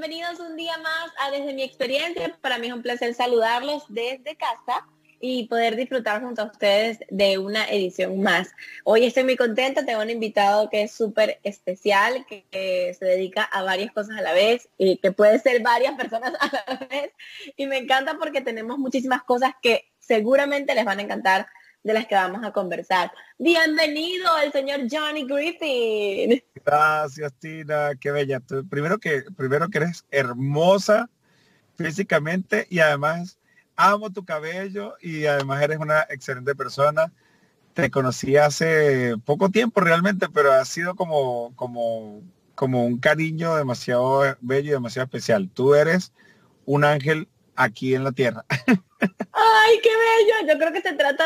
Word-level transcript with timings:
bienvenidos 0.00 0.38
un 0.38 0.56
día 0.56 0.78
más 0.78 1.10
a 1.18 1.32
Desde 1.32 1.52
mi 1.54 1.64
experiencia. 1.64 2.38
Para 2.40 2.58
mí 2.58 2.68
es 2.68 2.72
un 2.72 2.82
placer 2.82 3.14
saludarlos 3.14 3.82
desde 3.88 4.36
casa 4.36 4.86
y 5.18 5.48
poder 5.48 5.74
disfrutar 5.74 6.22
junto 6.22 6.42
a 6.42 6.44
ustedes 6.44 7.00
de 7.10 7.38
una 7.38 7.68
edición 7.68 8.22
más. 8.22 8.48
Hoy 8.84 9.04
estoy 9.04 9.24
muy 9.24 9.34
contenta, 9.36 9.84
tengo 9.84 10.00
un 10.00 10.10
invitado 10.10 10.70
que 10.70 10.82
es 10.82 10.92
súper 10.92 11.40
especial, 11.42 12.24
que, 12.26 12.94
se 12.96 13.04
dedica 13.04 13.42
a 13.42 13.64
varias 13.64 13.90
cosas 13.90 14.16
a 14.16 14.22
la 14.22 14.32
vez 14.34 14.68
y 14.78 14.98
que 14.98 15.10
puede 15.10 15.40
ser 15.40 15.62
varias 15.62 15.96
personas 15.96 16.32
a 16.38 16.46
la 16.46 16.86
vez. 16.86 17.10
Y 17.56 17.66
me 17.66 17.78
encanta 17.78 18.18
porque 18.20 18.40
tenemos 18.40 18.78
muchísimas 18.78 19.24
cosas 19.24 19.54
que 19.60 19.90
seguramente 19.98 20.76
les 20.76 20.84
van 20.84 21.00
a 21.00 21.02
encantar 21.02 21.48
de 21.88 21.94
las 21.94 22.06
que 22.06 22.14
vamos 22.14 22.44
a 22.44 22.52
conversar. 22.52 23.10
Bienvenido 23.38 24.28
el 24.44 24.52
señor 24.52 24.80
Johnny 24.90 25.24
Griffin. 25.24 26.42
Gracias, 26.62 27.32
Tina, 27.38 27.92
qué 27.98 28.10
bella. 28.10 28.42
primero 28.68 28.98
que 28.98 29.24
primero 29.34 29.70
que 29.70 29.78
eres 29.78 30.04
hermosa 30.10 31.08
físicamente 31.76 32.66
y 32.68 32.80
además 32.80 33.38
amo 33.74 34.10
tu 34.10 34.22
cabello 34.22 34.96
y 35.00 35.24
además 35.24 35.62
eres 35.62 35.78
una 35.78 36.02
excelente 36.10 36.54
persona. 36.54 37.10
Te 37.72 37.90
conocí 37.90 38.36
hace 38.36 39.14
poco 39.24 39.48
tiempo 39.48 39.80
realmente, 39.80 40.28
pero 40.28 40.52
ha 40.52 40.66
sido 40.66 40.94
como 40.94 41.56
como 41.56 42.20
como 42.54 42.84
un 42.84 42.98
cariño 42.98 43.56
demasiado 43.56 44.36
bello 44.42 44.68
y 44.68 44.72
demasiado 44.72 45.06
especial. 45.06 45.48
Tú 45.54 45.74
eres 45.74 46.12
un 46.66 46.84
ángel 46.84 47.28
aquí 47.58 47.94
en 47.94 48.04
la 48.04 48.12
tierra. 48.12 48.44
Ay, 49.32 49.78
qué 49.82 49.90
bello. 49.90 50.52
Yo 50.52 50.58
creo 50.58 50.72
que 50.72 50.80
se 50.80 50.94
trata 50.94 51.24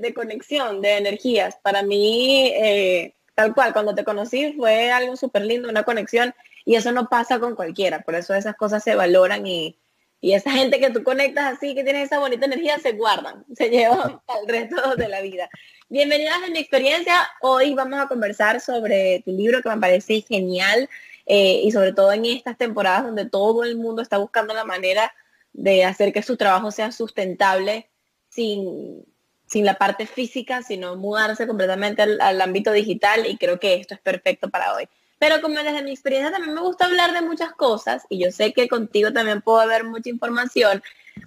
de, 0.00 0.12
conexión, 0.14 0.82
de 0.82 0.98
energías. 0.98 1.56
Para 1.62 1.82
mí, 1.82 2.52
eh, 2.54 3.14
tal 3.34 3.54
cual, 3.54 3.72
cuando 3.72 3.94
te 3.94 4.04
conocí 4.04 4.52
fue 4.52 4.90
algo 4.90 5.16
súper 5.16 5.42
lindo, 5.42 5.68
una 5.68 5.84
conexión, 5.84 6.34
y 6.64 6.74
eso 6.74 6.92
no 6.92 7.08
pasa 7.08 7.38
con 7.38 7.54
cualquiera. 7.54 8.00
Por 8.00 8.14
eso 8.16 8.34
esas 8.34 8.56
cosas 8.56 8.82
se 8.82 8.94
valoran 8.94 9.46
y, 9.46 9.78
y 10.20 10.34
esa 10.34 10.50
gente 10.50 10.80
que 10.80 10.90
tú 10.90 11.02
conectas 11.04 11.56
así, 11.56 11.74
que 11.74 11.84
tiene 11.84 12.02
esa 12.02 12.18
bonita 12.18 12.46
energía, 12.46 12.78
se 12.78 12.92
guardan, 12.92 13.44
se 13.56 13.70
llevan 13.70 14.20
al 14.26 14.48
resto 14.48 14.96
de 14.96 15.08
la 15.08 15.20
vida. 15.20 15.48
Bienvenidas 15.88 16.42
a 16.44 16.50
mi 16.50 16.58
experiencia. 16.58 17.28
Hoy 17.40 17.74
vamos 17.74 18.00
a 18.00 18.08
conversar 18.08 18.60
sobre 18.60 19.22
tu 19.24 19.30
libro 19.30 19.62
que 19.62 19.68
me 19.68 19.78
parece 19.78 20.20
genial 20.20 20.88
eh, 21.26 21.62
y 21.64 21.70
sobre 21.70 21.92
todo 21.92 22.12
en 22.12 22.26
estas 22.26 22.58
temporadas 22.58 23.04
donde 23.04 23.26
todo 23.26 23.64
el 23.64 23.76
mundo 23.76 24.02
está 24.02 24.18
buscando 24.18 24.52
la 24.52 24.64
manera 24.64 25.12
de 25.58 25.84
hacer 25.84 26.12
que 26.12 26.22
su 26.22 26.36
trabajo 26.36 26.70
sea 26.70 26.92
sustentable 26.92 27.90
sin, 28.28 29.04
sin 29.44 29.64
la 29.64 29.74
parte 29.74 30.06
física, 30.06 30.62
sino 30.62 30.94
mudarse 30.94 31.48
completamente 31.48 32.02
al, 32.02 32.40
ámbito 32.40 32.70
digital 32.70 33.26
y 33.26 33.36
creo 33.36 33.58
que 33.58 33.74
esto 33.74 33.94
es 33.94 34.00
perfecto 34.00 34.50
para 34.50 34.74
hoy. 34.74 34.88
Pero 35.18 35.40
como 35.40 35.56
desde 35.56 35.82
mi 35.82 35.90
experiencia 35.90 36.30
también 36.30 36.54
me 36.54 36.60
gusta 36.60 36.84
hablar 36.84 37.12
de 37.12 37.22
muchas 37.22 37.52
cosas 37.54 38.04
y 38.08 38.22
yo 38.22 38.30
sé 38.30 38.52
que 38.52 38.68
contigo 38.68 39.12
también 39.12 39.42
puedo 39.42 39.58
haber 39.58 39.82
mucha 39.82 40.08
información, 40.10 40.80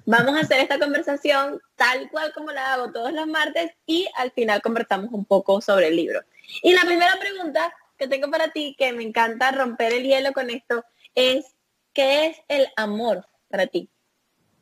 vamos 0.06 0.38
a 0.38 0.40
hacer 0.40 0.62
esta 0.62 0.80
conversación 0.80 1.60
tal 1.76 2.10
cual 2.10 2.32
como 2.34 2.54
la 2.54 2.74
hago 2.74 2.94
todos 2.94 3.12
los 3.12 3.28
martes 3.28 3.74
y 3.86 4.08
al 4.16 4.32
final 4.32 4.62
conversamos 4.62 5.10
un 5.12 5.26
poco 5.26 5.60
sobre 5.60 5.90
el 5.90 5.98
libro. 5.98 6.22
Y 6.64 6.72
la 6.72 6.84
primera 6.84 7.18
pregunta 7.20 7.74
que 7.98 8.08
tengo 8.08 8.32
para 8.32 8.48
ti, 8.52 8.78
que 8.80 8.94
me 8.94 9.04
encanta 9.04 9.52
romper 9.52 9.92
el 9.92 10.04
hielo 10.04 10.32
con 10.32 10.50
esto, 10.50 10.86
es 11.16 11.46
¿qué 11.92 12.28
es 12.28 12.38
el 12.48 12.70
amor 12.78 13.28
para 13.50 13.68
ti? 13.68 13.91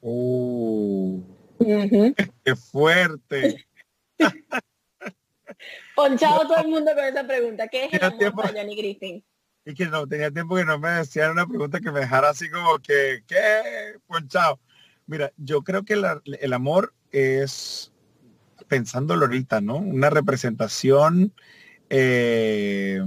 Uh, 0.02 1.22
¡Qué 1.60 2.56
fuerte! 2.56 3.66
Ponchado 5.96 6.48
todo 6.48 6.58
el 6.60 6.70
mundo 6.70 6.92
con 6.96 7.04
esa 7.04 7.28
pregunta. 7.28 7.68
¿Qué 7.68 7.86
es 7.86 7.94
el 7.94 8.26
amor 8.28 8.54
Johnny 8.56 8.76
Griffin? 8.76 9.24
Y 9.66 9.74
que 9.74 9.86
no, 9.88 10.08
tenía 10.08 10.32
tiempo 10.32 10.56
que 10.56 10.64
no 10.64 10.80
me 10.80 10.90
decían 10.90 11.32
una 11.32 11.46
pregunta 11.46 11.82
que 11.82 11.92
me 11.92 12.00
dejara 12.00 12.30
así 12.30 12.50
como 12.50 12.80
que, 12.80 13.24
¿qué? 13.28 13.98
Ponchado. 14.08 14.60
Mira, 15.06 15.34
yo 15.38 15.64
creo 15.64 15.84
que 15.84 16.02
el 16.40 16.54
amor 16.54 16.94
es, 17.12 17.92
pensándolo 18.68 19.26
ahorita, 19.26 19.60
¿no? 19.60 19.78
Una 19.78 20.10
representación 20.10 21.34
eh, 21.90 23.02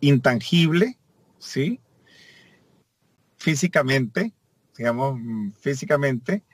intangible, 0.00 0.98
¿sí? 1.38 1.80
Físicamente, 3.36 4.32
digamos, 4.78 5.20
físicamente, 5.60 6.44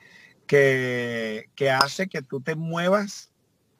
que, 0.46 1.50
que 1.54 1.70
hace 1.70 2.08
que 2.08 2.22
tú 2.22 2.40
te 2.40 2.56
muevas, 2.56 3.30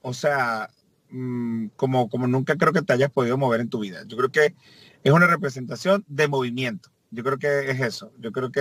o 0.02 0.14
sea, 0.14 0.70
mm, 1.10 1.68
como, 1.76 2.08
como 2.08 2.26
nunca 2.26 2.56
creo 2.56 2.72
que 2.72 2.82
te 2.82 2.92
hayas 2.92 3.10
podido 3.10 3.36
mover 3.38 3.60
en 3.60 3.70
tu 3.70 3.80
vida. 3.80 4.04
Yo 4.06 4.16
creo 4.16 4.30
que 4.30 4.54
es 5.02 5.12
una 5.12 5.26
representación 5.26 6.04
de 6.08 6.28
movimiento. 6.28 6.90
Yo 7.10 7.22
creo 7.22 7.38
que 7.38 7.70
es 7.70 7.80
eso. 7.80 8.12
Yo 8.18 8.32
creo 8.32 8.50
que 8.50 8.60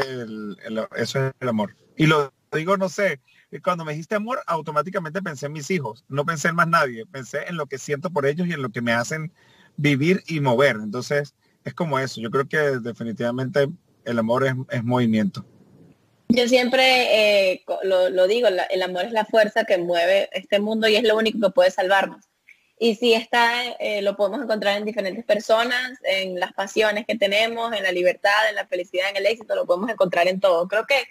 eso 0.95 1.27
es 1.27 1.33
el 1.39 1.49
amor. 1.49 1.75
Y 1.97 2.05
lo 2.05 2.31
digo, 2.51 2.77
no 2.77 2.87
sé, 2.87 3.19
cuando 3.63 3.83
me 3.83 3.93
dijiste 3.93 4.15
amor, 4.15 4.39
automáticamente 4.45 5.21
pensé 5.21 5.47
en 5.47 5.53
mis 5.53 5.71
hijos. 5.71 6.05
No 6.07 6.25
pensé 6.25 6.49
en 6.49 6.55
más 6.55 6.67
nadie. 6.67 7.05
Pensé 7.07 7.47
en 7.47 7.57
lo 7.57 7.65
que 7.65 7.79
siento 7.79 8.11
por 8.11 8.25
ellos 8.25 8.47
y 8.47 8.53
en 8.53 8.61
lo 8.61 8.69
que 8.69 8.81
me 8.81 8.93
hacen 8.93 9.33
vivir 9.77 10.23
y 10.27 10.39
mover. 10.39 10.75
Entonces, 10.75 11.35
es 11.63 11.73
como 11.73 11.97
eso. 11.97 12.21
Yo 12.21 12.29
creo 12.29 12.47
que 12.47 12.57
definitivamente 12.79 13.69
el 14.05 14.19
amor 14.19 14.45
es 14.69 14.83
movimiento. 14.83 15.45
Yo 16.29 16.47
siempre 16.47 17.53
eh, 17.53 17.63
lo, 17.83 18.27
digo, 18.27 18.47
el 18.47 18.81
amor 18.81 19.05
es 19.05 19.11
la 19.11 19.25
fuerza 19.25 19.65
que 19.65 19.77
mueve 19.77 20.29
este 20.31 20.59
mundo 20.59 20.87
y 20.87 20.95
es 20.95 21.03
lo 21.03 21.15
único 21.15 21.39
que 21.39 21.53
puede 21.53 21.71
salvarnos. 21.71 22.25
Y 22.79 22.95
si 22.95 23.13
está, 23.13 23.63
eh, 23.79 24.01
lo 24.01 24.15
podemos 24.15 24.41
encontrar 24.41 24.77
en 24.77 24.85
diferentes 24.85 25.23
personas, 25.23 25.99
en 26.03 26.39
las 26.39 26.53
pasiones 26.53 27.05
que 27.05 27.17
tenemos, 27.17 27.71
en 27.73 27.83
la 27.83 27.91
libertad, 27.91 28.49
en 28.49 28.55
la 28.55 28.65
felicidad, 28.65 29.09
en 29.09 29.17
el 29.17 29.25
éxito, 29.25 29.55
lo 29.55 29.65
podemos 29.65 29.89
encontrar 29.89 30.27
en 30.27 30.39
todo. 30.39 30.67
Creo 30.67 30.85
que 30.85 31.03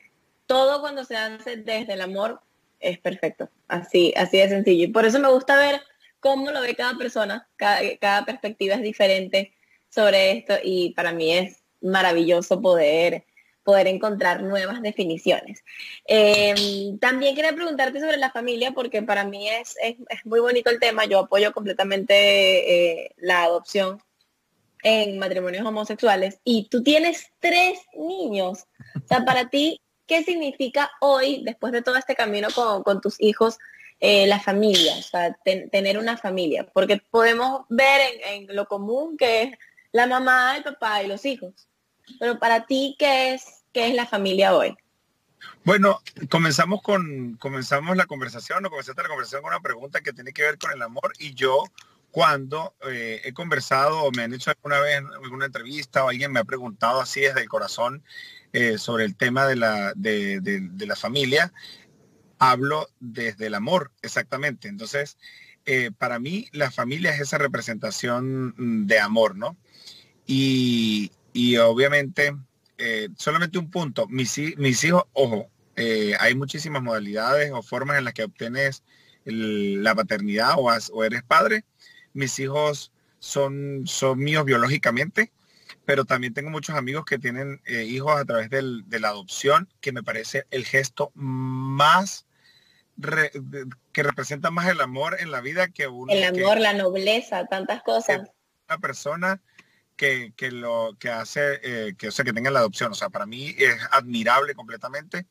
todo 0.47 0.81
cuando 0.81 1.05
se 1.05 1.17
hace 1.17 1.56
desde 1.56 1.93
el 1.93 2.01
amor 2.01 2.41
es 2.81 2.99
perfecto, 2.99 3.49
así, 3.69 4.12
así 4.17 4.39
de 4.39 4.49
sencillo. 4.49 4.84
Y 4.84 4.89
por 4.89 5.06
eso 5.06 5.21
me 5.21 5.31
gusta 5.31 5.56
ver 5.56 5.81
cómo 6.21 6.51
lo 6.51 6.61
ve 6.61 6.75
cada 6.75 6.99
persona, 6.99 7.49
cada, 7.56 7.81
cada 7.99 8.25
perspectiva 8.25 8.75
es 8.75 8.83
diferente 8.83 9.55
sobre 9.89 10.33
esto 10.33 10.55
y 10.62 10.91
para 10.95 11.12
mí 11.12 11.33
es 11.33 11.62
maravilloso 11.81 12.61
poder 12.61 13.25
poder 13.65 13.87
encontrar 13.87 14.43
nuevas 14.43 14.83
definiciones. 14.83 15.65
Em, 16.05 16.99
también 16.99 17.34
quería 17.34 17.55
preguntarte 17.55 18.00
sobre 18.00 18.17
la 18.17 18.31
familia, 18.31 18.73
porque 18.73 19.03
para 19.03 19.25
mí 19.25 19.49
es, 19.49 19.77
es, 19.83 19.97
muy 20.25 20.41
bonito 20.41 20.71
el 20.71 20.81
tema. 20.81 21.05
Yo 21.05 21.21
apoyo 21.21 21.53
completamente 21.53 22.15
eh, 23.05 23.15
la 23.19 23.45
adopción 23.45 24.03
en 24.83 25.19
matrimonios 25.19 25.65
homosexuales 25.65 26.41
y 26.45 26.69
tú 26.69 26.83
tienes 26.83 27.31
tres 27.41 27.78
niños. 27.95 28.67
O 28.97 29.06
sea, 29.06 29.25
para 29.25 29.49
ti, 29.49 29.81
¿qué 30.06 30.25
significa 30.25 30.91
hoy, 31.01 31.43
después 31.45 31.72
de 31.72 31.83
todo 31.83 31.97
este 31.97 32.17
camino 32.17 32.49
con, 32.84 33.01
tus 33.01 33.21
hijos, 33.21 33.59
eh, 34.01 34.27
la 34.27 34.41
familia? 34.41 34.97
O 34.97 35.03
sea, 35.03 35.37
tener 35.45 35.99
una 35.99 36.17
familia. 36.17 36.67
Porque 36.72 37.01
podemos 37.11 37.65
ver 37.69 38.01
en, 38.25 38.49
en 38.51 38.56
lo 38.56 38.67
común 38.67 39.17
que 39.17 39.43
es 39.43 39.59
la 39.93 40.06
mamá, 40.06 40.56
el 40.56 40.65
papá 40.65 41.03
y 41.03 41.06
los 41.06 41.25
hijos. 41.25 41.69
Pero 42.19 42.39
para 42.39 42.67
ti, 42.67 42.97
¿qué 42.99 43.35
es, 43.35 43.65
qué 43.73 43.89
es 43.89 43.95
la 43.95 44.07
familia 44.07 44.55
hoy? 44.55 44.77
Bueno, 45.65 46.01
comenzamos 46.31 46.83
con 46.83 47.37
comenzamos 47.37 47.97
la 47.97 48.07
conversación, 48.07 48.65
o 48.65 48.71
comenzaste 48.71 49.03
la 49.03 49.09
conversación 49.09 49.43
con 49.43 49.53
una 49.53 49.61
pregunta 49.61 50.01
que 50.01 50.13
tiene 50.13 50.33
que 50.33 50.43
ver 50.43 50.59
con 50.59 50.73
el 50.73 50.83
amor 50.83 51.13
y 51.19 51.35
yo 51.35 51.65
cuando 52.11 52.75
eh, 52.89 53.23
he 53.25 53.33
conversado 53.33 54.03
o 54.03 54.11
me 54.13 54.23
han 54.23 54.35
hecho 54.35 54.51
alguna 54.51 54.81
vez 54.81 55.03
alguna 55.23 55.47
entrevista 55.47 56.05
o 56.05 56.11
alguien 56.11 56.31
me 56.31 56.41
ha 56.41 56.45
preguntado 56.45 57.01
así 57.01 57.21
desde 57.21 57.41
el 57.41 57.49
corazón 57.49 58.05
eh, 58.53 58.77
sobre 58.77 59.05
el 59.05 59.17
tema 59.17 59.47
de 59.47 59.57
la, 59.57 59.95
de, 59.97 60.69
la 60.87 60.95
familia, 60.95 61.55
hablo 62.39 62.89
desde 63.01 63.47
el 63.47 63.55
amor, 63.55 63.93
exactamente. 64.03 64.69
Entonces, 64.69 65.17
eh, 65.65 65.91
para 65.97 66.19
mí 66.19 66.49
la 66.53 66.71
familia 66.71 67.15
es 67.15 67.21
esa 67.21 67.39
representación 67.39 68.87
de 68.87 69.01
amor, 69.01 69.37
¿no? 69.37 69.57
Y, 70.27 71.13
y 71.32 71.56
obviamente, 71.56 72.37
eh, 72.78 73.09
solamente 73.16 73.59
un 73.59 73.71
punto, 73.71 74.07
mis, 74.09 74.39
mis 74.57 74.84
hijos, 74.84 75.04
ojo, 75.12 75.48
eh, 75.77 76.15
hay 76.21 76.34
muchísimas 76.34 76.83
modalidades 76.83 77.51
o 77.53 77.62
formas 77.62 77.98
en 77.98 78.04
las 78.04 78.15
que 78.15 78.24
obtienes 78.24 78.83
la 79.24 79.95
paternidad 79.95 80.54
o, 80.59 80.68
o, 80.92 81.04
eres 81.04 81.22
padre. 81.22 81.65
Mis 82.12 82.39
hijos 82.39 82.92
son, 83.18 83.83
son 83.86 84.18
míos 84.18 84.45
biológicamente, 84.45 85.33
pero 85.84 86.04
también 86.04 86.34
tengo 86.34 86.51
muchos 86.51 86.77
amigos 86.77 87.04
que 87.04 87.18
tienen 87.18 87.60
eh, 87.65 87.84
hijos 87.84 88.21
a 88.21 88.24
través 88.24 88.51
de 88.51 89.01
la 89.01 89.09
adopción, 89.09 89.68
que 89.80 89.92
me 89.92 90.03
parece 90.03 90.47
el 90.51 90.65
gesto 90.65 91.12
más 91.15 92.27
que 93.92 94.03
representa 94.03 94.51
más 94.51 94.68
el 94.68 94.80
amor 94.80 95.16
en 95.18 95.30
la 95.30 95.41
vida 95.41 95.68
que 95.68 95.89
uno. 95.89 96.12
El 96.12 96.22
amor, 96.24 96.60
la 96.60 96.74
nobleza, 96.74 97.47
tantas 97.47 97.83
cosas. 97.83 98.21
Una 98.68 98.78
persona 98.78 99.42
que, 100.37 100.51
lo 100.51 100.97
que 100.99 101.10
hace 101.10 101.60
eh, 101.63 101.95
que, 101.97 102.09
o 102.09 102.10
sea, 102.10 102.25
que 102.25 102.33
tengan 102.33 102.53
la 102.53 102.60
adopción. 102.60 102.93
O 102.93 102.95
sea, 102.95 103.09
para 103.10 103.27
mí 103.27 103.54
es 103.57 103.77
admirable 103.93 104.54
completamente. 104.54 105.27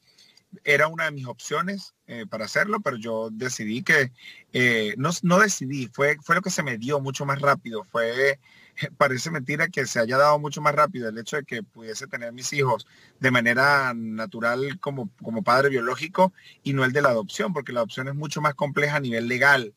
Era 0.63 0.87
una 0.87 1.05
de 1.05 1.11
mis 1.11 1.27
opciones 1.27 1.93
eh, 2.07 2.25
para 2.29 2.45
hacerlo, 2.45 2.81
pero 2.81 2.97
yo 2.97 3.29
decidí 3.31 3.83
que, 3.83 4.11
eh, 4.53 4.93
no, 4.97 5.11
no 5.23 5.39
decidí, 5.39 5.89
fue, 5.93 6.17
fue 6.21 6.35
lo 6.35 6.41
que 6.41 6.49
se 6.49 6.63
me 6.63 6.77
dio 6.77 6.99
mucho 6.99 7.25
más 7.25 7.39
rápido. 7.39 7.83
Fue 7.83 8.39
parece 8.97 9.31
mentira 9.31 9.67
que 9.67 9.85
se 9.85 9.99
haya 9.99 10.17
dado 10.17 10.39
mucho 10.39 10.61
más 10.61 10.75
rápido 10.75 11.09
el 11.09 11.17
hecho 11.17 11.37
de 11.37 11.43
que 11.43 11.63
pudiese 11.63 12.07
tener 12.07 12.33
mis 12.33 12.51
hijos 12.53 12.85
de 13.19 13.31
manera 13.31 13.93
natural 13.93 14.79
como, 14.79 15.09
como 15.21 15.43
padre 15.43 15.69
biológico 15.69 16.33
y 16.63 16.73
no 16.73 16.83
el 16.83 16.91
de 16.91 17.01
la 17.01 17.09
adopción, 17.09 17.53
porque 17.53 17.73
la 17.73 17.81
adopción 17.81 18.07
es 18.07 18.15
mucho 18.15 18.41
más 18.41 18.55
compleja 18.55 18.97
a 18.97 19.01
nivel 19.01 19.27
legal. 19.27 19.73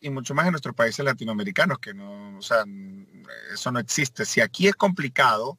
Y, 0.00 0.10
mucho 0.10 0.34
más 0.34 0.46
en 0.46 0.52
nuestros 0.52 0.74
países 0.74 1.04
latinoamericanos, 1.04 1.78
que 1.78 1.94
no, 1.94 2.38
o 2.38 2.42
sea, 2.42 2.64
eso 3.52 3.72
no 3.72 3.78
existe. 3.78 4.24
Si 4.24 4.40
aquí 4.40 4.68
es 4.68 4.74
complicado, 4.74 5.58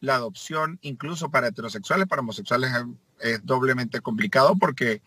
la 0.00 0.14
adopción, 0.14 0.78
incluso 0.82 1.30
para 1.30 1.48
heterosexuales, 1.48 2.06
para 2.06 2.22
homosexuales, 2.22 2.70
es, 3.20 3.44
doblemente 3.44 4.00
complicado 4.00 4.56
porque, 4.56 5.02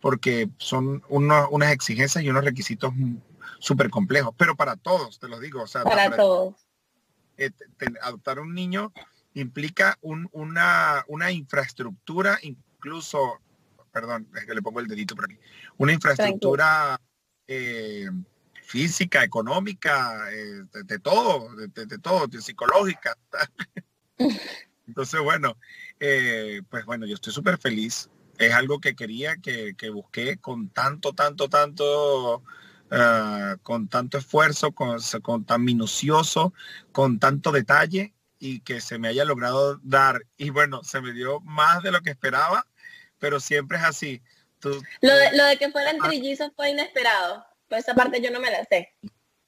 porque 0.00 0.48
son 0.58 1.02
unas 1.08 1.72
exigencias 1.72 2.24
y 2.24 2.30
unos 2.30 2.44
requisitos 2.44 2.92
súper 3.58 3.90
complejos, 3.90 4.34
pero 4.36 4.56
para 4.56 4.76
todos, 4.76 5.18
te 5.18 5.28
lo 5.28 5.38
digo. 5.38 5.62
O 5.62 5.66
sea, 5.66 5.84
para, 5.84 6.16
todos. 6.16 6.54
Eh, 7.36 7.50
adoptar 8.02 8.40
un 8.40 8.54
niño 8.54 8.92
implica 9.34 9.98
una, 10.00 11.04
una 11.08 11.30
infraestructura, 11.30 12.38
incluso, 12.42 13.38
perdón, 13.92 14.28
es 14.34 14.46
que 14.46 14.54
le 14.54 14.62
pongo 14.62 14.80
el 14.80 14.88
dedito 14.88 15.14
por 15.14 15.26
aquí, 15.26 15.38
una 15.76 15.92
infraestructura 15.92 16.98
eh, 17.48 18.08
física, 18.62 19.24
económica, 19.24 20.30
eh, 20.30 20.62
de, 20.84 20.98
todo, 21.00 21.48
de, 21.56 21.98
todo, 21.98 22.26
de 22.28 22.40
psicológica. 22.40 23.16
Entonces, 24.86 25.20
bueno, 25.20 25.56
pues 25.98 26.84
bueno, 26.86 27.06
yo 27.06 27.14
estoy 27.14 27.32
súper 27.32 27.58
feliz. 27.58 28.08
Es 28.38 28.54
algo 28.54 28.78
que 28.80 28.94
quería, 28.94 29.36
que, 29.38 29.74
que 29.76 29.90
busqué 29.90 30.36
con 30.36 30.68
tanto, 30.68 31.12
tanto, 31.12 31.48
tanto 31.48 32.44
Ah, 32.90 33.56
con 33.62 33.88
tanto 33.88 34.16
esfuerzo, 34.18 34.72
con, 34.72 35.44
tan 35.44 35.62
minucioso, 35.62 36.54
con 36.92 37.18
tanto 37.18 37.52
detalle 37.52 38.14
y 38.38 38.60
que 38.60 38.80
se 38.80 38.98
me 38.98 39.08
haya 39.08 39.24
logrado 39.24 39.78
dar. 39.82 40.24
Y 40.36 40.50
bueno, 40.50 40.82
se 40.84 41.00
me 41.02 41.12
dio 41.12 41.40
más 41.40 41.82
de 41.82 41.92
lo 41.92 42.00
que 42.00 42.10
esperaba, 42.10 42.66
pero 43.18 43.40
siempre 43.40 43.78
es 43.78 43.84
así. 43.84 44.22
Lo, 44.62 45.14
de, 45.16 45.36
lo 45.36 45.44
de 45.44 45.56
que 45.56 45.70
fueran 45.70 45.96
ah. 46.00 46.08
trillizos 46.08 46.50
fue 46.56 46.70
inesperado. 46.70 47.44
Pues 47.68 47.84
esa 47.84 47.94
parte 47.94 48.20
yo 48.20 48.30
no 48.30 48.40
me 48.40 48.50
la 48.50 48.64
sé. 48.64 48.94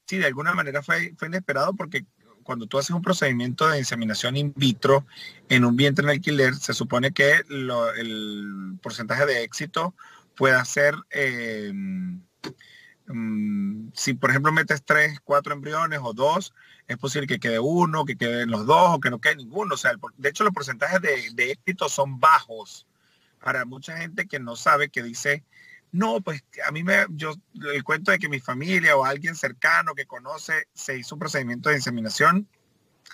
Sí, 0.06 0.18
de 0.18 0.26
alguna 0.26 0.52
manera 0.52 0.82
fue, 0.82 1.14
fue 1.16 1.28
inesperado 1.28 1.72
porque 1.74 2.04
cuando 2.42 2.66
tú 2.66 2.78
haces 2.78 2.90
un 2.90 3.02
procedimiento 3.02 3.68
de 3.68 3.78
inseminación 3.78 4.36
in 4.36 4.52
vitro 4.56 5.06
en 5.48 5.64
un 5.64 5.76
vientre 5.76 6.04
en 6.04 6.10
alquiler, 6.10 6.54
se 6.54 6.74
supone 6.74 7.12
que 7.12 7.42
el 7.48 8.78
porcentaje 8.82 9.24
de 9.26 9.44
éxito 9.44 9.94
pueda 10.34 10.64
ser 10.64 10.94
eh, 11.10 11.72
Mm, 13.12 13.90
si 13.92 14.14
por 14.14 14.30
ejemplo 14.30 14.52
metes 14.52 14.84
tres, 14.84 15.18
cuatro 15.24 15.52
embriones 15.52 15.98
o 16.02 16.12
dos, 16.12 16.54
es 16.86 16.96
posible 16.96 17.26
que 17.26 17.40
quede 17.40 17.58
uno, 17.58 18.04
que 18.04 18.16
queden 18.16 18.50
los 18.50 18.66
dos 18.66 18.94
o 18.94 19.00
que 19.00 19.10
no 19.10 19.20
quede 19.20 19.36
ninguno. 19.36 19.74
O 19.74 19.76
sea, 19.76 19.94
de 20.16 20.28
hecho 20.28 20.44
los 20.44 20.52
porcentajes 20.52 21.00
de, 21.02 21.50
éxito 21.50 21.88
son 21.88 22.20
bajos 22.20 22.86
para 23.40 23.64
mucha 23.64 23.96
gente 23.96 24.26
que 24.26 24.38
no 24.38 24.56
sabe, 24.56 24.90
que 24.90 25.02
dice, 25.02 25.44
no, 25.92 26.20
pues 26.20 26.44
a 26.66 26.70
mí 26.70 26.84
me, 26.84 27.06
yo, 27.10 27.34
el 27.72 27.82
cuento 27.82 28.12
de 28.12 28.18
que 28.18 28.28
mi 28.28 28.40
familia 28.40 28.96
o 28.96 29.04
alguien 29.04 29.34
cercano 29.34 29.94
que 29.94 30.06
conoce 30.06 30.68
se 30.72 30.96
hizo 30.96 31.14
un 31.14 31.20
procedimiento 31.20 31.68
de 31.68 31.76
inseminación, 31.76 32.48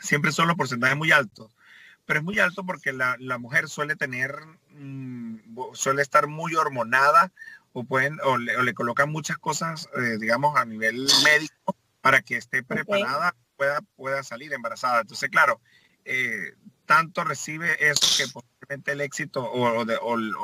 siempre 0.02 0.32
son 0.32 0.48
los 0.48 0.56
porcentajes 0.56 0.96
muy 0.96 1.12
altos. 1.12 1.56
Pero 2.04 2.20
es 2.20 2.24
muy 2.24 2.38
alto 2.38 2.64
porque 2.64 2.92
la, 2.92 3.16
mujer 3.38 3.68
suele 3.68 3.96
tener, 3.96 4.36
mm, 4.70 5.38
suele 5.72 6.02
estar 6.02 6.28
muy 6.28 6.54
hormonada 6.54 7.32
o 7.72 7.84
pueden 7.84 8.18
o 8.22 8.38
le, 8.38 8.74
colocan 8.74 9.10
muchas 9.10 9.38
cosas, 9.38 9.88
eh, 9.96 10.16
digamos, 10.20 10.56
a 10.56 10.64
nivel 10.64 11.06
médico 11.24 11.76
para 12.00 12.22
que 12.22 12.36
esté 12.36 12.62
preparada, 12.62 13.34
pueda, 13.56 13.80
pueda 13.96 14.22
salir 14.22 14.52
embarazada. 14.52 15.00
Entonces, 15.00 15.28
claro, 15.30 15.60
eh, 16.04 16.54
tanto 16.86 17.24
recibe 17.24 17.76
eso 17.80 18.06
que 18.16 18.32
el 18.68 19.00
éxito 19.00 19.44
o, 19.44 19.82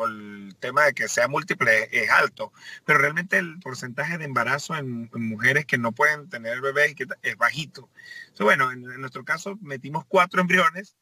el 0.07 0.57
tema 0.61 0.85
de 0.85 0.95
que 0.95 1.09
sea 1.09 1.29
múltiple 1.29 1.89
es, 1.91 2.11
alto, 2.11 2.53
pero 2.85 2.99
realmente 2.99 3.39
el 3.39 3.59
porcentaje 3.61 4.19
de 4.19 4.25
embarazo 4.25 4.77
en, 4.77 5.11
mujeres 5.15 5.67
que 5.67 5.79
no 5.79 5.93
pueden 5.93 6.29
tener 6.29 6.61
bebés 6.61 6.95
es 7.23 7.37
bajito. 7.37 7.89
Entonces, 8.29 8.45
bueno, 8.45 8.73
en, 8.73 8.83
nuestro 9.01 9.25
caso 9.25 9.59
metimos 9.61 10.05
cuatro 10.07 10.41
embriones 10.41 10.97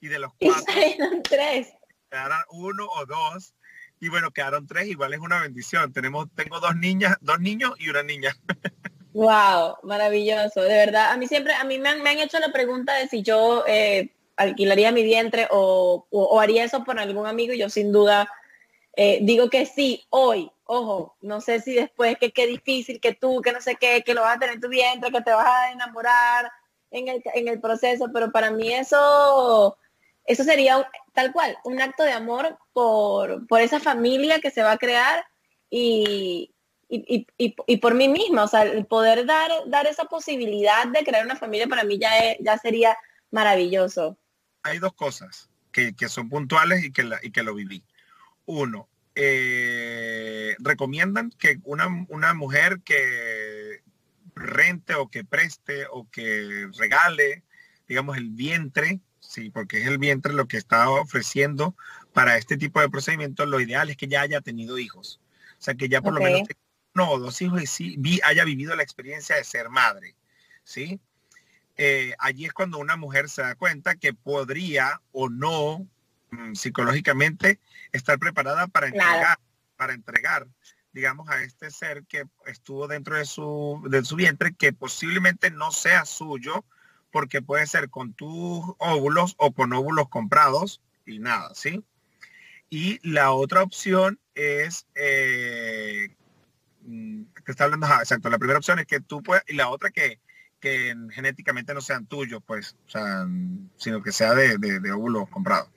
y 0.00 0.08
de 0.08 0.18
los 0.18 0.32
cuatro... 0.38 0.74
Y 0.76 1.22
tres. 1.22 1.68
uno 2.50 2.86
o 2.86 3.06
dos 3.06 3.54
y 4.02 4.08
bueno, 4.08 4.32
quedaron 4.32 4.66
tres, 4.66 4.88
igual 4.88 5.14
es 5.14 5.20
una 5.20 5.40
bendición. 5.40 5.92
Tenemos, 5.92 6.26
tengo 6.34 6.58
dos 6.58 6.74
niñas, 6.74 7.16
dos 7.20 7.38
niños 7.38 7.72
y 7.78 7.88
una 7.88 8.02
niña. 8.02 8.36
Wow, 9.12 9.76
maravilloso, 9.82 10.62
de 10.62 10.74
verdad. 10.74 11.12
A 11.12 11.16
mí 11.16 11.26
siempre, 11.26 11.52
a 11.52 11.64
mí 11.64 11.78
me 11.78 11.90
han, 11.90 12.18
hecho 12.18 12.38
la 12.38 12.50
pregunta 12.50 12.94
de 12.94 13.08
si 13.08 13.22
yo 13.22 13.62
eh, 13.68 14.10
alquilaría 14.42 14.92
mi 14.92 15.02
vientre 15.02 15.48
o, 15.50 16.06
haría 16.40 16.64
eso 16.64 16.84
por 16.84 16.98
algún 16.98 17.26
amigo 17.26 17.52
y 17.52 17.58
yo 17.58 17.68
sin 17.68 17.92
duda 17.92 18.28
eh, 18.94 19.20
digo 19.22 19.48
que 19.48 19.64
sí, 19.64 20.04
hoy, 20.10 20.50
ojo, 20.64 21.16
no 21.22 21.40
sé 21.40 21.60
si 21.60 21.74
después 21.74 22.18
que 22.18 22.30
qué 22.30 22.46
difícil, 22.46 23.00
que 23.00 23.14
tú, 23.14 23.40
que 23.40 23.52
no 23.52 23.60
sé 23.60 23.76
qué, 23.76 24.02
que 24.04 24.14
lo 24.14 24.20
vas 24.20 24.36
a 24.36 24.38
tener 24.38 24.56
en 24.56 24.60
tu 24.60 24.68
vientre, 24.68 25.10
que 25.10 25.22
te 25.22 25.32
vas 25.32 25.46
a 25.46 25.72
enamorar 25.72 26.50
en 26.90 27.08
el, 27.08 27.22
en 27.34 27.48
el 27.48 27.58
proceso, 27.58 28.10
pero 28.12 28.30
para 28.30 28.50
mí 28.50 28.70
eso 28.72 29.78
eso 30.24 30.44
sería 30.44 30.88
tal 31.14 31.32
cual, 31.32 31.56
un 31.64 31.80
acto 31.80 32.04
de 32.04 32.12
amor 32.12 32.58
por, 32.72 33.46
por 33.46 33.60
esa 33.60 33.80
familia 33.80 34.40
que 34.40 34.50
se 34.50 34.62
va 34.62 34.72
a 34.72 34.78
crear 34.78 35.24
y, 35.68 36.54
y, 36.88 37.76
por 37.78 37.94
mí 37.94 38.08
misma. 38.08 38.44
O 38.44 38.48
sea, 38.48 38.62
el 38.62 38.86
poder 38.86 39.26
dar, 39.26 39.50
dar 39.66 39.86
esa 39.86 40.04
posibilidad 40.04 40.86
de 40.86 41.04
crear 41.04 41.24
una 41.24 41.36
familia 41.36 41.66
para 41.66 41.84
mí 41.84 41.98
ya, 41.98 42.10
ya 42.38 42.58
sería 42.58 42.96
maravilloso. 43.30 44.16
Hay 44.62 44.78
dos 44.78 44.94
cosas 44.94 45.50
que, 45.70 45.94
son 46.08 46.28
puntuales 46.28 46.84
y 46.84 46.92
que, 46.92 47.02
la, 47.02 47.18
y 47.22 47.30
que 47.30 47.42
lo 47.42 47.54
viví. 47.54 47.84
Uno, 48.46 48.88
eh, 49.14 50.56
recomiendan 50.58 51.30
que 51.30 51.58
una, 51.64 51.86
una 52.08 52.34
mujer 52.34 52.80
que 52.84 53.82
rente 54.34 54.94
o 54.94 55.08
que 55.08 55.24
preste 55.24 55.86
o 55.90 56.08
que 56.10 56.68
regale, 56.78 57.42
digamos, 57.86 58.16
el 58.16 58.30
vientre 58.30 59.00
sí, 59.22 59.50
porque 59.50 59.80
es 59.80 59.86
el 59.86 59.98
vientre 59.98 60.32
lo 60.32 60.46
que 60.46 60.56
está 60.56 60.90
ofreciendo 60.90 61.74
para 62.12 62.36
este 62.36 62.56
tipo 62.56 62.80
de 62.80 62.90
procedimientos. 62.90 63.48
Lo 63.48 63.60
ideal 63.60 63.88
es 63.88 63.96
que 63.96 64.08
ya 64.08 64.20
haya 64.20 64.40
tenido 64.40 64.78
hijos. 64.78 65.20
O 65.58 65.62
sea, 65.62 65.74
que 65.74 65.88
ya 65.88 66.02
por 66.02 66.12
lo 66.12 66.20
menos 66.20 66.42
uno 66.94 67.10
o 67.10 67.18
dos 67.18 67.40
hijos 67.40 67.62
y 67.62 67.66
sí, 67.66 67.94
vi, 67.98 68.20
haya 68.24 68.44
vivido 68.44 68.76
la 68.76 68.82
experiencia 68.82 69.36
de 69.36 69.44
ser 69.44 69.70
madre. 69.70 70.16
¿sí? 70.64 71.00
Eh, 71.76 72.14
allí 72.18 72.44
es 72.44 72.52
cuando 72.52 72.78
una 72.78 72.96
mujer 72.96 73.28
se 73.28 73.42
da 73.42 73.54
cuenta 73.54 73.96
que 73.96 74.12
podría 74.12 75.00
o 75.12 75.28
no 75.28 75.86
mm, 76.30 76.54
psicológicamente 76.54 77.58
estar 77.92 78.18
preparada 78.18 78.66
para 78.66 78.88
entregar, 78.88 79.38
para 79.76 79.94
entregar, 79.94 80.46
digamos, 80.92 81.28
a 81.30 81.42
este 81.42 81.70
ser 81.70 82.04
que 82.06 82.24
estuvo 82.46 82.88
dentro 82.88 83.16
de 83.16 83.24
su, 83.24 83.82
de 83.88 84.04
su 84.04 84.16
vientre, 84.16 84.54
que 84.54 84.72
posiblemente 84.72 85.50
no 85.50 85.70
sea 85.70 86.04
suyo, 86.04 86.64
porque 87.10 87.42
puede 87.42 87.66
ser 87.66 87.90
con 87.90 88.14
tus 88.14 88.64
óvulos 88.78 89.34
o 89.38 89.52
con 89.52 89.72
óvulos 89.72 90.08
comprados 90.08 90.80
y 91.06 91.18
nada, 91.18 91.54
¿sí? 91.54 91.84
Y 92.70 93.06
la 93.06 93.32
otra 93.32 93.62
opción 93.62 94.18
es, 94.34 94.86
eh, 94.94 96.14
mm, 96.82 97.24
que 97.44 97.52
está 97.52 97.64
hablando, 97.64 97.86
exacto, 97.86 98.30
la 98.30 98.38
primera 98.38 98.58
opción 98.58 98.78
es 98.78 98.86
que 98.86 99.00
tú 99.00 99.22
puedes, 99.22 99.44
y 99.46 99.54
la 99.54 99.68
otra 99.68 99.90
que, 99.90 100.20
que 100.62 100.94
genéticamente 101.10 101.74
no 101.74 101.82
sean 101.82 102.06
tuyos, 102.06 102.40
pues, 102.46 102.76
o 102.86 102.90
sea, 102.90 103.26
sino 103.76 104.02
que 104.02 104.12
sea 104.12 104.32
de, 104.34 104.56
de, 104.56 104.92
óvulos 104.92 105.28
comprados. 105.28 105.68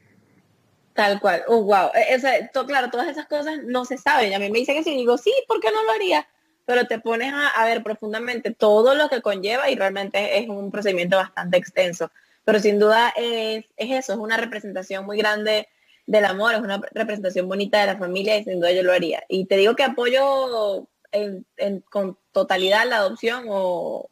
Tal 0.93 1.19
cual. 1.19 1.43
Oh, 1.47 1.63
wow. 1.63 1.89
E, 1.93 2.49
claro, 2.65 2.89
todas 2.89 3.09
esas 3.09 3.25
cosas 3.25 3.59
no 3.65 3.83
se 3.83 3.97
saben. 3.97 4.33
A 4.33 4.39
mí 4.39 4.49
me 4.49 4.59
dicen 4.59 4.77
que 4.77 4.83
sí, 4.83 4.91
digo, 4.91 5.17
sí, 5.17 5.33
¿por 5.47 5.59
qué 5.59 5.71
no 5.71 5.83
lo 5.83 5.91
haría? 5.91 6.25
pero 6.65 6.87
te 6.87 6.99
pones 6.99 7.31
a, 7.33 7.65
ver 7.65 7.83
profundamente 7.83 8.51
todo 8.51 8.95
lo 8.95 9.07
que 9.07 9.21
conlleva 9.21 9.69
y 9.69 9.75
realmente 9.75 10.39
es 10.39 10.49
un 10.49 10.71
procedimiento 10.71 11.15
bastante 11.17 11.57
extenso. 11.57 12.11
Pero 12.43 12.59
sin 12.59 12.79
duda 12.79 13.13
es, 13.15 13.65
eso, 13.77 14.13
es 14.13 14.19
una 14.19 14.37
representación 14.37 15.05
muy 15.05 15.17
grande 15.17 15.67
del 16.07 16.25
amor, 16.25 16.55
es 16.55 16.61
una 16.61 16.81
representación 16.91 17.47
bonita 17.47 17.79
de 17.79 17.87
la 17.87 17.97
familia 17.97 18.37
y 18.37 18.43
sin 18.43 18.59
duda 18.59 18.71
yo 18.71 18.83
lo 18.83 18.93
haría. 18.93 19.23
Y 19.29 19.45
te 19.45 19.57
digo 19.57 19.75
que 19.75 19.83
apoyo 19.83 20.87
con 21.89 22.17
totalidad 22.31 22.87
la 22.87 22.97
adopción 22.97 23.45
o, 23.47 24.09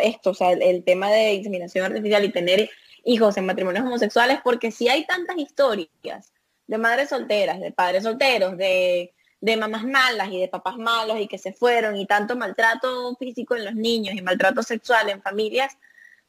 esto, 0.00 0.30
o 0.30 0.34
sea, 0.34 0.52
el, 0.52 0.84
tema 0.84 1.10
de 1.10 1.34
inseminación 1.34 1.84
artificial 1.86 2.24
y 2.24 2.32
tener 2.32 2.70
hijos 3.04 3.36
en 3.36 3.46
matrimonios 3.46 3.84
homosexuales, 3.84 4.38
porque 4.42 4.70
si 4.70 4.88
hay 4.88 5.04
tantas 5.06 5.36
historias 5.36 6.32
de 6.66 6.78
madres 6.78 7.10
solteras, 7.10 7.60
de 7.60 7.72
padres 7.72 8.04
solteros, 8.04 8.56
de 8.56 9.12
de 9.44 9.58
mamás 9.58 9.84
malas 9.84 10.30
y 10.30 10.40
de 10.40 10.48
papás 10.48 10.78
malos 10.78 11.20
y 11.20 11.28
que 11.28 11.36
se 11.36 11.52
fueron 11.52 11.96
y 11.96 12.06
tanto 12.06 12.34
maltrato 12.34 13.14
físico 13.16 13.54
en 13.54 13.66
los 13.66 13.74
niños 13.74 14.14
y 14.14 14.22
maltrato 14.22 14.62
sexual 14.62 15.10
en 15.10 15.20
familias, 15.20 15.76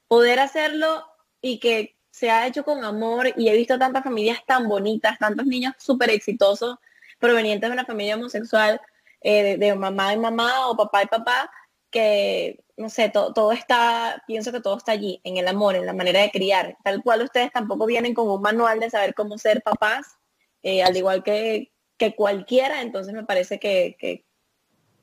poder 0.09 0.41
hacerlo 0.41 1.05
y 1.39 1.61
que 1.61 1.95
se 2.11 2.29
ha 2.29 2.45
hecho 2.45 2.65
con 2.65 2.83
amor 2.83 3.31
y 3.37 3.47
he 3.47 3.55
visto 3.55 3.79
tantas 3.79 4.03
familias 4.03 4.39
tan 4.45 4.67
bonitas, 4.67 5.17
tantos 5.17 5.45
niños 5.45 5.75
súper 5.77 6.09
exitosos 6.09 6.75
provenientes 7.17 7.69
de 7.69 7.73
una 7.73 7.85
familia 7.85 8.17
homosexual, 8.17 8.81
eh, 9.21 9.55
de, 9.57 9.75
mamá 9.75 10.13
y 10.13 10.17
mamá 10.17 10.67
o 10.67 10.75
papá 10.75 11.03
y 11.03 11.07
papá, 11.07 11.49
que 11.89 12.64
no 12.77 12.89
sé, 12.89 13.10
todo, 13.10 13.34
todo 13.34 13.51
está, 13.51 14.24
pienso 14.27 14.51
que 14.51 14.60
todo 14.60 14.77
está 14.77 14.91
allí, 14.91 15.22
en 15.24 15.38
el 15.38 15.48
amor, 15.48 15.75
en 15.75 15.86
la 15.86 15.94
manera 15.94 16.22
de 16.22 16.32
criar. 16.32 16.77
Tal 16.84 17.01
cual 17.01 17.22
ustedes 17.24 17.51
tampoco 17.51 17.86
vienen 17.86 18.13
con 18.13 18.29
un 18.29 18.41
manual 18.41 18.79
de 18.79 18.89
saber 18.89 19.13
cómo 19.13 19.38
ser 19.38 19.62
papás, 19.62 20.17
eh, 20.62 20.84
al 20.84 20.96
igual 20.98 21.24
que, 21.24 21.72
que, 21.98 22.15
cualquiera, 22.15 22.82
entonces 22.82 23.13
me 23.13 23.24
parece 23.24 23.60
que, 23.60 23.96
que, 24.00 24.25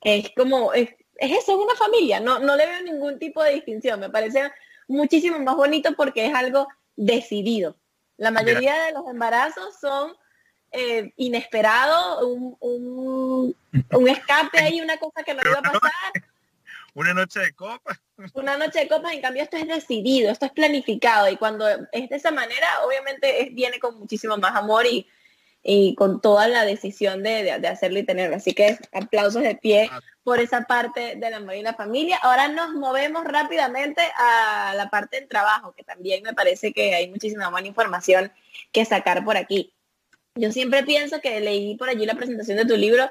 es 0.02 0.31
como, 0.37 0.73
es, 0.75 0.91
es, 1.17 1.31
eso, 1.31 1.52
es 1.52 1.59
una 1.59 1.75
familia, 1.76 2.21
no, 2.21 2.41
no 2.41 2.57
le 2.57 2.67
veo 2.67 2.83
ningún 2.83 3.19
tipo 3.19 3.43
de 3.43 3.55
distinción, 3.55 4.00
me 4.00 4.11
parece 4.11 4.50
muchísimo 4.88 5.38
más 5.38 5.57
bonito 5.57 5.95
porque 5.97 6.26
es 6.26 6.35
algo 6.35 6.67
decidido. 6.97 7.76
La 8.17 8.31
mayoría 8.31 8.85
de 8.85 8.93
los 8.93 9.09
embarazos 9.09 9.76
son 9.81 10.12
eh, 10.73 11.12
inesperados, 11.17 12.23
un, 12.25 12.57
un, 12.61 13.57
un, 13.93 14.09
escape 14.09 14.59
ahí, 14.59 14.81
una 14.81 14.99
cosa 14.99 15.23
que 15.25 15.35
no 15.35 15.41
iba 15.45 15.59
a 15.59 15.62
pasar. 15.62 16.12
Una 16.94 17.14
noche 17.14 17.40
de 17.40 17.52
copas. 17.54 18.00
Una 18.34 18.56
noche 18.56 18.80
de 18.80 18.88
copas, 18.88 19.14
en 19.14 19.22
cambio 19.22 19.42
esto 19.42 19.56
es 19.56 19.66
decidido, 19.66 20.30
esto 20.30 20.46
es 20.46 20.52
planificado 20.52 21.28
y 21.28 21.37
cuando 21.37 21.66
es 21.68 22.08
de 22.08 22.16
esa 22.16 22.30
manera, 22.30 22.66
obviamente 22.87 23.49
viene 23.52 23.78
con 23.80 23.99
muchísimo 23.99 24.37
más 24.37 24.54
amor 24.54 24.87
y, 24.87 25.06
y 25.62 25.94
con 25.94 26.20
toda 26.20 26.49
la 26.49 26.64
decisión 26.64 27.22
de, 27.22 27.58
de, 27.58 27.68
hacerlo 27.68 27.99
y 27.99 28.04
tenerlo. 28.04 28.37
Así 28.37 28.52
que 28.52 28.78
aplausos 28.92 29.42
de 29.42 29.54
pie 29.54 29.88
ah. 29.90 30.00
por 30.22 30.40
esa 30.40 30.62
parte 30.62 31.16
de 31.16 31.30
la 31.30 31.38
amor 31.38 31.54
y 31.54 31.62
la 31.62 31.75
familia. 31.75 32.18
Ahora 32.22 32.49
nos 32.49 32.75
movemos 32.75 33.25
rápidamente 33.25 34.02
a 34.18 34.75
la 34.76 34.90
parte 34.90 35.18
del 35.18 35.28
trabajo, 35.28 35.72
que 35.72 35.84
también 35.84 36.22
me 36.22 36.34
parece 36.34 36.72
que 36.72 36.94
hay 36.94 37.08
muchísima 37.08 37.49
buena 37.49 37.68
información 37.68 38.32
que 38.70 38.84
sacar 38.84 39.25
por 39.25 39.37
aquí. 39.37 39.72
Yo 40.34 40.50
siempre 40.50 40.82
pienso 40.82 41.20
que 41.20 41.40
leí 41.40 41.76
por 41.76 41.88
allí 41.88 42.06
la 42.06 42.14
presentación 42.14 42.56
de 42.56 42.66
tu 42.66 42.76
libro, 42.76 43.11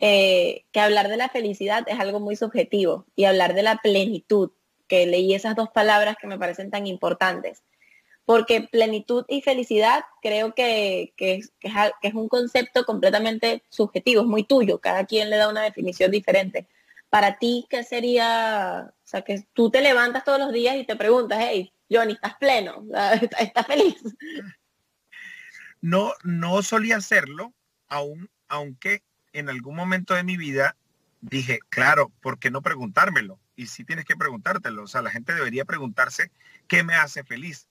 eh, 0.00 0.64
que 0.72 0.80
hablar 0.80 1.08
de 1.08 1.16
la 1.16 1.28
felicidad 1.28 1.84
es 1.88 1.98
algo 1.98 2.20
muy 2.20 2.36
subjetivo 2.36 3.06
y 3.16 3.24
hablar 3.24 3.54
de 3.54 3.62
la 3.62 3.76
plenitud, 3.76 4.50
que 4.88 5.06
leí 5.06 5.34
esas 5.34 5.56
dos 5.56 5.70
palabras 5.70 6.16
que 6.20 6.26
me 6.26 6.38
parecen 6.38 6.70
tan 6.70 6.86
importantes 6.86 7.62
porque 8.26 8.62
plenitud 8.62 9.24
y 9.28 9.40
felicidad 9.40 10.04
creo 10.20 10.52
que, 10.54 11.14
es, 11.16 11.52
un 12.12 12.28
concepto 12.28 12.84
completamente 12.84 13.62
subjetivo, 13.70 14.22
es 14.22 14.26
muy 14.26 14.42
tuyo, 14.42 14.80
cada 14.80 15.06
quien 15.06 15.30
le 15.30 15.36
da 15.36 15.48
una 15.48 15.62
definición 15.62 16.10
diferente. 16.10 16.66
Para 17.08 17.38
ti, 17.38 17.66
¿qué 17.70 17.84
sería? 17.84 18.92
O 18.92 19.06
sea, 19.06 19.22
que 19.22 19.46
tú 19.54 19.70
te 19.70 19.80
levantas 19.80 20.24
todos 20.24 20.40
los 20.40 20.52
días 20.52 20.76
y 20.76 20.84
te 20.84 20.96
preguntas, 20.96 21.38
hey, 21.40 21.72
Johnny, 21.88 22.14
¿estás 22.14 22.36
pleno? 22.36 22.84
¿Estás 23.38 23.66
feliz? 23.66 23.94
No, 25.80 26.12
no 26.24 26.62
solía 26.62 26.96
hacerlo, 26.96 27.52
aún, 27.86 28.28
aunque 28.48 29.02
en 29.38 29.48
algún 29.48 29.76
momento 29.76 30.14
de 30.14 30.24
mi 30.24 30.36
vida 30.36 30.76
dije, 31.20 31.60
claro, 31.68 32.10
¿por 32.20 32.38
qué 32.38 32.50
no 32.50 32.62
preguntármelo? 32.62 33.38
Y 33.56 33.66
sí 33.66 33.84
tienes 33.84 34.04
que 34.04 34.16
preguntártelo. 34.16 34.84
O 34.84 34.86
sea, 34.86 35.02
la 35.02 35.10
gente 35.10 35.34
debería 35.34 35.64
preguntarse 35.64 36.30
qué 36.68 36.82
me 36.82 36.94
hace 36.94 37.24
feliz 37.24 37.68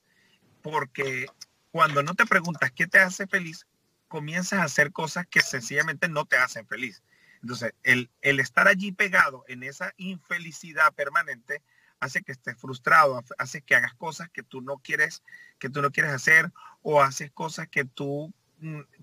porque 0.65 1.27
cuando 1.69 2.01
no 2.01 2.15
te 2.15 2.25
preguntas 2.25 2.71
qué 2.71 2.87
te 2.87 2.97
hace 2.97 3.27
feliz, 3.27 3.67
comienzas 4.07 4.59
a 4.59 4.63
hacer 4.63 4.91
cosas 4.91 5.27
que 5.27 5.41
sencillamente 5.41 6.09
no 6.09 6.25
te 6.25 6.37
hacen 6.37 6.65
feliz. 6.65 7.03
Entonces, 7.43 7.75
el, 7.83 8.09
el 8.23 8.39
estar 8.39 8.67
allí 8.67 8.91
pegado 8.91 9.45
en 9.47 9.61
esa 9.61 9.93
infelicidad 9.97 10.91
permanente 10.93 11.61
hace 11.99 12.23
que 12.23 12.31
estés 12.31 12.57
frustrado, 12.57 13.23
hace 13.37 13.61
que 13.61 13.75
hagas 13.75 13.93
cosas 13.93 14.27
que 14.31 14.41
tú 14.41 14.61
no 14.61 14.79
quieres, 14.79 15.21
que 15.59 15.69
tú 15.69 15.83
no 15.83 15.91
quieres 15.91 16.13
hacer, 16.13 16.51
o 16.81 17.03
haces 17.03 17.29
cosas 17.29 17.67
que 17.67 17.85
tú 17.85 18.33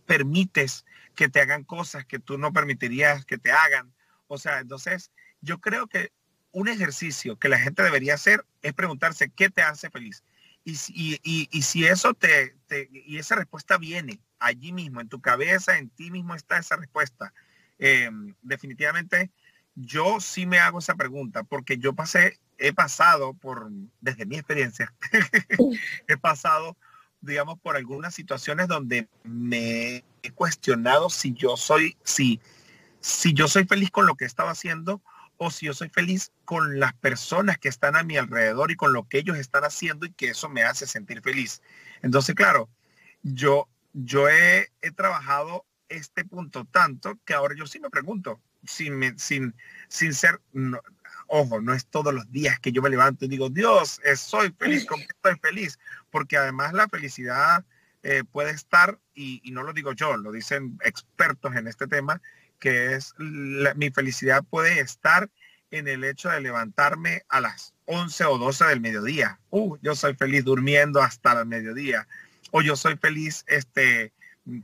permites 0.06 0.84
que 1.14 1.28
te 1.28 1.40
hagan 1.40 1.64
cosas 1.64 2.04
que 2.06 2.18
tú 2.18 2.38
no 2.38 2.52
permitirías 2.52 3.24
que 3.24 3.38
te 3.38 3.52
hagan. 3.52 3.92
O 4.28 4.38
sea, 4.38 4.60
entonces 4.60 5.10
yo 5.40 5.60
creo 5.60 5.86
que 5.86 6.12
un 6.52 6.68
ejercicio 6.68 7.38
que 7.38 7.48
la 7.48 7.58
gente 7.58 7.82
debería 7.82 8.14
hacer 8.14 8.44
es 8.62 8.72
preguntarse 8.74 9.30
qué 9.30 9.50
te 9.50 9.62
hace 9.62 9.90
feliz. 9.90 10.22
Y, 10.64 10.76
y, 11.24 11.48
y, 11.50 11.62
si 11.62 11.86
eso 11.86 12.14
te, 12.14 12.54
y 12.92 13.18
esa 13.18 13.34
respuesta 13.34 13.78
viene 13.78 14.20
allí 14.38 14.72
mismo, 14.72 15.00
en 15.00 15.08
tu 15.08 15.20
cabeza, 15.20 15.76
en 15.76 15.90
ti 15.90 16.10
mismo 16.10 16.36
está 16.36 16.58
esa 16.58 16.76
respuesta. 16.76 17.34
Em, 17.78 18.34
definitivamente 18.42 19.32
yo 19.74 20.20
sí 20.20 20.46
me 20.46 20.60
hago 20.60 20.78
esa 20.78 20.94
pregunta 20.94 21.42
porque 21.42 21.78
yo 21.78 21.94
pasé, 21.94 22.38
he 22.58 22.72
pasado 22.72 23.34
por, 23.34 23.70
desde 24.00 24.26
mi 24.26 24.36
experiencia, 24.36 24.94
he 26.08 26.16
pasado, 26.16 26.76
digamos, 27.22 27.58
por 27.60 27.76
algunas 27.76 28.14
situaciones 28.14 28.68
donde 28.68 29.08
me 29.24 30.04
he 30.22 30.30
cuestionado 30.34 31.08
si 31.08 31.32
yo 31.32 31.56
soy, 31.56 31.96
si, 32.02 32.40
si 33.00 33.32
yo 33.32 33.48
soy 33.48 33.64
feliz 33.64 33.90
con 33.90 34.06
lo 34.06 34.16
que 34.16 34.24
estaba 34.24 34.50
haciendo 34.50 35.00
o 35.36 35.50
si 35.50 35.66
yo 35.66 35.74
soy 35.74 35.88
feliz 35.88 36.32
con 36.44 36.78
las 36.78 36.92
personas 36.94 37.58
que 37.58 37.68
están 37.68 37.96
a 37.96 38.02
mi 38.02 38.16
alrededor 38.16 38.70
y 38.70 38.76
con 38.76 38.92
lo 38.92 39.08
que 39.08 39.18
ellos 39.18 39.38
están 39.38 39.64
haciendo 39.64 40.06
y 40.06 40.12
que 40.12 40.30
eso 40.30 40.48
me 40.48 40.62
hace 40.62 40.86
sentir 40.86 41.22
feliz. 41.22 41.62
Entonces, 42.02 42.34
claro, 42.34 42.68
yo, 43.22 43.68
yo 43.92 44.28
he, 44.28 44.68
trabajado 44.96 45.64
este 45.88 46.24
punto 46.24 46.64
tanto 46.64 47.18
que 47.24 47.34
ahora 47.34 47.54
yo 47.56 47.66
sí 47.66 47.80
me 47.80 47.90
pregunto, 47.90 48.40
sin, 48.64 49.18
sin, 49.18 49.54
sin 49.88 50.14
ser, 50.14 50.40
ojo, 51.34 51.62
no 51.62 51.72
es 51.72 51.86
todos 51.86 52.12
los 52.12 52.30
días 52.30 52.60
que 52.60 52.72
yo 52.72 52.82
me 52.82 52.90
levanto 52.90 53.24
y 53.24 53.28
digo, 53.28 53.48
Dios, 53.48 54.00
eh, 54.04 54.16
soy 54.16 54.54
feliz, 54.58 54.84
¿con 54.84 55.00
estoy 55.00 55.34
feliz? 55.40 55.78
Porque 56.10 56.36
además 56.36 56.74
la 56.74 56.88
felicidad 56.88 57.64
eh, 58.02 58.22
puede 58.30 58.50
estar, 58.50 58.98
y, 59.14 59.40
y, 59.42 59.50
no 59.50 59.62
lo 59.62 59.72
digo 59.72 59.92
yo, 59.92 60.18
lo 60.18 60.30
dicen 60.30 60.78
expertos 60.84 61.56
en 61.56 61.68
este 61.68 61.86
tema, 61.86 62.20
que 62.58 62.94
es 62.94 63.14
mi 63.18 63.90
felicidad 63.90 64.44
puede 64.44 64.80
estar 64.80 65.30
en 65.70 65.88
el 65.88 66.04
hecho 66.04 66.28
de 66.28 66.42
levantarme 66.42 67.22
a 67.30 67.40
las 67.40 67.72
11 67.86 68.24
o 68.26 68.36
12 68.36 68.66
del 68.66 68.80
mediodía. 68.80 69.40
Uh, 69.48 69.78
yo 69.80 69.94
soy 69.94 70.14
feliz 70.14 70.44
durmiendo 70.44 71.00
hasta 71.00 71.40
el 71.40 71.46
mediodía. 71.46 72.06
O 72.50 72.60
yo 72.60 72.76
soy 72.76 72.96
feliz 72.96 73.42
este, 73.46 74.12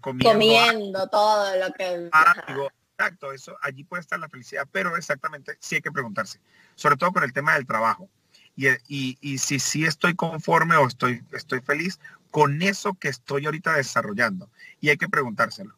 comiendo, 0.02 0.32
comiendo 0.32 1.08
todo 1.08 1.56
lo 1.56 1.72
que... 1.72 2.10
Algo. 2.12 2.70
Exacto, 2.98 3.32
eso, 3.32 3.56
allí 3.62 3.84
puede 3.84 4.00
estar 4.00 4.18
la 4.18 4.28
felicidad, 4.28 4.66
pero 4.72 4.96
exactamente 4.96 5.56
sí 5.60 5.76
hay 5.76 5.80
que 5.80 5.92
preguntarse, 5.92 6.40
sobre 6.74 6.96
todo 6.96 7.12
con 7.12 7.22
el 7.22 7.32
tema 7.32 7.54
del 7.54 7.64
trabajo. 7.64 8.08
Y, 8.56 8.66
y, 8.88 9.16
y 9.20 9.38
si 9.38 9.60
sí 9.60 9.84
estoy 9.84 10.16
conforme 10.16 10.74
o 10.76 10.88
estoy, 10.88 11.22
estoy 11.32 11.60
feliz 11.60 12.00
con 12.32 12.60
eso 12.60 12.94
que 12.94 13.06
estoy 13.06 13.46
ahorita 13.46 13.74
desarrollando. 13.74 14.50
Y 14.80 14.88
hay 14.88 14.96
que 14.96 15.08
preguntárselo. 15.08 15.76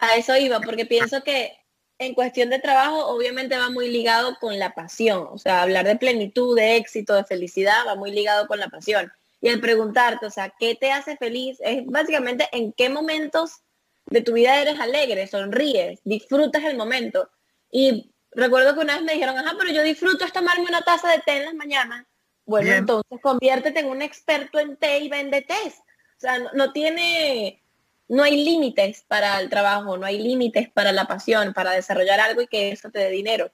A 0.00 0.16
eso 0.16 0.36
iba, 0.36 0.60
porque 0.60 0.84
pienso 0.84 1.24
que 1.24 1.50
en 1.98 2.12
cuestión 2.12 2.50
de 2.50 2.58
trabajo 2.58 3.06
obviamente 3.06 3.56
va 3.56 3.70
muy 3.70 3.88
ligado 3.88 4.36
con 4.38 4.58
la 4.58 4.74
pasión. 4.74 5.28
O 5.30 5.38
sea, 5.38 5.62
hablar 5.62 5.86
de 5.86 5.96
plenitud, 5.96 6.54
de 6.54 6.76
éxito, 6.76 7.14
de 7.14 7.24
felicidad 7.24 7.86
va 7.86 7.94
muy 7.94 8.10
ligado 8.10 8.46
con 8.46 8.58
la 8.58 8.68
pasión. 8.68 9.10
Y 9.40 9.48
el 9.48 9.62
preguntarte, 9.62 10.26
o 10.26 10.30
sea, 10.30 10.52
¿qué 10.58 10.74
te 10.74 10.92
hace 10.92 11.16
feliz? 11.16 11.56
Es 11.60 11.86
básicamente 11.86 12.50
en 12.52 12.74
qué 12.74 12.90
momentos 12.90 13.62
de 14.10 14.22
tu 14.22 14.34
vida 14.34 14.60
eres 14.60 14.78
alegre, 14.78 15.26
sonríes, 15.26 16.00
disfrutas 16.04 16.64
el 16.64 16.76
momento. 16.76 17.30
Y 17.70 18.12
recuerdo 18.32 18.74
que 18.74 18.80
una 18.80 18.96
vez 18.96 19.04
me 19.04 19.14
dijeron, 19.14 19.38
ajá, 19.38 19.54
pero 19.58 19.72
yo 19.72 19.82
disfruto 19.82 20.24
es 20.24 20.32
tomarme 20.32 20.66
una 20.68 20.82
taza 20.82 21.10
de 21.10 21.20
té 21.20 21.38
en 21.38 21.44
las 21.46 21.54
mañanas. 21.54 22.06
Bueno, 22.44 22.72
entonces 22.72 23.18
conviértete 23.22 23.80
en 23.80 23.86
un 23.86 24.02
experto 24.02 24.58
en 24.58 24.76
té 24.76 24.98
y 24.98 25.08
vende 25.08 25.42
té. 25.42 25.54
O 25.64 26.20
sea, 26.20 26.38
no 26.52 26.72
tiene 26.72 27.62
no 28.10 28.24
hay 28.24 28.44
límites 28.44 29.04
para 29.06 29.40
el 29.40 29.48
trabajo, 29.48 29.96
no 29.96 30.04
hay 30.04 30.18
límites 30.18 30.68
para 30.68 30.90
la 30.90 31.04
pasión, 31.04 31.54
para 31.54 31.70
desarrollar 31.70 32.18
algo 32.18 32.42
y 32.42 32.48
que 32.48 32.72
eso 32.72 32.90
te 32.90 32.98
dé 32.98 33.08
dinero. 33.08 33.52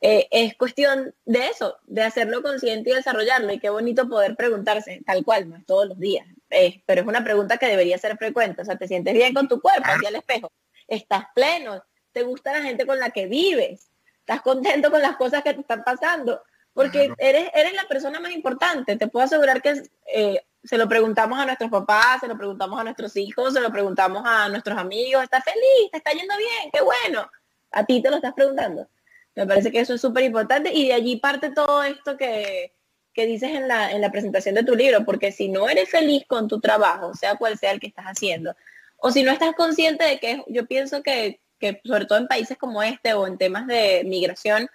Eh, 0.00 0.26
es 0.30 0.56
cuestión 0.56 1.14
de 1.26 1.48
eso, 1.48 1.76
de 1.86 2.02
hacerlo 2.02 2.42
consciente 2.42 2.90
y 2.90 2.94
desarrollarlo. 2.94 3.52
Y 3.52 3.58
qué 3.58 3.68
bonito 3.68 4.08
poder 4.08 4.36
preguntarse, 4.36 5.02
tal 5.04 5.22
cual, 5.22 5.50
no 5.50 5.62
todos 5.66 5.86
los 5.86 5.98
días. 5.98 6.26
Eh, 6.50 6.82
pero 6.84 7.02
es 7.02 7.06
una 7.06 7.22
pregunta 7.22 7.56
que 7.56 7.66
debería 7.66 7.96
ser 7.98 8.16
frecuente. 8.16 8.62
O 8.62 8.64
sea, 8.64 8.76
¿te 8.76 8.88
sientes 8.88 9.14
bien 9.14 9.32
con 9.32 9.48
tu 9.48 9.60
cuerpo 9.60 9.88
hacia 9.88 10.08
el 10.08 10.16
espejo? 10.16 10.50
¿Estás 10.88 11.24
pleno? 11.34 11.82
¿Te 12.12 12.22
gusta 12.22 12.52
la 12.52 12.62
gente 12.62 12.86
con 12.86 12.98
la 12.98 13.10
que 13.10 13.26
vives? 13.26 13.88
¿Estás 14.18 14.42
contento 14.42 14.90
con 14.90 15.00
las 15.00 15.16
cosas 15.16 15.42
que 15.42 15.54
te 15.54 15.60
están 15.60 15.84
pasando? 15.84 16.42
Porque 16.72 17.12
eres, 17.18 17.50
eres 17.54 17.74
la 17.74 17.84
persona 17.84 18.20
más 18.20 18.32
importante. 18.32 18.96
Te 18.96 19.08
puedo 19.08 19.24
asegurar 19.24 19.62
que 19.62 19.82
eh, 20.12 20.44
se 20.62 20.76
lo 20.76 20.88
preguntamos 20.88 21.38
a 21.38 21.46
nuestros 21.46 21.70
papás, 21.70 22.20
se 22.20 22.28
lo 22.28 22.36
preguntamos 22.36 22.78
a 22.78 22.84
nuestros 22.84 23.16
hijos, 23.16 23.54
se 23.54 23.60
lo 23.60 23.70
preguntamos 23.70 24.22
a 24.24 24.48
nuestros 24.48 24.76
amigos, 24.76 25.22
¿estás 25.22 25.44
feliz? 25.44 25.90
¿Te 25.90 25.98
está 25.98 26.12
yendo 26.12 26.36
bien? 26.36 26.70
¡Qué 26.72 26.80
bueno! 26.82 27.30
A 27.72 27.84
ti 27.84 28.02
te 28.02 28.10
lo 28.10 28.16
estás 28.16 28.34
preguntando. 28.34 28.88
Me 29.34 29.46
parece 29.46 29.70
que 29.70 29.80
eso 29.80 29.94
es 29.94 30.00
súper 30.00 30.24
importante 30.24 30.72
y 30.72 30.88
de 30.88 30.94
allí 30.94 31.16
parte 31.16 31.50
todo 31.50 31.82
esto 31.82 32.16
que, 32.16 32.74
que 33.12 33.26
dices 33.26 33.50
en 33.50 33.68
la, 33.68 33.90
en 33.92 34.00
la 34.00 34.10
presentación 34.10 34.54
de 34.54 34.64
tu 34.64 34.74
libro, 34.74 35.04
porque 35.04 35.32
si 35.32 35.48
no 35.48 35.68
eres 35.68 35.90
feliz 35.90 36.24
con 36.26 36.48
tu 36.48 36.60
trabajo, 36.60 37.14
sea 37.14 37.36
cual 37.36 37.58
sea 37.58 37.72
el 37.72 37.80
que 37.80 37.88
estás 37.88 38.06
haciendo, 38.06 38.54
o 38.96 39.10
si 39.10 39.22
no 39.22 39.32
estás 39.32 39.54
consciente 39.54 40.04
de 40.04 40.18
que 40.18 40.44
yo 40.48 40.66
pienso 40.66 41.02
que, 41.02 41.40
que 41.58 41.80
sobre 41.84 42.06
todo 42.06 42.18
en 42.18 42.28
países 42.28 42.56
como 42.58 42.82
este 42.82 43.14
o 43.14 43.26
en 43.26 43.38
temas 43.38 43.66
de 43.66 44.02
migración, 44.04 44.68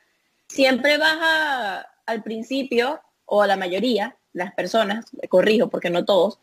siempre 0.47 0.97
vas 0.97 1.17
a, 1.19 1.87
al 2.05 2.23
principio 2.23 3.01
o 3.25 3.41
a 3.41 3.47
la 3.47 3.57
mayoría 3.57 4.17
las 4.33 4.53
personas, 4.53 5.05
corrijo 5.29 5.69
porque 5.69 5.89
no 5.89 6.05
todos, 6.05 6.39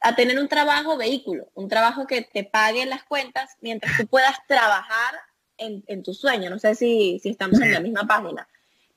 a 0.00 0.14
tener 0.14 0.38
un 0.38 0.48
trabajo 0.48 0.98
vehículo, 0.98 1.48
un 1.54 1.68
trabajo 1.68 2.06
que 2.06 2.22
te 2.22 2.44
pague 2.44 2.84
las 2.84 3.04
cuentas 3.04 3.56
mientras 3.62 3.96
tú 3.96 4.06
puedas 4.06 4.36
trabajar 4.46 5.14
en, 5.56 6.02
tu 6.02 6.12
sueño. 6.12 6.50
No 6.50 6.58
sé 6.58 6.74
si, 6.74 7.18
si 7.20 7.30
estamos 7.30 7.58
en 7.60 7.72
la 7.72 7.80
misma 7.80 8.06
página. 8.06 8.46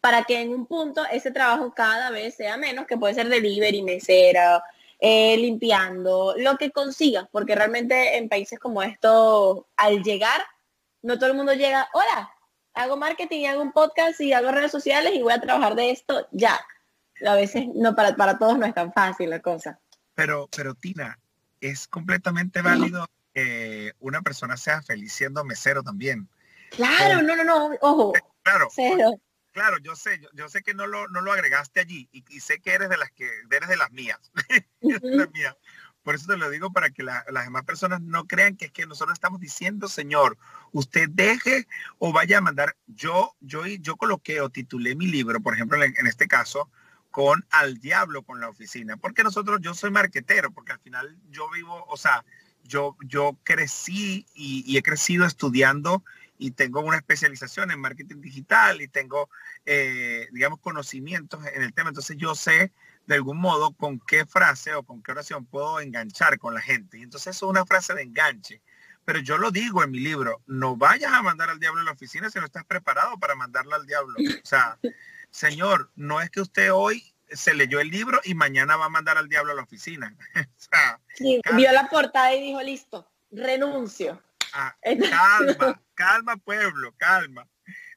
Para 0.08 0.24
que 0.24 0.40
en 0.40 0.54
un 0.54 0.66
punto 0.66 1.06
ese 1.12 1.32
trabajo 1.32 1.74
cada 1.74 2.12
vez 2.12 2.34
sea 2.38 2.56
menos, 2.56 2.88
que 2.88 2.96
puede 2.96 3.14
ser 3.14 3.28
delivery, 3.28 3.82
mesera, 3.82 4.64
eh, 5.02 5.36
limpiando, 5.36 6.34
lo 6.38 6.56
que 6.56 6.72
consigas, 6.72 7.28
porque 7.30 7.56
realmente 7.56 8.16
en 8.16 8.30
países 8.30 8.58
como 8.58 8.82
estos, 8.82 9.66
al 9.76 10.04
llegar, 10.04 10.42
no 11.02 11.18
todo 11.18 11.30
el 11.30 11.36
mundo 11.36 11.54
llega, 11.54 11.90
hola, 11.92 12.32
hago 12.74 12.96
marketing, 12.96 13.48
hago 13.48 13.62
un 13.62 13.74
podcast 13.74 14.22
y 14.22 14.32
hago 14.32 14.50
redes 14.50 14.72
sociales 14.72 15.12
y 15.14 15.22
voy 15.22 15.34
a 15.34 15.42
trabajar 15.42 15.76
de 15.76 15.92
esto 15.92 16.26
ya. 16.32 16.58
A 17.26 17.36
veces 17.36 17.66
no 17.76 17.94
para, 17.94 18.16
para 18.16 18.40
todos 18.40 18.58
no 18.58 18.66
es 18.66 18.74
tan 18.74 18.94
fácil 18.94 19.30
la 19.30 19.42
cosa. 19.42 19.78
Pero, 20.16 20.48
pero 20.56 20.74
Tina, 20.74 21.20
es 21.60 21.86
completamente 21.86 22.62
válido 22.62 23.06
que 23.34 23.92
una 24.00 24.22
persona 24.22 24.56
sea 24.56 24.82
feliz 24.82 25.12
siendo 25.12 25.44
mesero 25.44 25.84
también. 25.84 26.30
Claro, 26.72 27.22
no, 27.22 27.36
no, 27.36 27.44
no, 27.44 27.72
ojo. 27.82 28.14
Claro. 28.44 28.70
Claro, 29.58 29.80
yo 29.80 29.96
sé, 29.96 30.22
yo, 30.34 30.50
sé 30.50 30.62
que 30.62 30.76
no 30.76 30.86
lo, 30.86 31.08
no 31.08 31.20
lo 31.20 31.34
agregaste 31.34 31.80
allí 31.80 32.08
y, 32.12 32.22
sé 32.42 32.60
que 32.60 32.74
eres 32.74 32.90
de 32.90 32.98
las 32.98 33.10
que 33.10 33.28
eres 33.50 33.68
de 33.68 33.76
las 33.76 33.92
mías. 33.92 34.20
Por 36.04 36.14
eso 36.14 36.28
te 36.28 36.38
lo 36.38 36.52
digo 36.52 36.72
para 36.72 36.92
que 36.92 37.02
las 37.02 37.26
demás 37.26 37.64
personas 37.64 38.00
no 38.02 38.28
crean 38.28 38.56
que 38.56 38.66
es 38.66 38.72
que 38.72 38.86
nosotros 38.86 39.16
estamos 39.16 39.40
diciendo, 39.40 39.88
Señor, 39.88 40.38
usted 40.74 41.10
deje 41.10 41.68
o 41.98 42.14
vaya 42.14 42.38
a 42.38 42.42
mandar. 42.42 42.76
Yo, 42.86 43.36
yo, 43.40 43.66
yo 43.66 43.96
coloqué 43.96 44.42
o 44.42 44.52
titulé 44.52 44.96
mi 44.96 45.08
libro, 45.08 45.42
por 45.42 45.56
ejemplo, 45.56 45.84
en, 45.84 46.06
este 46.06 46.28
caso, 46.28 46.70
con 47.10 47.44
Al 47.50 47.80
Diablo 47.80 48.22
con 48.22 48.40
la 48.40 48.50
oficina. 48.50 48.98
Porque 48.98 49.24
nosotros, 49.24 49.60
yo 49.60 49.74
soy 49.74 49.90
marquetero, 49.90 50.52
porque 50.52 50.74
al 50.74 50.80
final 50.82 51.18
yo 51.32 51.50
vivo, 51.50 51.84
o 51.90 51.98
sea, 51.98 52.24
yo, 52.64 52.96
yo 53.04 53.36
crecí 53.44 54.28
y 54.36 54.78
he 54.78 54.84
crecido 54.84 55.26
estudiando 55.26 56.04
y 56.38 56.52
tengo 56.52 56.82
una 56.82 56.98
especialización 56.98 57.72
en 57.72 57.80
marketing 57.80 58.22
digital 58.22 58.82
y 58.82 58.88
tengo, 58.88 59.30
eh, 59.66 60.28
digamos, 60.32 60.60
conocimientos 60.60 61.46
en 61.54 61.64
el 61.64 61.74
tema. 61.74 61.90
Entonces 61.90 62.18
yo 62.18 62.36
sé 62.36 62.72
de 63.08 63.16
algún 63.16 63.38
modo 63.38 63.72
con 63.72 64.00
qué 64.00 64.26
frase 64.26 64.74
o 64.74 64.84
con 64.84 65.02
qué 65.02 65.12
oración 65.12 65.46
puedo 65.46 65.80
enganchar 65.80 66.38
con 66.38 66.54
la 66.54 66.62
gente. 66.62 67.00
Y 67.00 67.04
entonces 67.04 67.36
eso 67.36 67.48
es 67.48 67.50
una 67.50 67.66
frase 67.66 67.94
de 67.94 68.04
enganche. 68.04 68.62
Pero 69.06 69.20
yo 69.20 69.38
lo 69.38 69.52
digo 69.52 69.84
en 69.84 69.92
mi 69.92 70.00
libro, 70.00 70.42
no 70.48 70.76
vayas 70.76 71.14
a 71.14 71.22
mandar 71.22 71.50
al 71.50 71.60
diablo 71.60 71.80
en 71.80 71.86
la 71.86 71.94
oficina 71.94 72.30
si 72.30 72.40
no 72.40 72.46
estás 72.46 72.66
preparado 72.66 73.18
para 73.18 73.36
mandarla 73.36 73.78
al 73.78 73.86
diablo. 73.86 74.18
O 74.20 74.46
sea, 74.46 74.78
señor, 75.32 75.90
no 75.96 76.22
es 76.22 76.30
que 76.30 76.42
usted 76.42 76.72
hoy 76.74 77.14
se 77.32 77.54
leyó 77.54 77.80
el 77.80 77.90
libro 77.90 78.20
y 78.24 78.34
mañana 78.34 78.76
va 78.76 78.86
a 78.86 78.90
mandar 78.90 79.18
al 79.18 79.30
diablo 79.30 79.54
a 79.54 79.56
la 79.56 79.64
oficina. 79.64 80.16
vio 81.56 81.72
la 81.72 81.90
portada 81.90 82.34
y 82.36 82.42
dijo, 82.42 82.62
listo, 82.62 83.10
renuncio. 83.32 84.22
Ah, 84.60 84.76
calma, 84.82 85.80
calma 85.94 86.38
pueblo, 86.38 86.92
calma. 86.98 87.48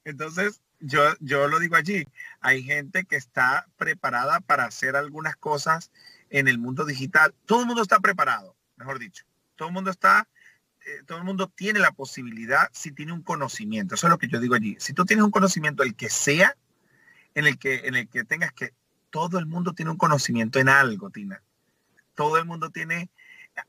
Entonces, 0.05 0.61
yo, 0.79 1.01
yo 1.19 1.49
lo 1.49 1.59
digo 1.59 1.75
allí, 1.75 2.07
hay 2.41 2.63
gente 2.63 3.05
que 3.05 3.17
está 3.17 3.67
preparada 3.79 4.41
para 4.41 4.67
hacer 4.67 4.95
algunas 4.95 5.37
cosas 5.37 5.91
en 6.29 6.49
el 6.49 6.59
mundo 6.59 6.85
digital. 6.85 7.35
Todo 7.47 7.61
el 7.61 7.67
mundo 7.67 7.81
está 7.81 8.01
preparado, 8.01 8.55
mejor 8.77 8.99
dicho. 8.99 9.25
Todo 9.57 9.69
el 9.69 9.75
mundo 9.75 9.91
está, 9.91 10.29
eh, 10.85 11.03
todo 11.07 11.17
el 11.17 11.25
mundo 11.25 11.49
tiene 11.49 11.79
la 11.81 11.93
posibilidad 11.93 12.69
si 12.73 12.93
tiene 12.93 13.15
un 13.15 13.23
conocimiento. 13.23 13.95
Eso 13.95 14.09
es 14.09 14.11
lo 14.11 14.19
que 14.19 14.29
yo 14.29 14.39
digo 14.39 14.55
allí. 14.55 14.77
Si 14.81 14.93
tú 14.93 15.07
tienes 15.07 15.25
un 15.25 15.31
conocimiento, 15.31 15.83
el 15.83 15.95
que 15.95 16.11
sea, 16.11 16.55
en 17.35 17.47
el 17.47 17.59
que, 17.59 17.87
en 17.87 17.95
el 17.95 18.07
que 18.07 18.25
tengas 18.25 18.53
que, 18.53 18.75
todo 19.09 19.39
el 19.39 19.47
mundo 19.47 19.73
tiene 19.73 19.93
un 19.93 19.97
conocimiento 19.97 20.59
en 20.59 20.69
algo, 20.69 21.09
Tina. 21.09 21.43
Todo 22.15 22.37
el 22.37 22.45
mundo 22.45 22.69
tiene 22.69 23.09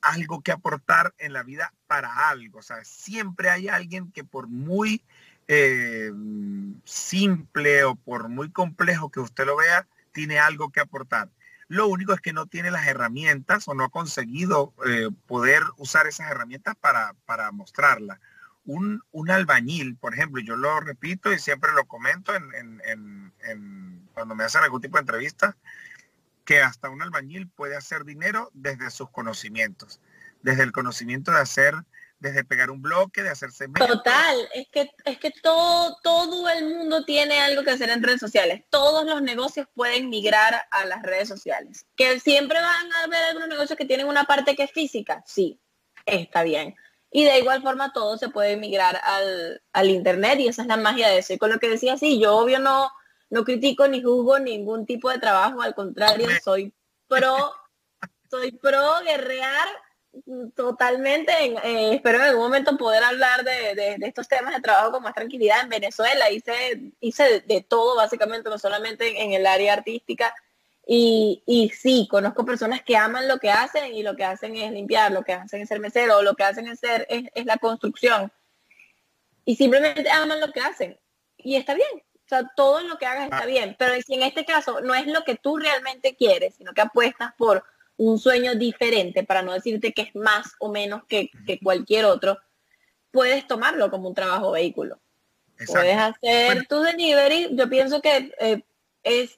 algo 0.01 0.41
que 0.41 0.51
aportar 0.51 1.13
en 1.17 1.33
la 1.33 1.43
vida 1.43 1.73
para 1.87 2.29
algo. 2.29 2.59
O 2.59 2.63
sea, 2.63 2.83
siempre 2.83 3.49
hay 3.49 3.67
alguien 3.67 4.11
que 4.11 4.23
por 4.23 4.47
muy 4.47 5.03
eh, 5.47 6.11
simple 6.85 7.83
o 7.83 7.95
por 7.95 8.29
muy 8.29 8.51
complejo 8.51 9.09
que 9.09 9.19
usted 9.19 9.45
lo 9.45 9.57
vea, 9.57 9.87
tiene 10.11 10.39
algo 10.39 10.71
que 10.71 10.79
aportar. 10.79 11.29
Lo 11.67 11.87
único 11.87 12.13
es 12.13 12.19
que 12.19 12.33
no 12.33 12.47
tiene 12.47 12.69
las 12.69 12.87
herramientas 12.87 13.67
o 13.67 13.73
no 13.73 13.85
ha 13.85 13.89
conseguido 13.89 14.73
eh, 14.85 15.09
poder 15.25 15.63
usar 15.77 16.05
esas 16.07 16.29
herramientas 16.29 16.75
para, 16.75 17.15
para 17.25 17.51
mostrarla. 17.51 18.19
Un, 18.65 19.01
un, 19.11 19.31
albañil, 19.31 19.95
por 19.95 20.13
ejemplo, 20.13 20.41
yo 20.41 20.55
lo 20.55 20.79
repito 20.81 21.31
y 21.31 21.39
siempre 21.39 21.71
lo 21.73 21.85
comento 21.85 22.33
en, 22.35 23.33
cuando 24.13 24.35
me 24.35 24.43
hacen 24.43 24.63
algún 24.63 24.81
tipo 24.81 24.97
de 24.97 25.01
entrevista, 25.01 25.55
que 26.51 26.59
hasta 26.59 26.89
un 26.89 27.01
albañil 27.01 27.47
puede 27.47 27.77
hacer 27.77 28.03
dinero 28.03 28.49
desde 28.53 28.91
sus 28.91 29.09
conocimientos, 29.09 30.01
desde 30.41 30.63
el 30.63 30.73
conocimiento 30.73 31.31
de 31.31 31.39
hacer, 31.39 31.73
desde 32.19 32.43
pegar 32.43 32.71
un 32.71 32.81
bloque, 32.81 33.23
de 33.23 33.29
hacerse 33.29 33.69
Total, 33.69 34.49
es 34.53 34.67
que 34.69 34.91
es 35.05 35.17
que 35.17 35.31
todo 35.31 35.97
todo 36.03 36.49
el 36.49 36.75
mundo 36.75 37.05
tiene 37.05 37.39
algo 37.39 37.63
que 37.63 37.71
hacer 37.71 37.89
en 37.89 38.03
redes 38.03 38.19
sociales. 38.19 38.65
Todos 38.69 39.05
los 39.05 39.21
negocios 39.21 39.65
pueden 39.73 40.09
migrar 40.09 40.61
a 40.71 40.85
las 40.85 41.01
redes 41.03 41.29
sociales. 41.29 41.85
Que 41.95 42.19
siempre 42.19 42.59
van 42.59 42.91
a 42.91 43.03
haber 43.03 43.23
algunos 43.23 43.47
negocios 43.47 43.77
que 43.77 43.85
tienen 43.85 44.07
una 44.07 44.25
parte 44.25 44.53
que 44.53 44.63
es 44.63 44.71
física, 44.71 45.23
sí, 45.25 45.57
está 46.05 46.43
bien. 46.43 46.75
Y 47.11 47.23
de 47.23 47.39
igual 47.39 47.61
forma 47.61 47.93
todo 47.93 48.17
se 48.17 48.27
puede 48.27 48.57
migrar 48.57 48.99
al, 49.05 49.63
al 49.71 49.89
internet 49.89 50.37
y 50.41 50.49
esa 50.49 50.63
es 50.63 50.67
la 50.67 50.75
magia 50.75 51.07
de 51.07 51.19
eso. 51.19 51.31
Y 51.31 51.37
con 51.37 51.49
lo 51.49 51.59
que 51.59 51.69
decía, 51.69 51.95
sí, 51.95 52.19
yo 52.19 52.35
obvio 52.35 52.59
no, 52.59 52.91
no 53.31 53.45
critico 53.45 53.87
ni 53.87 54.03
juzgo 54.03 54.37
ningún 54.37 54.85
tipo 54.85 55.09
de 55.09 55.17
trabajo, 55.17 55.61
al 55.61 55.73
contrario, 55.73 56.27
soy 56.43 56.71
pro, 57.07 57.53
soy 58.29 58.51
pro 58.51 58.99
guerrear 59.03 59.67
totalmente. 60.53 61.31
Eh, 61.63 61.95
espero 61.95 62.17
en 62.17 62.25
algún 62.25 62.43
momento 62.43 62.75
poder 62.77 63.01
hablar 63.03 63.45
de, 63.45 63.97
estos 64.01 64.27
temas 64.27 64.53
de 64.53 64.61
trabajo 64.61 64.91
con 64.91 65.03
más 65.03 65.15
tranquilidad 65.15 65.61
en 65.61 65.69
Venezuela. 65.69 66.29
Hice, 66.29 66.91
hice 66.99 67.39
de, 67.47 67.61
todo 67.61 67.95
básicamente, 67.95 68.49
no 68.49 68.59
solamente 68.59 69.23
en, 69.23 69.31
el 69.31 69.47
área 69.47 69.73
artística. 69.73 70.35
Y, 70.85 71.41
y, 71.45 71.69
sí, 71.69 72.09
conozco 72.11 72.43
personas 72.43 72.83
que 72.83 72.97
aman 72.97 73.29
lo 73.29 73.39
que 73.39 73.49
hacen 73.49 73.95
y 73.95 74.03
lo 74.03 74.17
que 74.17 74.25
hacen 74.25 74.57
es 74.57 74.73
limpiar, 74.73 75.13
lo 75.13 75.23
que 75.23 75.31
hacen 75.31 75.61
es 75.61 75.69
ser 75.69 75.79
mesero, 75.79 76.21
lo 76.21 76.35
que 76.35 76.43
hacen 76.43 76.67
es 76.67 76.79
ser 76.79 77.07
es 77.09 77.45
la 77.45 77.57
construcción. 77.57 78.29
Y 79.45 79.55
simplemente 79.55 80.09
aman 80.11 80.41
lo 80.41 80.51
que 80.51 80.59
hacen. 80.59 80.99
Y 81.37 81.55
está 81.55 81.75
bien, 81.75 82.03
sea, 82.31 82.51
todo 82.55 82.81
lo 82.81 82.97
que 82.97 83.05
hagas 83.05 83.25
está 83.25 83.43
ah. 83.43 83.45
bien, 83.45 83.75
pero 83.77 83.93
si 84.01 84.13
en 84.13 84.23
este 84.23 84.45
caso 84.45 84.81
no 84.81 84.95
es 84.95 85.07
lo 85.07 85.23
que 85.23 85.35
tú 85.35 85.57
realmente 85.57 86.15
quieres, 86.15 86.55
sino 86.55 86.73
que 86.73 86.81
apuestas 86.81 87.33
por 87.37 87.63
un 87.97 88.17
sueño 88.17 88.55
diferente, 88.55 89.23
para 89.23 89.41
no 89.41 89.53
decirte 89.53 89.93
que 89.93 90.03
es 90.03 90.15
más 90.15 90.53
o 90.59 90.71
menos 90.71 91.03
que, 91.07 91.29
cualquier 91.61 92.05
otro, 92.05 92.39
puedes 93.11 93.45
tomarlo 93.47 93.91
como 93.91 94.09
un 94.09 94.15
trabajo 94.15 94.51
vehículo. 94.51 94.99
Puedes 95.67 95.97
hacer 95.97 96.65
tu 96.67 96.81
delivery. 96.81 97.49
Yo 97.51 97.69
pienso 97.69 98.01
que 98.01 98.33
eh, 98.39 98.63
es 99.03 99.37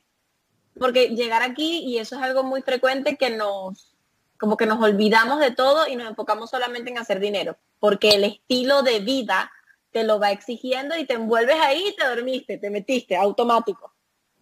porque 0.79 1.09
llegar 1.09 1.41
aquí, 1.43 1.79
y 1.79 1.97
eso 1.97 2.15
es 2.15 2.21
algo 2.21 2.43
muy 2.43 2.61
frecuente, 2.61 3.17
que 3.17 3.29
nos, 3.29 3.93
como 4.37 4.57
que 4.57 4.65
nos 4.65 4.81
olvidamos 4.81 5.39
de 5.39 5.51
todo 5.51 5.87
y 5.87 5.95
nos 5.95 6.07
enfocamos 6.07 6.49
solamente 6.49 6.89
en 6.89 6.97
hacer 6.97 7.19
dinero, 7.19 7.57
porque 7.79 8.11
el 8.11 8.23
estilo 8.23 8.81
de 8.81 8.99
vida 8.99 9.51
te 9.93 10.03
lo 10.03 10.19
va 10.19 10.31
exigiendo 10.31 10.97
y 10.97 11.05
te 11.05 11.13
envuelves 11.13 11.55
ahí 11.59 11.89
y 11.89 11.95
te 11.95 12.05
dormiste, 12.05 12.57
te 12.57 12.69
metiste, 12.71 13.15
automático. 13.15 13.93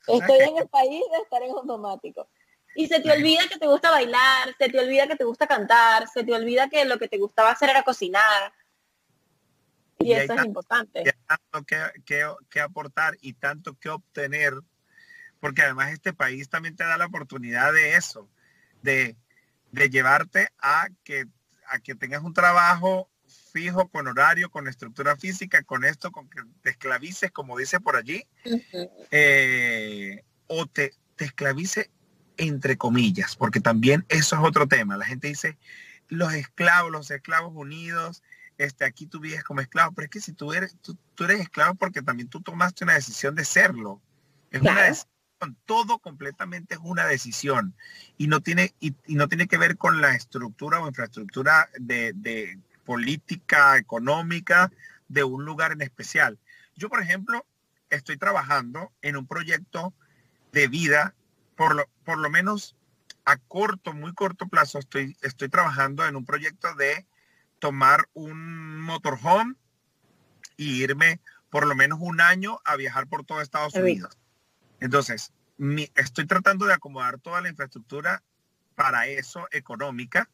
Estoy 0.08 0.40
en 0.40 0.58
el 0.58 0.68
país 0.70 1.04
de 1.12 1.18
estar 1.22 1.44
en 1.44 1.52
automático. 1.52 2.28
Y 2.74 2.88
se 2.88 3.02
te 3.02 3.12
olvida 3.12 3.42
que 3.50 3.60
te 3.60 3.68
gusta 3.68 3.92
bailar, 3.92 4.56
se 4.58 4.70
te 4.70 4.80
olvida 4.80 5.08
que 5.08 5.18
te 5.18 5.26
gusta 5.26 5.46
cantar, 5.46 6.08
se 6.08 6.24
te 6.24 6.34
olvida 6.34 6.70
que 6.70 6.86
lo 6.86 6.98
que 6.98 7.10
te 7.10 7.18
gustaba 7.18 7.52
hacer 7.52 7.70
era 7.70 7.84
cocinar. 7.84 8.54
Y, 10.00 10.14
eso 10.14 10.34
es 10.34 10.46
importante. 10.46 11.04
Tanto 11.28 11.66
que, 11.66 12.24
que, 12.50 12.60
aportar 12.62 13.18
y 13.22 13.34
tanto 13.34 13.78
que 13.78 13.90
obtener, 13.90 14.54
porque 15.42 15.64
además 15.64 15.92
este 15.92 16.14
país 16.14 16.50
también 16.50 16.78
te 16.78 16.86
da 16.86 16.98
la 16.98 17.08
oportunidad 17.08 17.74
de 17.74 17.98
eso, 17.98 18.30
de, 18.82 19.18
de 19.72 19.90
llevarte 19.90 20.48
a 20.60 20.88
que, 21.04 21.26
a 21.68 21.80
que 21.80 21.94
tengas 21.94 22.24
un 22.24 22.34
trabajo 22.34 23.10
fijo, 23.52 23.88
con 23.90 24.08
horario, 24.08 24.50
con 24.50 24.68
estructura 24.68 25.18
física, 25.18 25.64
con 25.64 25.84
esto, 25.84 26.12
con 26.12 26.30
que 26.30 26.42
te 26.62 26.72
esclavices, 26.72 27.32
como 27.32 27.58
dice 27.58 27.80
por 27.80 27.96
allí, 27.96 28.26
eh, 29.12 30.24
o 30.48 30.66
te, 30.66 30.94
te 31.16 31.26
esclavice 31.26 31.90
entre 32.38 32.78
comillas, 32.78 33.36
porque 33.36 33.60
también 33.60 34.06
eso 34.10 34.36
es 34.36 34.42
otro 34.44 34.68
tema. 34.68 34.98
La 34.98 35.06
gente 35.06 35.28
dice, 35.28 35.58
los 36.08 36.34
esclavos, 36.34 36.92
los 36.92 37.12
esclavos 37.12 37.54
unidos, 37.56 38.24
este, 38.58 38.86
aquí 38.86 39.06
tú 39.06 39.20
vives 39.20 39.44
como 39.44 39.62
esclavo, 39.62 39.94
pero 39.94 40.06
es 40.06 40.12
que 40.12 40.22
si 40.22 40.34
tú 40.34 40.54
eres, 40.54 40.76
tú, 40.82 40.98
eres 41.24 41.42
esclavo 41.42 41.76
porque 41.76 42.02
también 42.02 42.30
tú 42.30 42.42
tomaste 42.42 42.84
una 42.84 42.94
decisión 42.94 43.36
de 43.36 43.46
serlo. 43.46 44.02
Es 44.52 44.62
una 44.62 44.84
decisión, 44.84 45.08
todo 45.66 46.00
completamente 46.00 46.76
es 46.76 46.80
una 46.84 47.06
decisión 47.06 47.74
y 48.18 48.28
no 48.28 48.42
tiene, 48.42 48.76
y, 48.80 48.94
no 49.08 49.28
tiene 49.28 49.48
que 49.48 49.58
ver 49.58 49.78
con 49.78 50.02
la 50.02 50.14
estructura 50.14 50.80
o 50.80 50.88
infraestructura 50.88 51.70
de, 51.80 52.60
política, 52.92 53.78
económica 53.78 54.70
de 55.08 55.24
un 55.24 55.46
lugar 55.46 55.72
en 55.72 55.82
especial. 55.82 56.38
Yo, 56.76 56.90
por 56.90 57.02
ejemplo, 57.02 57.46
estoy 57.90 58.18
trabajando 58.18 58.92
en 59.02 59.16
un 59.16 59.26
proyecto 59.28 59.94
de 60.52 60.68
vida, 60.68 61.16
por 61.56 61.74
lo, 61.74 61.86
por 62.04 62.18
lo 62.18 62.30
menos 62.30 62.76
a 63.24 63.38
corto, 63.38 63.94
muy 63.94 64.14
corto 64.14 64.50
plazo, 64.50 64.78
estoy, 64.78 65.16
estoy 65.22 65.48
trabajando 65.48 66.06
en 66.06 66.18
un 66.18 66.26
proyecto 66.26 66.76
de 66.76 67.06
tomar 67.60 68.10
un 68.12 68.82
motorhome 68.82 69.56
y 70.58 70.84
irme 70.84 71.22
por 71.50 71.68
lo 71.68 71.76
menos 71.76 72.00
un 72.02 72.20
año 72.20 72.60
a 72.66 72.76
viajar 72.76 73.08
por 73.08 73.24
todo 73.24 73.40
Estados 73.40 73.74
Unidos. 73.76 74.18
Entonces, 74.82 75.32
estoy 75.96 76.28
tratando 76.28 76.66
de 76.66 76.74
acomodar 76.74 77.20
toda 77.20 77.40
la 77.40 77.48
infraestructura 77.48 78.22
para 78.76 79.08
eso 79.08 79.48
económica 79.52 80.30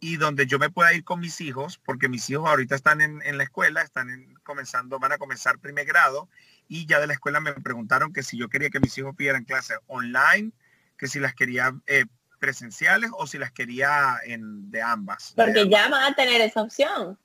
y 0.00 0.16
donde 0.16 0.46
yo 0.46 0.58
me 0.58 0.70
pueda 0.70 0.92
ir 0.94 1.04
con 1.04 1.20
mis 1.20 1.40
hijos, 1.40 1.80
porque 1.84 2.08
mis 2.08 2.28
hijos 2.30 2.48
ahorita 2.48 2.74
están 2.74 3.00
en, 3.00 3.36
la 3.36 3.42
escuela, 3.42 3.82
están 3.82 4.34
comenzando, 4.44 4.98
van 4.98 5.12
a 5.12 5.18
comenzar 5.18 5.58
primer 5.58 5.86
grado 5.86 6.28
y 6.68 6.86
ya 6.86 7.00
de 7.00 7.06
la 7.06 7.14
escuela 7.14 7.40
me 7.40 7.52
preguntaron 7.54 8.12
que 8.12 8.22
si 8.22 8.38
yo 8.38 8.48
quería 8.48 8.70
que 8.70 8.80
mis 8.80 8.96
hijos 8.98 9.16
pidieran 9.16 9.44
clases 9.44 9.78
online, 9.86 10.52
que 10.96 11.08
si 11.08 11.18
las 11.18 11.34
quería 11.34 11.74
eh, 11.86 12.04
presenciales 12.38 13.10
o 13.14 13.26
si 13.26 13.38
las 13.38 13.50
quería 13.50 14.18
en, 14.24 14.70
de 14.70 14.82
ambas. 14.82 15.32
Porque 15.34 15.68
ya 15.68 15.88
van 15.88 16.12
a 16.12 16.14
tener 16.14 16.40
esa 16.40 16.62
opción. 16.62 17.18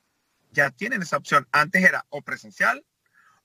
Ya 0.51 0.71
tienen 0.71 1.01
esa 1.01 1.17
opción. 1.17 1.47
Antes 1.51 1.83
era 1.83 2.05
o 2.09 2.21
presencial 2.21 2.83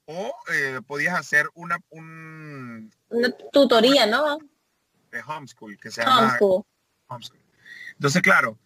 o 0.07 0.35
eh, 0.53 0.81
podías 0.87 1.19
hacer 1.19 1.51
una, 1.53 1.79
un, 1.91 2.91
una 3.11 3.31
tutoría, 3.53 4.07
¿no? 4.07 4.39
De 5.11 5.21
homeschool, 5.21 5.79
que 5.79 5.91
se 5.91 6.03
llama 6.03 6.39
homeschool. 7.09 7.41
Entonces, 7.93 8.23
claro, 8.23 8.59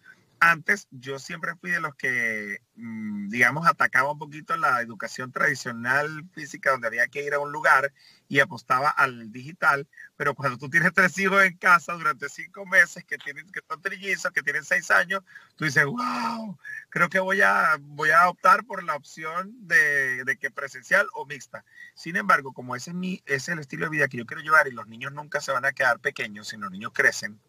antes 0.51 0.87
yo 0.91 1.19
siempre 1.19 1.55
fui 1.55 1.71
de 1.71 1.79
los 1.79 1.95
que, 1.95 2.59
mm, 2.75 3.29
digamos, 3.29 3.65
atacaba 3.67 4.11
un 4.11 4.19
poquito 4.19 4.57
la 4.57 4.81
educación 4.81 5.31
tradicional 5.31 6.25
física 6.33 6.71
donde 6.71 6.87
había 6.87 7.07
que 7.07 7.23
ir 7.23 7.33
a 7.33 7.39
un 7.39 7.51
lugar 7.51 7.93
y 8.27 8.39
apostaba 8.39 8.89
al 8.89 9.31
digital, 9.31 9.87
pero 10.17 10.35
cuando 10.35 10.57
tú 10.57 10.69
tienes 10.69 10.93
tres 10.93 11.17
hijos 11.17 11.43
en 11.43 11.57
casa 11.57 11.93
durante 11.93 12.29
cinco 12.29 12.65
meses 12.65 13.05
que 13.05 13.17
tienen 13.17 13.49
que 13.51 13.61
son 13.67 13.81
trillizos, 13.81 14.31
que 14.31 14.41
tienen 14.43 14.63
seis 14.63 14.91
años, 14.91 15.21
tú 15.55 15.65
dices, 15.65 15.85
wow, 15.85 16.57
creo 16.89 17.09
que 17.09 17.19
voy 17.19 17.41
a, 17.41 17.77
voy 17.79 18.11
a 18.11 18.27
optar 18.29 18.65
por 18.65 18.83
la 18.83 18.95
opción 18.95 19.53
de, 19.67 20.23
de 20.25 20.37
que 20.37 20.51
presencial 20.51 21.07
o 21.13 21.25
mixta. 21.25 21.63
Sin 21.95 22.15
embargo, 22.17 22.53
como 22.53 22.75
ese 22.75 22.91
es, 22.91 22.95
mi, 22.95 23.21
ese 23.25 23.35
es 23.35 23.49
el 23.49 23.59
estilo 23.59 23.85
de 23.85 23.91
vida 23.91 24.07
que 24.07 24.17
yo 24.17 24.25
quiero 24.25 24.43
llevar 24.43 24.67
y 24.67 24.71
los 24.71 24.87
niños 24.87 25.13
nunca 25.13 25.39
se 25.39 25.51
van 25.51 25.65
a 25.65 25.73
quedar 25.73 25.99
pequeños, 25.99 26.49
sino 26.49 26.63
los 26.63 26.71
niños 26.71 26.91
crecen, 26.93 27.39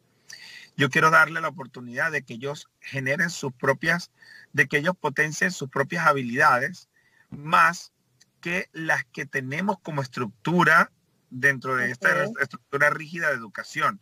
yo 0.76 0.90
quiero 0.90 1.10
darle 1.10 1.40
la 1.40 1.48
oportunidad 1.48 2.12
de 2.12 2.22
que 2.22 2.34
ellos 2.34 2.68
generen 2.80 3.30
sus 3.30 3.52
propias, 3.52 4.10
de 4.52 4.66
que 4.66 4.78
ellos 4.78 4.96
potencien 4.96 5.50
sus 5.50 5.70
propias 5.70 6.06
habilidades, 6.06 6.88
más 7.30 7.92
que 8.40 8.68
las 8.72 9.04
que 9.06 9.26
tenemos 9.26 9.78
como 9.80 10.02
estructura 10.02 10.90
dentro 11.30 11.76
de 11.76 11.90
esta 11.90 12.24
estructura 12.40 12.90
rígida 12.90 13.28
de 13.28 13.37
educación 13.37 13.98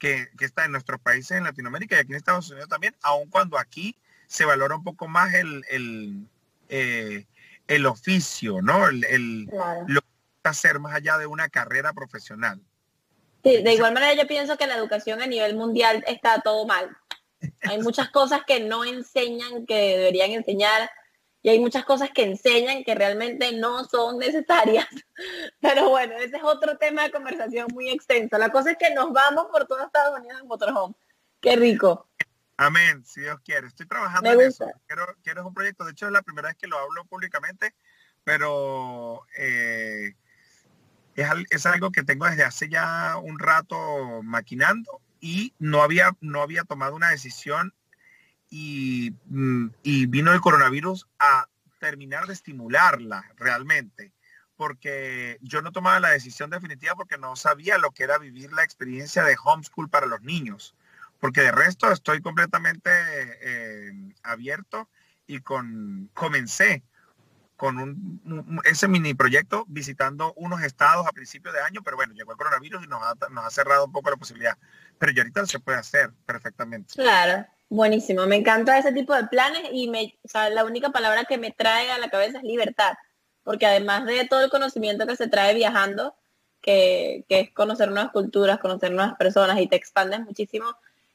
que, 0.00 0.30
está 0.40 0.64
en 0.64 0.72
nuestros 0.72 1.00
países 1.00 1.36
en 1.36 1.44
Latinoamérica 1.44 1.96
y 1.96 1.98
aquí 1.98 2.12
en 2.12 2.16
Estados 2.16 2.50
Unidos 2.50 2.68
también, 2.68 2.96
aun 3.02 3.28
cuando 3.28 3.58
aquí 3.58 3.96
se 4.26 4.44
valora 4.44 4.76
un 4.76 4.82
poco 4.82 5.06
más 5.08 5.34
el, 5.34 5.64
el, 5.68 6.26
eh, 6.68 7.26
oficio, 7.86 8.62
¿no? 8.62 8.88
El, 8.88 9.46
lo 9.86 10.00
que 10.00 10.48
hacer 10.48 10.80
más 10.80 10.94
allá 10.94 11.18
de 11.18 11.26
una 11.26 11.48
carrera 11.48 11.92
profesional. 11.92 12.60
Sí, 13.42 13.62
de 13.62 13.72
igual 13.72 13.94
manera 13.94 14.14
yo 14.14 14.26
pienso 14.26 14.56
que 14.56 14.66
la 14.66 14.76
educación 14.76 15.22
a 15.22 15.26
nivel 15.26 15.56
mundial 15.56 16.04
está 16.06 16.40
todo 16.40 16.66
mal. 16.66 16.96
Hay 17.62 17.78
muchas 17.78 18.10
cosas 18.10 18.42
que 18.46 18.60
no 18.60 18.84
enseñan 18.84 19.66
que 19.66 19.96
deberían 19.96 20.32
enseñar 20.32 20.90
y 21.42 21.48
hay 21.48 21.58
muchas 21.58 21.84
cosas 21.84 22.10
que 22.10 22.24
enseñan 22.24 22.84
que 22.84 22.94
realmente 22.94 23.52
no 23.52 23.84
son 23.84 24.18
necesarias. 24.18 24.86
Pero 25.60 25.88
bueno, 25.88 26.16
ese 26.18 26.36
es 26.36 26.42
otro 26.42 26.76
tema 26.76 27.04
de 27.04 27.10
conversación 27.10 27.68
muy 27.72 27.88
extenso. 27.88 28.36
La 28.36 28.50
cosa 28.50 28.72
es 28.72 28.76
que 28.76 28.92
nos 28.92 29.12
vamos 29.12 29.46
por 29.50 29.66
todo 29.66 29.82
Estados 29.84 30.18
Unidos 30.18 30.40
en 30.40 30.46
motorhome. 30.46 30.94
Qué 31.40 31.56
rico. 31.56 32.08
Amén, 32.58 33.02
si 33.06 33.22
Dios 33.22 33.40
quiere. 33.42 33.68
Estoy 33.68 33.86
trabajando 33.86 34.32
en 34.32 34.40
eso. 34.42 34.70
Quiero, 34.86 35.06
quiero 35.22 35.46
un 35.46 35.54
proyecto. 35.54 35.84
De 35.84 35.92
hecho, 35.92 36.06
es 36.06 36.12
la 36.12 36.20
primera 36.20 36.48
vez 36.48 36.58
que 36.58 36.66
lo 36.66 36.78
hablo 36.78 37.06
públicamente, 37.06 37.74
pero 38.22 39.24
eh, 39.38 40.14
es, 41.50 41.66
algo 41.66 41.92
que 41.92 42.02
tengo 42.02 42.26
desde 42.26 42.44
hace 42.44 42.68
ya 42.68 43.16
un 43.16 43.38
rato 43.38 44.22
maquinando 44.22 45.00
y 45.20 45.54
no 45.58 45.82
había, 45.82 46.16
no 46.20 46.42
había 46.42 46.64
tomado 46.64 46.94
una 46.94 47.10
decisión 47.10 47.74
y, 48.48 49.14
mm, 49.26 49.68
y 49.82 50.06
vino 50.06 50.32
el 50.32 50.40
coronavirus 50.40 51.06
a 51.18 51.46
terminar 51.78 52.26
de 52.26 52.34
estimularla 52.34 53.24
realmente 53.36 54.12
porque 54.60 55.38
yo 55.40 55.62
no 55.62 55.72
tomaba 55.72 56.00
la 56.00 56.10
decisión 56.10 56.50
definitiva 56.50 56.94
porque 56.94 57.16
no 57.16 57.34
sabía 57.34 57.78
lo 57.78 57.92
que 57.92 58.02
era 58.02 58.18
vivir 58.18 58.52
la 58.52 58.62
experiencia 58.62 59.24
de 59.24 59.34
homeschool 59.42 59.88
para 59.88 60.04
los 60.04 60.20
niños. 60.20 60.76
Porque 61.18 61.40
de 61.40 61.50
resto 61.50 61.90
estoy 61.90 62.20
completamente 62.20 62.90
eh, 62.92 64.12
abierto 64.22 64.90
y 65.26 65.40
con, 65.40 66.10
comencé 66.12 66.82
con 67.60 67.76
un, 67.76 68.62
ese 68.64 68.88
mini 68.88 69.12
proyecto 69.12 69.66
visitando 69.68 70.32
unos 70.36 70.62
estados 70.62 71.06
a 71.06 71.12
principios 71.12 71.52
de 71.52 71.60
año, 71.60 71.82
pero 71.84 71.94
bueno, 71.94 72.14
llegó 72.14 72.32
el 72.32 72.38
coronavirus 72.38 72.84
y 72.84 72.86
nos 72.86 73.02
ha, 73.02 73.14
nos 73.28 73.44
ha 73.44 73.50
cerrado 73.50 73.84
un 73.84 73.92
poco 73.92 74.08
la 74.08 74.16
posibilidad. 74.16 74.56
Pero 74.98 75.12
ya 75.12 75.20
ahorita 75.20 75.44
se 75.44 75.60
puede 75.60 75.76
hacer 75.76 76.10
perfectamente. 76.24 76.94
Claro, 76.94 77.44
buenísimo. 77.68 78.26
Me 78.26 78.36
encanta 78.36 78.78
ese 78.78 78.92
tipo 78.92 79.14
de 79.14 79.24
planes 79.24 79.64
y 79.72 79.90
me, 79.90 80.18
o 80.24 80.28
sea, 80.28 80.48
la 80.48 80.64
única 80.64 80.88
palabra 80.88 81.26
que 81.26 81.36
me 81.36 81.50
trae 81.50 81.90
a 81.90 81.98
la 81.98 82.08
cabeza 82.08 82.38
es 82.38 82.44
libertad, 82.44 82.94
porque 83.44 83.66
además 83.66 84.06
de 84.06 84.26
todo 84.26 84.42
el 84.42 84.48
conocimiento 84.48 85.06
que 85.06 85.16
se 85.16 85.28
trae 85.28 85.54
viajando, 85.54 86.14
que, 86.62 87.26
que 87.28 87.40
es 87.40 87.50
conocer 87.50 87.90
nuevas 87.90 88.10
culturas, 88.10 88.58
conocer 88.58 88.90
nuevas 88.90 89.16
personas 89.18 89.60
y 89.60 89.66
te 89.66 89.76
expandes 89.76 90.20
muchísimo, 90.20 90.64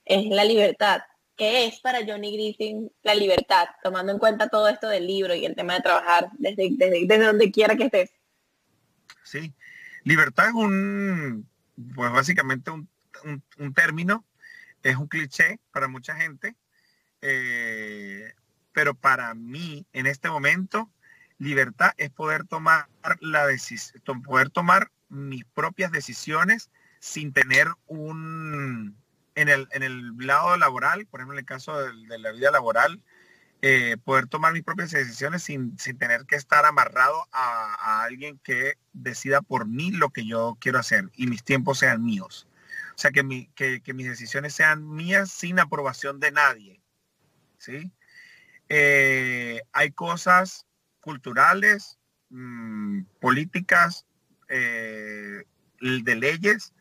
es 0.05 0.27
la 0.27 0.43
libertad. 0.43 1.01
¿Qué 1.35 1.65
es 1.65 1.79
para 1.81 2.05
Johnny 2.05 2.33
Griffin 2.33 2.89
la 3.03 3.13
libertad, 3.13 3.67
tomando 3.83 4.11
en 4.11 4.19
cuenta 4.19 4.47
todo 4.47 4.69
esto 4.69 4.87
del 4.87 5.05
libro 5.05 5.35
y 5.35 5.45
el 5.45 5.55
tema 5.55 5.73
de 5.73 5.81
trabajar 5.81 6.29
desde, 6.37 6.69
desde, 6.71 7.25
donde 7.25 7.51
quiera 7.51 7.75
que 7.75 7.85
estés? 7.85 8.11
Sí, 9.23 9.53
libertad 10.03 10.47
es 10.47 10.53
un, 10.53 11.49
pues 11.93 12.11
básicamente 12.11 12.71
un, 12.71 12.87
término, 13.73 14.25
es 14.81 14.95
un 14.95 15.07
cliché 15.07 15.59
para 15.71 15.89
mucha 15.89 16.15
gente, 16.15 16.55
eh, 17.21 18.33
pero 18.71 18.93
para 18.93 19.33
mí 19.33 19.85
en 19.91 20.07
este 20.07 20.29
momento, 20.29 20.89
libertad 21.37 21.91
es 21.97 22.11
poder 22.11 22.45
tomar 22.45 22.87
la 23.19 23.45
decisión, 23.45 24.21
poder 24.23 24.49
tomar 24.49 24.89
mis 25.09 25.43
propias 25.43 25.91
decisiones 25.91 26.69
sin 26.99 27.33
tener 27.33 27.67
un, 27.87 28.34
en 29.35 29.49
el, 29.49 29.67
en 29.71 29.83
el 29.83 30.17
lado 30.17 30.57
laboral, 30.57 31.05
por 31.07 31.19
ejemplo, 31.19 31.35
en 31.35 31.39
el 31.39 31.45
caso 31.45 31.77
de, 31.79 32.19
la 32.19 32.31
vida 32.31 32.51
laboral, 32.51 33.01
eh, 33.61 33.97
poder 34.03 34.27
tomar 34.27 34.53
mis 34.53 34.63
propias 34.63 34.91
decisiones 34.91 35.43
sin, 35.43 35.75
tener 35.75 36.25
que 36.25 36.35
estar 36.35 36.65
amarrado 36.65 37.27
a, 37.31 38.03
alguien 38.03 38.39
que 38.43 38.77
decida 38.93 39.41
por 39.41 39.67
mí 39.67 39.91
lo 39.91 40.09
que 40.09 40.25
yo 40.25 40.57
quiero 40.59 40.79
hacer 40.79 41.09
y 41.15 41.27
mis 41.27 41.43
tiempos 41.43 41.79
sean 41.79 42.03
míos. 42.03 42.47
O 42.95 42.97
sea, 42.97 43.11
que, 43.11 43.23
mi, 43.23 43.47
que, 43.55 43.81
mis 43.93 44.07
decisiones 44.07 44.53
sean 44.53 44.87
mías 44.87 45.29
sin 45.29 45.59
aprobación 45.59 46.19
de 46.19 46.31
nadie. 46.31 46.81
¿sí? 47.57 47.91
Eh, 48.69 49.61
hay 49.73 49.91
cosas 49.91 50.65
culturales, 51.01 51.99
mm, 52.29 53.01
políticas, 53.19 54.05
eh, 54.47 55.43
de 55.81 56.15
leyes 56.15 56.73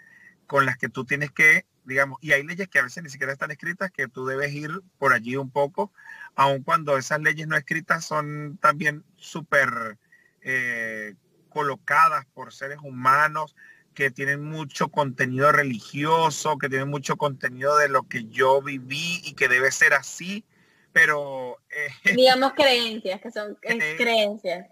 con 0.47 0.67
las 0.67 0.77
que 0.77 0.89
tú 0.89 1.05
tienes 1.05 1.31
que 1.31 1.67
digamos, 1.85 2.19
y 2.21 2.33
hay 2.33 2.43
leyes 2.43 2.69
que 2.69 2.79
a 2.79 2.83
veces 2.83 3.03
ni 3.03 3.11
siquiera 3.11 3.33
están 3.33 3.51
escritas, 3.51 3.91
que 3.91 4.09
tú 4.09 4.27
debes 4.27 4.53
ir 4.53 4.83
por 4.99 5.13
allí 5.13 5.37
un 5.37 5.51
poco, 5.51 5.93
aun 6.35 6.63
cuando 6.63 6.97
esas 6.97 7.21
leyes 7.21 7.47
no 7.47 7.57
escritas 7.57 8.05
son 8.05 8.59
también 8.61 9.05
súper 9.17 9.99
eh, 10.43 11.15
colocadas 11.49 12.27
por 12.35 12.53
seres 12.53 12.79
humanos 12.83 13.55
que 13.95 14.11
tienen 14.11 14.43
mucho 14.43 14.89
contenido 14.89 15.53
religioso, 15.53 16.59
que 16.59 16.69
tienen 16.69 16.89
mucho 16.89 17.17
contenido 17.17 17.77
de 17.79 17.89
lo 17.89 18.03
que 18.09 18.25
yo 18.25 18.61
viví 18.61 19.21
y 19.25 19.35
que 19.35 19.49
debe 19.49 19.71
ser 19.71 19.95
así, 19.95 20.45
pero... 20.93 21.61
Eh, 21.71 22.13
digamos 22.17 22.53
creencias, 22.55 23.21
que 23.21 23.31
son 23.31 23.57
eh, 23.63 23.95
creencias. 23.97 24.69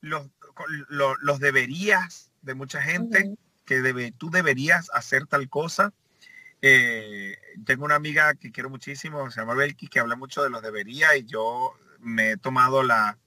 Los, 0.00 0.28
los, 0.88 1.40
deberías 1.40 2.32
de 2.42 2.54
mucha 2.54 2.80
gente, 2.82 3.36
que 3.64 3.80
debe, 3.80 4.12
tú 4.12 4.30
deberías 4.30 4.90
hacer 4.92 5.26
tal 5.26 5.48
cosa, 5.48 5.92
eh, 6.66 7.36
tengo 7.66 7.84
una 7.84 7.96
amiga 7.96 8.32
que 8.36 8.50
quiero 8.50 8.70
muchísimo, 8.70 9.30
se 9.30 9.38
llama 9.38 9.52
Belki, 9.52 9.86
que 9.86 10.00
habla 10.00 10.16
mucho 10.16 10.42
de 10.42 10.48
los 10.48 10.62
debería 10.62 11.14
y 11.14 11.26
yo 11.26 11.74
me 12.00 12.30
he 12.30 12.36
tomado 12.38 12.82
la, 12.82 13.18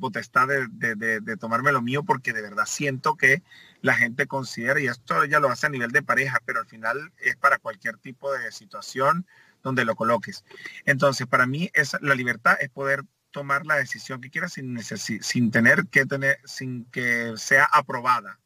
potestad 0.00 0.46
de, 0.46 1.36
tomarme 1.40 1.72
lo 1.72 1.82
mío 1.82 2.04
porque 2.04 2.32
de 2.32 2.40
verdad 2.40 2.66
siento 2.66 3.16
que 3.16 3.42
la 3.80 3.94
gente 3.94 4.28
considera, 4.28 4.78
y 4.78 4.86
esto 4.86 5.24
ya 5.24 5.40
lo 5.40 5.48
hace 5.48 5.66
a 5.66 5.70
nivel 5.70 5.90
de 5.90 6.04
pareja, 6.04 6.38
pero 6.46 6.60
al 6.60 6.66
final 6.66 7.12
es 7.18 7.34
para 7.34 7.58
cualquier 7.58 7.96
tipo 7.96 8.32
de 8.32 8.52
situación 8.52 9.26
donde 9.64 9.84
lo 9.84 9.96
coloques. 9.96 10.44
Entonces, 10.84 11.26
para 11.26 11.46
mí 11.46 11.70
es, 11.74 11.96
la 12.00 12.14
libertad 12.14 12.58
es 12.60 12.68
poder 12.68 13.02
tomar 13.32 13.66
la 13.66 13.74
decisión 13.74 14.20
que 14.20 14.30
quieras 14.30 14.52
sin, 14.52 14.78
sin 14.84 15.50
tener 15.50 15.88
que 15.88 16.06
tener, 16.06 16.38
sin 16.44 16.84
que 16.92 17.32
sea 17.38 17.64
aprobada 17.64 18.38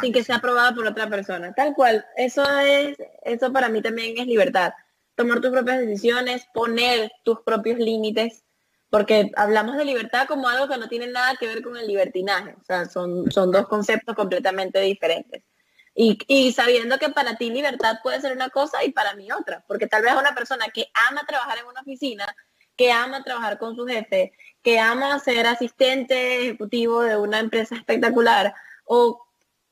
sin 0.00 0.12
que 0.12 0.24
sea 0.24 0.36
aprobada 0.36 0.74
por 0.74 0.86
otra 0.86 1.08
persona. 1.08 1.52
Tal 1.54 1.74
cual. 1.74 2.04
Eso 2.16 2.44
es, 2.60 2.96
eso 3.24 3.52
para 3.52 3.68
mí 3.68 3.82
también 3.82 4.18
es 4.18 4.26
libertad. 4.26 4.72
Tomar 5.14 5.40
tus 5.40 5.50
propias 5.50 5.80
decisiones, 5.80 6.46
poner 6.52 7.10
tus 7.24 7.40
propios 7.40 7.78
límites, 7.78 8.44
porque 8.90 9.30
hablamos 9.36 9.76
de 9.76 9.84
libertad 9.84 10.26
como 10.26 10.48
algo 10.48 10.68
que 10.68 10.78
no 10.78 10.88
tiene 10.88 11.08
nada 11.08 11.36
que 11.36 11.46
ver 11.46 11.62
con 11.62 11.76
el 11.76 11.86
libertinaje. 11.86 12.54
O 12.60 12.64
sea, 12.64 12.86
son, 12.86 13.30
son 13.30 13.50
dos 13.50 13.66
conceptos 13.66 14.14
completamente 14.14 14.80
diferentes. 14.80 15.42
Y, 15.94 16.18
y, 16.28 16.52
sabiendo 16.52 16.98
que 16.98 17.08
para 17.08 17.36
ti 17.36 17.48
libertad 17.48 18.00
puede 18.02 18.20
ser 18.20 18.32
una 18.32 18.50
cosa 18.50 18.84
y 18.84 18.92
para 18.92 19.14
mí 19.14 19.32
otra, 19.32 19.64
porque 19.66 19.86
tal 19.86 20.02
vez 20.02 20.12
una 20.12 20.34
persona 20.34 20.66
que 20.68 20.90
ama 21.08 21.24
trabajar 21.26 21.56
en 21.56 21.66
una 21.66 21.80
oficina, 21.80 22.26
que 22.76 22.92
ama 22.92 23.24
trabajar 23.24 23.58
con 23.58 23.74
su 23.74 23.86
jefe, 23.86 24.32
que 24.62 24.78
ama 24.78 25.18
ser 25.18 25.46
asistente 25.46 26.42
ejecutivo 26.42 27.02
de 27.02 27.16
una 27.16 27.38
empresa 27.38 27.76
espectacular 27.76 28.54
o 28.84 29.25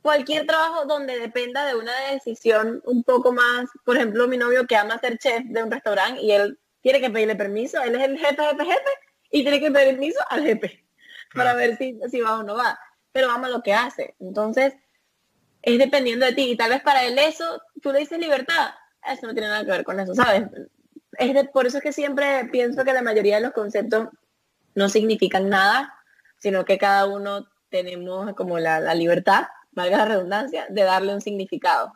cualquier 0.04 0.46
trabajo 0.46 0.84
donde 0.84 1.18
dependa 1.18 1.64
de 1.64 1.76
una 1.76 1.98
decisión 2.12 2.82
un 2.84 3.04
poco 3.04 3.32
más, 3.32 3.70
por 3.86 3.96
ejemplo, 3.96 4.28
mi 4.28 4.36
novio 4.36 4.66
que 4.66 4.76
ama 4.76 4.98
ser 4.98 5.16
chef 5.16 5.44
de 5.46 5.62
un 5.62 5.70
restaurante 5.70 6.20
y 6.20 6.30
él 6.30 6.58
tiene 6.82 7.00
que 7.00 7.08
pedirle 7.08 7.36
permiso, 7.36 7.82
él 7.82 7.94
es 7.94 8.02
el 8.02 8.18
jefe, 8.18 8.42
jefe, 8.42 8.64
jefe, 8.66 8.90
y 9.30 9.40
tiene 9.40 9.60
que 9.60 9.70
pedir 9.70 9.94
permiso 9.94 10.20
al 10.28 10.42
jefe 10.42 10.84
para 11.34 11.54
ver 11.54 11.78
si, 11.78 11.98
si 12.10 12.20
va 12.20 12.38
o 12.38 12.42
no 12.42 12.54
va, 12.54 12.78
pero 13.12 13.30
ama 13.30 13.48
lo 13.48 13.62
que 13.62 13.72
hace. 13.72 14.14
Entonces, 14.20 14.74
es 15.62 15.78
dependiendo 15.78 16.26
de 16.26 16.34
ti. 16.34 16.50
Y 16.50 16.56
tal 16.58 16.68
vez 16.68 16.82
para 16.82 17.04
él 17.04 17.18
eso, 17.18 17.62
tú 17.80 17.90
le 17.90 18.00
dices 18.00 18.18
libertad, 18.18 18.74
eso 19.10 19.26
no 19.26 19.32
tiene 19.32 19.48
nada 19.48 19.64
que 19.64 19.70
ver 19.70 19.84
con 19.84 20.00
eso, 20.00 20.14
¿sabes? 20.14 20.42
Es 21.16 21.48
por 21.48 21.66
eso 21.66 21.78
es 21.78 21.82
que 21.82 21.92
siempre 21.92 22.44
pienso 22.52 22.84
que 22.84 22.92
la 22.92 23.00
mayoría 23.00 23.36
de 23.36 23.42
los 23.42 23.52
conceptos 23.52 24.08
no 24.74 24.90
significan 24.90 25.48
nada, 25.48 25.94
sino 26.36 26.66
que 26.66 26.76
cada 26.76 27.06
uno 27.06 27.48
tenemos 27.70 28.34
como 28.34 28.58
la 28.58 28.94
libertad 28.94 29.46
valga 29.74 29.98
la 29.98 30.04
redundancia, 30.06 30.66
de 30.68 30.82
darle 30.82 31.14
un 31.14 31.20
significado. 31.20 31.92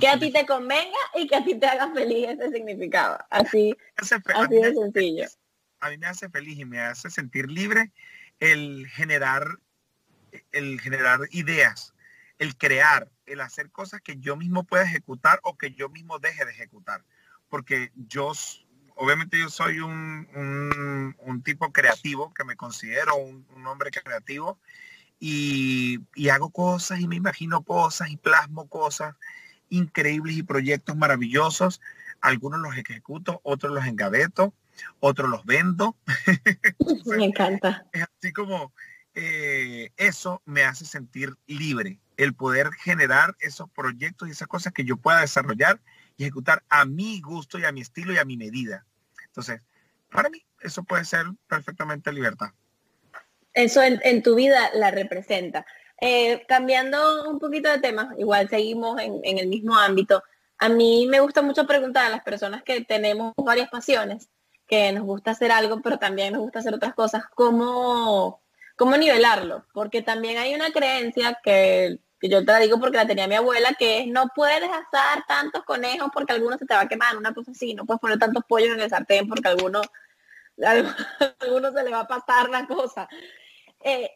Que 0.00 0.08
a 0.08 0.18
ti 0.18 0.32
te 0.32 0.44
convenga 0.46 0.98
y 1.14 1.26
que 1.26 1.36
a 1.36 1.44
ti 1.44 1.54
te 1.54 1.66
haga 1.66 1.92
feliz 1.92 2.28
ese 2.28 2.50
significado. 2.50 3.18
Así, 3.30 3.76
así 3.96 4.16
de 4.56 4.74
sencillo. 4.74 5.26
A 5.80 5.90
mí 5.90 5.98
me 5.98 6.06
hace 6.06 6.28
feliz 6.28 6.58
y 6.58 6.64
me 6.64 6.80
hace 6.80 7.10
sentir 7.10 7.50
libre 7.50 7.92
el 8.38 8.86
generar, 8.88 9.58
el 10.52 10.80
generar 10.80 11.20
ideas, 11.30 11.94
el 12.38 12.56
crear, 12.56 13.08
el 13.26 13.40
hacer 13.40 13.70
cosas 13.70 14.00
que 14.00 14.16
yo 14.16 14.36
mismo 14.36 14.64
pueda 14.64 14.84
ejecutar 14.84 15.40
o 15.42 15.56
que 15.56 15.72
yo 15.72 15.88
mismo 15.88 16.18
deje 16.18 16.44
de 16.44 16.50
ejecutar. 16.50 17.04
Porque 17.48 17.92
yo, 17.94 18.32
obviamente 18.96 19.38
yo 19.38 19.48
soy 19.48 19.80
un, 19.80 21.16
un, 21.18 21.42
tipo 21.42 21.72
creativo, 21.72 22.32
que 22.34 22.44
me 22.44 22.56
considero 22.56 23.16
un, 23.16 23.46
un 23.54 23.66
hombre 23.66 23.90
creativo 23.90 24.58
y, 25.20 26.28
hago 26.30 26.50
cosas 26.50 27.00
y 27.00 27.06
me 27.06 27.16
imagino 27.16 27.62
cosas 27.62 28.10
y 28.10 28.16
plasmo 28.16 28.68
cosas 28.68 29.14
increíbles 29.68 30.36
y 30.36 30.42
proyectos 30.42 30.96
maravillosos. 30.96 31.80
Algunos 32.22 32.60
los 32.60 32.76
ejecuto, 32.76 33.40
otros 33.44 33.72
los 33.72 33.86
engaveto, 33.86 34.54
otros 34.98 35.30
los 35.30 35.44
vendo. 35.44 35.96
me 37.06 37.24
encanta. 37.24 37.86
Es 37.92 38.02
así 38.02 38.32
como 38.32 38.72
eh, 39.14 39.92
eso 39.96 40.42
me 40.46 40.64
hace 40.64 40.86
sentir 40.86 41.36
libre, 41.46 42.00
el 42.16 42.34
poder 42.34 42.72
generar 42.72 43.36
esos 43.40 43.70
proyectos 43.70 44.28
y 44.28 44.32
esas 44.32 44.48
cosas 44.48 44.72
que 44.72 44.84
yo 44.84 44.96
pueda 44.96 45.20
desarrollar 45.20 45.80
y 46.16 46.24
ejecutar 46.24 46.64
a 46.68 46.84
mi 46.84 47.20
gusto 47.20 47.58
y 47.58 47.64
a 47.64 47.72
mi 47.72 47.82
estilo 47.82 48.12
y 48.12 48.18
a 48.18 48.24
mi 48.24 48.36
medida. 48.36 48.86
Entonces, 49.26 49.62
para 50.10 50.30
mí 50.30 50.44
eso 50.60 50.82
puede 50.82 51.04
ser 51.04 51.26
perfectamente 51.46 52.12
libertad 52.12 52.52
eso 53.54 53.82
en, 53.82 54.22
tu 54.22 54.34
vida 54.34 54.70
la 54.74 54.90
representa. 54.90 55.66
Eh, 56.00 56.44
cambiando 56.48 57.28
un 57.28 57.38
poquito 57.38 57.68
de 57.68 57.78
tema, 57.78 58.14
igual 58.18 58.48
seguimos 58.48 59.00
en, 59.00 59.20
el 59.38 59.48
mismo 59.48 59.76
ámbito. 59.76 60.22
A 60.58 60.68
mí 60.68 61.06
me 61.08 61.20
gusta 61.20 61.42
mucho 61.42 61.66
preguntar 61.66 62.06
a 62.06 62.10
las 62.10 62.22
personas 62.22 62.62
que 62.62 62.84
tenemos 62.84 63.34
varias 63.36 63.68
pasiones, 63.70 64.28
que 64.66 64.92
nos 64.92 65.04
gusta 65.04 65.32
hacer 65.32 65.52
algo, 65.52 65.80
pero 65.82 65.98
también 65.98 66.32
nos 66.32 66.42
gusta 66.42 66.60
hacer 66.60 66.74
otras 66.74 66.94
cosas, 66.94 67.24
cómo, 67.34 68.42
cómo 68.76 68.96
nivelarlo. 68.96 69.66
Porque 69.72 70.02
también 70.02 70.38
hay 70.38 70.54
una 70.54 70.70
creencia 70.70 71.38
que, 71.42 71.98
yo 72.22 72.44
te 72.44 72.52
la 72.52 72.58
digo 72.58 72.78
porque 72.78 72.98
la 72.98 73.06
tenía 73.06 73.26
mi 73.26 73.34
abuela, 73.34 73.74
que 73.78 74.00
es 74.00 74.06
no 74.06 74.28
puedes 74.34 74.68
asar 74.68 75.24
tantos 75.26 75.64
conejos 75.64 76.10
porque 76.12 76.34
algunos 76.34 76.58
se 76.58 76.66
te 76.66 76.74
va 76.74 76.82
a 76.82 76.88
quemar, 76.88 77.16
una 77.16 77.32
cosa 77.34 77.50
así, 77.50 77.74
no 77.74 77.86
puedes 77.86 78.00
poner 78.00 78.18
tantos 78.18 78.44
pollos 78.46 78.70
en 78.70 78.80
el 78.80 78.90
sartén 78.90 79.26
porque 79.28 79.48
algunos 79.48 79.86
alguno 81.40 81.72
se 81.72 81.82
le 81.82 81.90
va 81.90 82.00
a 82.00 82.06
pasar 82.06 82.50
la 82.50 82.66
cosa. 82.66 83.08
Eh, 83.82 84.10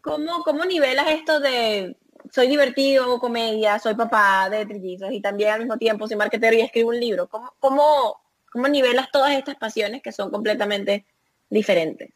¿cómo, 0.00 0.42
¿cómo, 0.42 0.64
nivelas 0.64 1.06
esto 1.08 1.40
de 1.40 1.96
soy 2.30 2.48
divertido, 2.48 3.18
comedia, 3.18 3.78
soy 3.78 3.94
papá 3.94 4.48
de 4.48 4.64
trillizos 4.64 5.12
y 5.12 5.20
también 5.20 5.50
al 5.50 5.60
mismo 5.60 5.76
tiempo 5.76 6.08
soy 6.08 6.16
marketero 6.16 6.56
y 6.56 6.60
escribo 6.60 6.90
un 6.90 7.00
libro? 7.00 7.28
¿Cómo, 7.28 7.54
cómo, 7.58 8.22
cómo 8.50 8.68
nivelas 8.68 9.10
todas 9.12 9.32
estas 9.32 9.56
pasiones 9.56 10.02
que 10.02 10.12
son 10.12 10.30
completamente 10.30 11.04
diferentes? 11.50 12.10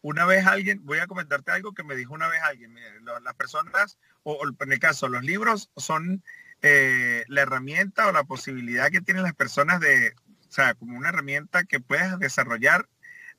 Una 0.00 0.26
vez 0.26 0.46
alguien, 0.46 0.84
voy 0.84 0.98
a 0.98 1.06
comentarte 1.06 1.50
algo 1.50 1.72
que 1.72 1.82
me 1.82 1.96
dijo 1.96 2.14
una 2.14 2.28
vez 2.28 2.40
alguien, 2.42 2.74
las 3.22 3.34
personas, 3.34 3.98
o, 4.22 4.38
en 4.60 4.72
el 4.72 4.78
caso, 4.78 5.08
los 5.08 5.24
libros 5.24 5.70
son 5.76 6.22
eh, 6.62 7.24
la 7.28 7.42
herramienta 7.42 8.06
o 8.06 8.12
la 8.12 8.24
posibilidad 8.24 8.90
que 8.90 9.00
tienen 9.00 9.24
las 9.24 9.34
personas 9.34 9.80
de, 9.80 10.14
o 10.48 10.52
sea, 10.52 10.74
como 10.74 10.96
una 10.96 11.08
herramienta 11.08 11.64
que 11.64 11.80
puedes 11.80 12.18
desarrollar 12.18 12.88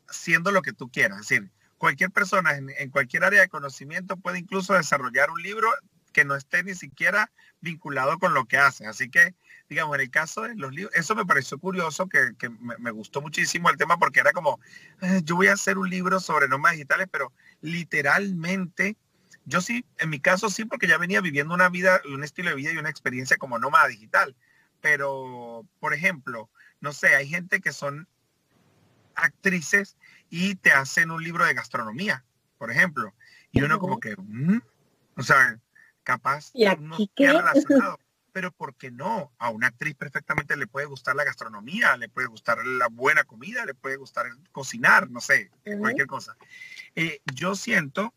siendo 0.09 0.51
lo 0.51 0.61
que 0.61 0.73
tú 0.73 0.89
quieras. 0.89 1.19
Decir, 1.19 1.49
cualquier 1.79 2.11
persona 2.11 2.55
en, 2.55 2.89
cualquier 2.91 3.23
área 3.23 3.41
de 3.41 3.49
conocimiento 3.49 4.17
puede 4.17 4.37
incluso 4.37 4.73
desarrollar 4.73 5.31
un 5.31 5.41
libro 5.41 5.67
que 6.13 6.25
no 6.25 6.35
esté 6.35 6.63
ni 6.63 6.75
siquiera 6.75 7.31
vinculado 7.61 8.19
con 8.19 8.33
lo 8.33 8.45
que 8.45 8.57
hace. 8.57 8.85
Así 8.85 9.09
que, 9.09 9.33
digamos, 9.69 9.95
en 9.95 10.01
el 10.01 10.11
caso 10.11 10.41
de 10.41 10.55
los 10.55 10.71
libros, 10.71 10.93
eso 10.95 11.15
me 11.15 11.25
pareció 11.25 11.57
curioso, 11.57 12.07
que, 12.07 12.49
me, 12.79 12.91
gustó 12.91 13.21
muchísimo 13.21 13.69
el 13.69 13.77
tema 13.77 13.97
porque 13.97 14.19
era 14.19 14.33
como, 14.33 14.59
eh, 15.01 15.21
yo 15.23 15.35
voy 15.35 15.47
a 15.47 15.53
hacer 15.53 15.77
un 15.77 15.89
libro 15.89 16.19
sobre 16.19 16.47
nómadas 16.47 16.77
digitales, 16.77 17.07
pero 17.11 17.31
literalmente, 17.61 18.97
yo 19.45 19.61
sí, 19.61 19.85
en 19.99 20.09
mi 20.09 20.19
caso 20.19 20.49
sí, 20.49 20.65
porque 20.65 20.87
ya 20.87 20.97
venía 20.97 21.21
viviendo 21.21 21.53
una 21.53 21.69
vida, 21.69 22.01
un 22.11 22.23
estilo 22.23 22.49
de 22.49 22.55
vida 22.57 22.73
y 22.73 22.77
una 22.77 22.89
experiencia 22.89 23.37
como 23.37 23.57
nómada 23.57 23.87
digital. 23.87 24.35
Pero, 24.81 25.65
por 25.79 25.93
ejemplo, 25.93 26.49
no 26.81 26.91
sé, 26.91 27.15
hay 27.15 27.27
gente 27.27 27.61
que 27.61 27.71
son 27.71 28.07
actrices 29.23 29.97
y 30.29 30.55
te 30.55 30.71
hacen 30.71 31.11
un 31.11 31.23
libro 31.23 31.45
de 31.45 31.53
gastronomía, 31.53 32.23
por 32.57 32.71
ejemplo. 32.71 33.13
Y 33.51 33.61
uno 33.61 33.79
como 33.79 33.99
que, 33.99 34.15
mm", 34.17 34.61
o 35.17 35.23
sea, 35.23 35.59
capaz 36.03 36.51
no 36.79 36.97
relacionado. 37.17 37.99
Pero 38.31 38.51
¿por 38.51 38.75
qué 38.75 38.91
no? 38.91 39.31
A 39.39 39.49
una 39.49 39.67
actriz 39.67 39.95
perfectamente 39.95 40.55
le 40.55 40.67
puede 40.67 40.85
gustar 40.85 41.15
la 41.15 41.23
gastronomía, 41.23 41.97
le 41.97 42.09
puede 42.09 42.27
gustar 42.27 42.63
la 42.63 42.87
buena 42.87 43.23
comida, 43.23 43.65
le 43.65 43.73
puede 43.73 43.97
gustar 43.97 44.27
cocinar, 44.51 45.09
no 45.09 45.19
sé, 45.19 45.49
cualquier 45.79 46.05
cosa. 46.05 46.37
Eh, 46.95 47.21
yo 47.33 47.55
siento 47.55 48.13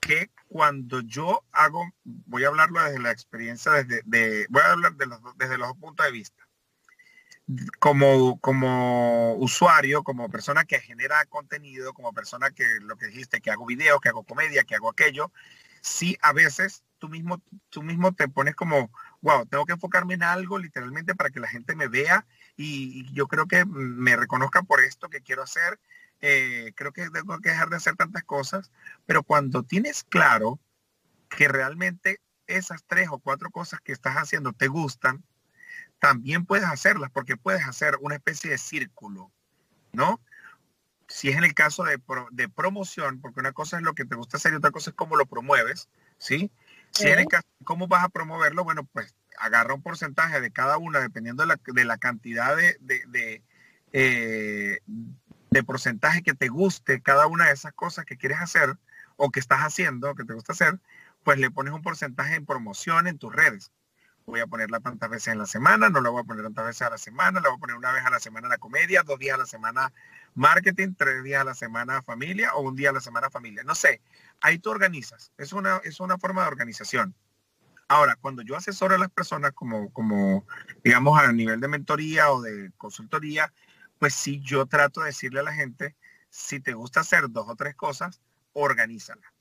que 0.00 0.30
cuando 0.46 1.00
yo 1.00 1.42
hago, 1.50 1.92
voy 2.04 2.44
a 2.44 2.48
hablarlo 2.48 2.82
desde 2.84 3.00
la 3.00 3.10
experiencia, 3.10 3.72
desde, 3.72 4.02
de, 4.06 4.46
voy 4.48 4.62
a 4.62 4.70
hablar 4.70 4.94
de 4.94 5.06
los, 5.06 5.20
desde 5.36 5.58
los 5.58 5.68
dos 5.68 5.76
puntos 5.76 6.06
de 6.06 6.12
vista 6.12 6.47
como, 7.78 8.38
como 8.40 9.34
usuario, 9.36 10.02
como 10.02 10.28
persona 10.28 10.64
que 10.64 10.80
genera 10.80 11.24
contenido, 11.26 11.94
como 11.94 12.12
persona 12.12 12.50
que 12.50 12.64
lo 12.80 12.96
que 12.96 13.06
dijiste, 13.06 13.40
que 13.40 13.50
hago 13.50 13.66
videos, 13.66 14.00
que 14.00 14.10
hago 14.10 14.24
comedia, 14.24 14.64
que 14.64 14.74
hago 14.74 14.90
aquello, 14.90 15.32
sí 15.80 16.16
a 16.22 16.32
veces 16.32 16.84
tú 16.98 17.08
mismo, 17.08 17.40
tú 17.70 17.82
mismo 17.82 18.12
te 18.12 18.28
pones 18.28 18.54
como, 18.54 18.90
wow, 19.22 19.46
tengo 19.46 19.64
que 19.64 19.72
enfocarme 19.72 20.14
en 20.14 20.22
algo 20.22 20.58
literalmente 20.58 21.14
para 21.14 21.30
que 21.30 21.40
la 21.40 21.48
gente 21.48 21.74
me 21.74 21.88
vea 21.88 22.26
y, 22.56 23.10
yo 23.12 23.28
creo 23.28 23.46
que 23.46 23.64
me 23.64 24.16
reconozca 24.16 24.62
por 24.62 24.82
esto 24.82 25.08
que 25.08 25.22
quiero 25.22 25.42
hacer. 25.42 25.78
Eh, 26.20 26.72
creo 26.74 26.92
que 26.92 27.08
tengo 27.10 27.38
que 27.38 27.50
dejar 27.50 27.70
de 27.70 27.76
hacer 27.76 27.94
tantas 27.94 28.24
cosas, 28.24 28.72
pero 29.06 29.22
cuando 29.22 29.62
tienes 29.62 30.02
claro 30.02 30.58
que 31.28 31.46
realmente 31.46 32.20
esas 32.48 32.84
tres 32.84 33.08
o 33.10 33.18
cuatro 33.18 33.50
cosas 33.50 33.80
que 33.80 33.92
estás 33.92 34.16
haciendo 34.16 34.52
te 34.52 34.66
gustan, 34.66 35.22
también 35.98 36.44
puedes 36.44 36.66
hacerlas 36.66 37.10
porque 37.10 37.36
puedes 37.36 37.64
hacer 37.66 37.96
una 38.00 38.16
especie 38.16 38.50
de 38.50 38.58
círculo, 38.58 39.30
¿no? 39.92 40.20
Si 41.08 41.30
es 41.30 41.36
en 41.36 41.44
el 41.44 41.54
caso 41.54 41.84
de, 41.84 42.00
de 42.30 42.48
promoción, 42.48 43.20
porque 43.20 43.40
una 43.40 43.52
cosa 43.52 43.78
es 43.78 43.82
lo 43.82 43.94
que 43.94 44.04
te 44.04 44.14
gusta 44.14 44.36
hacer 44.36 44.52
y 44.52 44.56
otra 44.56 44.70
cosa 44.70 44.90
es 44.90 44.96
cómo 44.96 45.16
lo 45.16 45.26
promueves, 45.26 45.88
¿sí? 46.18 46.50
Si 46.92 47.06
es 47.06 47.12
en 47.12 47.20
el 47.20 47.26
caso 47.26 47.46
cómo 47.64 47.88
vas 47.88 48.04
a 48.04 48.08
promoverlo, 48.08 48.64
bueno, 48.64 48.84
pues 48.84 49.14
agarra 49.38 49.74
un 49.74 49.82
porcentaje 49.82 50.40
de 50.40 50.50
cada 50.50 50.78
una 50.78 51.00
dependiendo 51.00 51.42
de 51.42 51.48
la, 51.48 51.60
de 51.64 51.84
la 51.84 51.98
cantidad 51.98 52.56
de, 52.56 52.76
de, 52.80 53.04
de, 53.08 53.42
eh, 53.92 54.80
de 55.50 55.62
porcentaje 55.64 56.22
que 56.22 56.34
te 56.34 56.48
guste 56.48 57.00
cada 57.00 57.26
una 57.26 57.46
de 57.46 57.52
esas 57.52 57.72
cosas 57.72 58.04
que 58.04 58.16
quieres 58.16 58.40
hacer 58.40 58.76
o 59.16 59.30
que 59.30 59.40
estás 59.40 59.60
haciendo, 59.60 60.14
que 60.14 60.24
te 60.24 60.34
gusta 60.34 60.52
hacer, 60.52 60.78
pues 61.24 61.38
le 61.38 61.50
pones 61.50 61.72
un 61.72 61.82
porcentaje 61.82 62.34
en 62.34 62.46
promoción 62.46 63.06
en 63.06 63.18
tus 63.18 63.34
redes 63.34 63.72
voy 64.28 64.40
a 64.40 64.46
ponerla 64.46 64.78
tantas 64.80 65.08
veces 65.10 65.28
en 65.28 65.38
la 65.38 65.46
semana, 65.46 65.88
no 65.88 66.00
la 66.00 66.10
voy 66.10 66.20
a 66.20 66.24
poner 66.24 66.44
tantas 66.44 66.66
veces 66.66 66.82
a 66.82 66.90
la 66.90 66.98
semana, 66.98 67.40
la 67.40 67.48
voy 67.48 67.56
a 67.56 67.60
poner 67.60 67.76
una 67.76 67.92
vez 67.92 68.04
a 68.04 68.10
la 68.10 68.20
semana 68.20 68.48
la 68.48 68.58
comedia, 68.58 69.02
dos 69.02 69.18
días 69.18 69.34
a 69.34 69.38
la 69.38 69.46
semana 69.46 69.92
marketing, 70.34 70.94
tres 70.96 71.24
días 71.24 71.40
a 71.40 71.44
la 71.44 71.54
semana 71.54 72.02
familia 72.02 72.54
o 72.54 72.60
un 72.60 72.76
día 72.76 72.90
a 72.90 72.92
la 72.92 73.00
semana 73.00 73.30
familia. 73.30 73.64
No 73.64 73.74
sé, 73.74 74.02
ahí 74.40 74.58
tú 74.58 74.70
organizas. 74.70 75.32
Es 75.38 75.52
una, 75.52 75.78
es 75.82 75.98
una 75.98 76.18
forma 76.18 76.42
de 76.42 76.48
organización. 76.48 77.14
Ahora, 77.88 78.16
cuando 78.16 78.42
yo 78.42 78.54
asesoro 78.54 78.94
a 78.94 78.98
las 78.98 79.10
personas 79.10 79.52
como, 79.52 79.90
como, 79.92 80.46
digamos, 80.84 81.18
a 81.18 81.32
nivel 81.32 81.58
de 81.58 81.68
mentoría 81.68 82.30
o 82.30 82.42
de 82.42 82.70
consultoría, 82.76 83.52
pues 83.98 84.14
sí, 84.14 84.40
yo 84.40 84.66
trato 84.66 85.00
de 85.00 85.06
decirle 85.06 85.40
a 85.40 85.44
la 85.44 85.54
gente, 85.54 85.96
si 86.28 86.60
te 86.60 86.74
gusta 86.74 87.00
hacer 87.00 87.30
dos 87.30 87.48
o 87.48 87.56
tres 87.56 87.74
cosas, 87.74 88.20
organízala, 88.52 89.32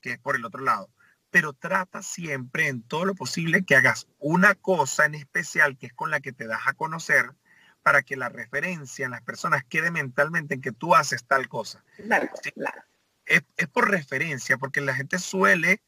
que 0.00 0.12
es 0.12 0.18
por 0.18 0.34
el 0.34 0.46
otro 0.46 0.64
lado 0.64 0.88
pero 1.30 1.52
trata 1.52 2.02
siempre 2.02 2.68
en 2.68 2.82
todo 2.82 3.04
lo 3.04 3.14
posible 3.14 3.64
que 3.64 3.76
hagas 3.76 4.08
una 4.18 4.54
cosa 4.54 5.06
en 5.06 5.14
especial 5.14 5.78
que 5.78 5.86
es 5.86 5.92
con 5.92 6.10
la 6.10 6.20
que 6.20 6.32
te 6.32 6.46
das 6.46 6.62
a 6.66 6.72
conocer 6.72 7.32
para 7.82 8.02
que 8.02 8.16
la 8.16 8.28
referencia 8.28 9.04
en 9.04 9.12
las 9.12 9.22
personas 9.22 9.64
quede 9.64 9.90
mentalmente 9.90 10.54
en 10.54 10.60
que 10.60 10.72
tú 10.72 10.94
haces 10.94 11.24
tal 11.24 11.48
cosa. 11.48 11.82
Es, 13.24 13.42
por 13.72 13.90
referencia, 13.90 14.58
porque 14.58 14.80
la 14.80 14.94
gente 14.94 15.18
suele 15.18 15.80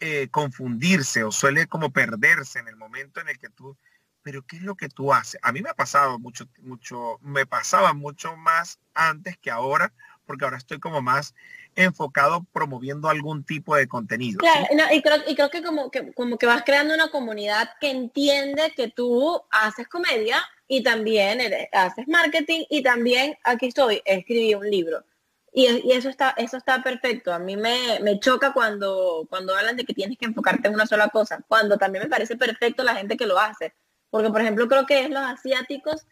eh, 0.00 0.28
confundirse 0.30 1.22
o 1.24 1.30
suele 1.30 1.68
como 1.68 1.92
perderse 1.92 2.58
en 2.58 2.68
el 2.68 2.76
momento 2.76 3.20
en 3.20 3.28
el 3.28 3.38
que 3.38 3.48
tú, 3.48 3.78
pero 4.22 4.42
¿qué 4.42 4.56
es 4.56 4.62
lo 4.62 4.74
que 4.74 4.88
tú 4.88 5.14
haces? 5.14 5.40
A 5.42 5.52
mí 5.52 5.62
me 5.62 5.70
ha 5.70 5.74
pasado 5.74 6.18
mucho, 6.18 6.48
mucho, 6.62 7.18
me 7.22 7.46
pasaba 7.46 7.92
mucho 7.92 8.36
más 8.36 8.80
antes 8.94 9.38
que 9.38 9.50
ahora, 9.50 9.92
porque 10.26 10.44
ahora 10.44 10.58
estoy 10.58 10.80
como 10.80 11.00
más 11.00 11.34
enfocado 11.76 12.44
promoviendo 12.52 13.08
algún 13.08 13.44
tipo 13.44 13.76
de 13.76 13.86
contenido. 13.86 14.38
Claro, 14.38 14.66
y, 14.92 15.02
creo, 15.34 15.50
que 15.50 15.62
como, 15.62 15.90
que 15.90 16.12
como 16.12 16.38
que 16.38 16.46
vas 16.46 16.62
creando 16.64 16.94
una 16.94 17.08
comunidad 17.08 17.70
que 17.80 17.90
entiende 17.90 18.72
que 18.74 18.88
tú 18.88 19.40
haces 19.50 19.86
comedia 19.86 20.42
y 20.66 20.82
también 20.82 21.40
haces 21.72 22.08
marketing 22.08 22.64
y 22.68 22.82
también 22.82 23.36
aquí 23.44 23.66
estoy, 23.66 24.02
escribí 24.04 24.54
un 24.54 24.68
libro. 24.68 25.04
Y, 25.52 25.90
eso 25.92 26.08
está 26.08 26.30
eso 26.36 26.56
está 26.56 26.82
perfecto. 26.82 27.32
A 27.32 27.38
mí 27.38 27.56
me, 27.56 28.00
me, 28.00 28.18
choca 28.20 28.52
cuando, 28.52 29.26
cuando 29.30 29.54
hablan 29.54 29.76
de 29.76 29.84
que 29.84 29.94
tienes 29.94 30.18
que 30.18 30.26
enfocarte 30.26 30.68
en 30.68 30.74
una 30.74 30.86
sola 30.86 31.08
cosa, 31.08 31.42
cuando 31.48 31.78
también 31.78 32.04
me 32.04 32.10
parece 32.10 32.36
perfecto 32.36 32.82
la 32.82 32.96
gente 32.96 33.16
que 33.16 33.26
lo 33.26 33.38
hace. 33.38 33.74
Porque, 34.10 34.30
por 34.30 34.40
ejemplo, 34.40 34.68
creo 34.68 34.86
que 34.86 35.02
es 35.02 35.10
los 35.10 35.22
asiáticos 35.22 36.06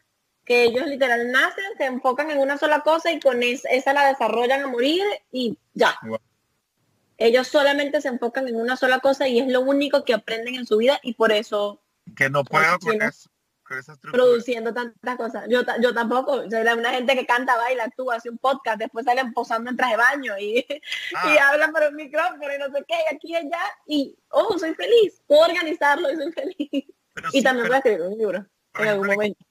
que 0.45 0.65
ellos 0.65 0.87
literal 0.87 1.31
nacen, 1.31 1.65
se 1.79 1.87
enfocan 1.87 2.31
en 2.31 2.39
una 2.39 2.59
sola 2.59 2.81
cosa 2.81 3.11
y 3.11 3.21
con 3.21 3.43
esa 3.43 3.93
la 3.93 4.09
desarrollan 4.09 4.63
a 4.63 4.67
morir 4.69 5.03
y 5.33 5.59
ya. 5.73 5.99
Ellos 7.17 7.49
solamente 7.49 8.01
se 8.01 8.09
enfocan 8.09 8.49
en 8.49 8.57
una 8.57 8.77
sola 8.77 8.99
cosa 9.01 9.29
y 9.29 9.39
es 9.39 9.49
lo 9.49 9.61
único 9.61 10.05
que 10.05 10.15
aprenden 10.15 10.57
en 10.57 10.67
su 10.67 10.79
vida 10.79 10.99
y 11.03 11.15
por 11.15 11.33
eso... 11.33 11.81
Que 12.17 12.29
no 12.29 12.45
puedo 12.45 12.79
con, 12.81 13.01
eso, 13.01 13.31
Produciendo 14.13 14.75
tantas 14.75 15.17
cosas. 15.17 15.47
Yo, 15.49 15.63
yo 15.81 15.95
tampoco. 15.95 16.51
Soy 16.51 16.61
una 16.61 16.91
gente 16.91 17.15
que 17.15 17.25
canta, 17.25 17.57
baila, 17.57 17.85
actúa, 17.85 18.17
hace 18.17 18.29
un 18.29 18.37
podcast, 18.37 18.79
después 18.79 19.07
salen 19.07 19.33
posando 19.33 19.71
en 19.71 19.77
traje 19.77 19.93
de 19.93 19.97
baño 19.97 20.39
y, 20.39 20.59
y 20.59 20.83
ah. 21.17 21.49
hablan 21.51 21.73
por 21.73 21.83
un 21.89 21.97
micrófono 21.97 22.55
y 22.55 22.59
no 22.59 22.67
sé 22.67 22.85
qué, 22.87 22.95
aquí 23.11 23.29
y 23.29 23.37
allá. 23.37 23.63
Y, 23.87 24.19
oh, 24.29 24.59
soy 24.59 24.75
feliz. 24.75 25.23
Puedo 25.27 25.47
organizarlo 25.47 26.13
y 26.13 26.17
soy 26.17 26.33
feliz. 26.33 26.85
y 27.33 27.43
también 27.43 27.69
voy 27.69 27.77
a 27.77 27.79
escribir 27.79 28.03
un 28.03 28.19
libro 28.19 28.47
en 28.79 28.89
algún 28.89 29.07
momento. 29.07 29.45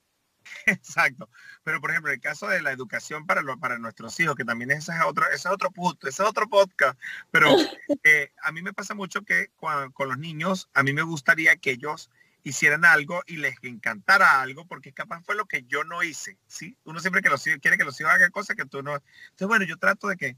Exacto. 0.66 1.30
Pero 1.64 1.82
por 1.82 1.92
ejemplo, 1.92 2.12
el 2.12 2.20
caso 2.20 2.48
de 2.48 2.62
la 2.62 2.72
educación 2.72 3.26
para, 3.26 3.42
para 3.58 3.78
nuestros 3.78 4.20
hijos, 4.20 4.36
que 4.36 4.46
también 4.46 4.72
ese 4.72 4.92
es 4.92 5.02
otro, 5.06 5.26
ese 5.28 5.36
es 5.36 5.46
otro 5.48 5.72
punto, 5.72 6.08
ese 6.08 6.24
es 6.24 6.30
otro 6.30 6.48
podcast. 6.48 7.00
Pero 7.32 7.48
eh, 8.04 8.32
a 8.42 8.52
mí 8.52 8.62
me 8.62 8.74
pasa 8.74 8.94
mucho 8.94 9.22
que 9.24 9.50
con 9.58 10.08
los 10.08 10.18
niños, 10.18 10.70
a 10.74 10.84
mí 10.84 10.94
me 10.94 11.02
gustaría 11.04 11.56
que 11.58 11.72
ellos 11.72 12.10
hicieran 12.44 12.86
algo 12.86 13.24
y 13.26 13.38
les 13.38 13.56
encantara 13.64 14.42
algo, 14.42 14.68
porque 14.68 14.94
capaz 14.94 15.22
fue 15.24 15.36
lo 15.36 15.46
que 15.46 15.64
yo 15.64 15.84
no 15.84 16.04
hice, 16.04 16.38
¿sí? 16.48 16.78
Uno 16.84 17.00
siempre 17.00 17.22
que 17.22 17.30
los 17.30 17.42
quiere 17.44 17.78
que 17.78 17.86
los 17.86 18.00
hijos 18.00 18.12
hagan 18.12 18.32
cosas 18.32 18.56
que 18.56 18.66
tú 18.66 18.84
no. 18.84 18.96
Entonces, 18.96 19.48
bueno, 19.48 19.66
yo 19.66 19.78
trato 19.78 20.08
de 20.08 20.18
que, 20.18 20.36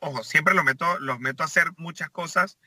ojo, 0.00 0.24
siempre 0.24 0.54
los 0.54 0.64
meto, 0.64 0.98
los 0.98 1.20
meto 1.20 1.42
a 1.42 1.46
hacer 1.46 1.70
muchas 1.76 2.10
cosas 2.10 2.58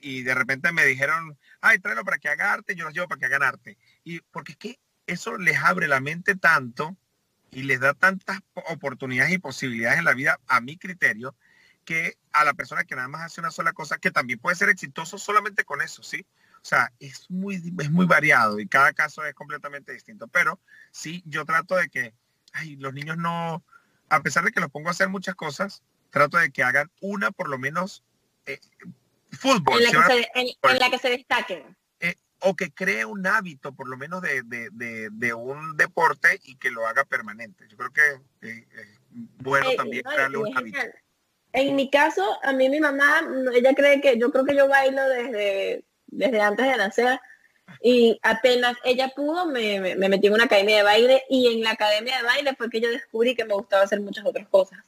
y 0.00 0.22
de 0.22 0.34
repente 0.34 0.72
me 0.72 0.84
dijeron, 0.84 1.38
ay, 1.60 1.78
tráelo 1.78 2.04
para 2.04 2.18
que 2.18 2.28
haga 2.28 2.52
arte, 2.52 2.74
yo 2.74 2.84
los 2.84 2.94
llevo 2.94 3.08
para 3.08 3.18
que 3.18 3.26
hagan 3.26 3.42
arte. 3.42 3.78
Y 4.04 4.20
porque 4.20 4.52
es 4.52 4.58
que 4.58 4.80
eso 5.06 5.36
les 5.38 5.58
abre 5.58 5.88
la 5.88 6.00
mente 6.00 6.36
tanto 6.36 6.96
y 7.50 7.64
les 7.64 7.80
da 7.80 7.94
tantas 7.94 8.40
oportunidades 8.68 9.32
y 9.32 9.38
posibilidades 9.38 9.98
en 9.98 10.04
la 10.04 10.14
vida, 10.14 10.40
a 10.46 10.60
mi 10.60 10.78
criterio, 10.78 11.34
que 11.84 12.16
a 12.32 12.44
la 12.44 12.54
persona 12.54 12.84
que 12.84 12.96
nada 12.96 13.08
más 13.08 13.22
hace 13.22 13.40
una 13.40 13.50
sola 13.50 13.72
cosa, 13.72 13.98
que 13.98 14.10
también 14.10 14.38
puede 14.38 14.56
ser 14.56 14.68
exitoso 14.68 15.18
solamente 15.18 15.64
con 15.64 15.82
eso, 15.82 16.02
¿sí? 16.02 16.24
O 16.62 16.64
sea, 16.64 16.92
es 17.00 17.28
muy, 17.28 17.56
es 17.56 17.90
muy 17.90 18.06
variado 18.06 18.60
y 18.60 18.68
cada 18.68 18.92
caso 18.92 19.24
es 19.24 19.34
completamente 19.34 19.92
distinto. 19.92 20.28
Pero 20.28 20.60
sí, 20.92 21.22
yo 21.26 21.44
trato 21.44 21.74
de 21.76 21.88
que 21.88 22.14
ay, 22.52 22.76
los 22.76 22.94
niños 22.94 23.16
no, 23.18 23.64
a 24.08 24.22
pesar 24.22 24.44
de 24.44 24.52
que 24.52 24.60
los 24.60 24.70
pongo 24.70 24.88
a 24.88 24.92
hacer 24.92 25.08
muchas 25.08 25.34
cosas, 25.34 25.82
trato 26.10 26.38
de 26.38 26.50
que 26.50 26.62
hagan 26.62 26.90
una 27.00 27.30
por 27.32 27.48
lo 27.48 27.58
menos 27.58 28.04
eh, 28.46 28.60
fútbol. 29.30 29.82
En 29.82 29.92
la, 29.92 30.06
que 30.06 30.14
se, 30.14 30.30
en 30.34 30.78
la 30.78 30.90
que 30.90 30.98
se 30.98 31.10
destaquen 31.10 31.76
o 32.42 32.54
que 32.54 32.72
cree 32.72 33.04
un 33.04 33.26
hábito, 33.26 33.72
por 33.72 33.88
lo 33.88 33.96
menos 33.96 34.22
de, 34.22 35.34
un 35.34 35.76
deporte 35.76 36.40
y 36.44 36.56
que 36.56 36.70
lo 36.70 36.86
haga 36.86 37.04
permanente. 37.04 37.66
Yo 37.68 37.76
creo 37.76 37.92
que 37.92 38.48
es 38.48 38.64
bueno 39.38 39.70
eh, 39.70 39.76
también 39.76 40.02
crearle 40.02 40.38
un 40.38 40.56
hábito. 40.56 40.78
En 41.52 41.76
mi 41.76 41.90
caso, 41.90 42.38
a 42.42 42.52
mí 42.52 42.68
mi 42.68 42.80
mamá, 42.80 43.22
ella 43.54 43.74
cree 43.74 44.00
que 44.00 44.18
yo 44.18 44.32
creo 44.32 44.44
que 44.44 44.56
yo 44.56 44.68
bailo 44.68 45.06
desde, 45.08 45.84
desde 46.06 46.40
antes 46.40 46.66
de 46.66 46.76
nacer 46.76 47.20
y 47.82 48.18
apenas 48.22 48.76
ella 48.84 49.12
pudo, 49.14 49.46
me, 49.46 49.78
me, 49.96 50.08
metí 50.08 50.26
en 50.26 50.34
una 50.34 50.44
academia 50.44 50.78
de 50.78 50.82
baile 50.82 51.22
y 51.28 51.54
en 51.54 51.62
la 51.62 51.72
academia 51.72 52.16
de 52.16 52.22
baile 52.22 52.54
fue 52.56 52.70
que 52.70 52.80
yo 52.80 52.90
descubrí 52.90 53.34
que 53.34 53.44
me 53.44 53.54
gustaba 53.54 53.82
hacer 53.82 54.00
muchas 54.00 54.24
otras 54.24 54.48
cosas. 54.48 54.78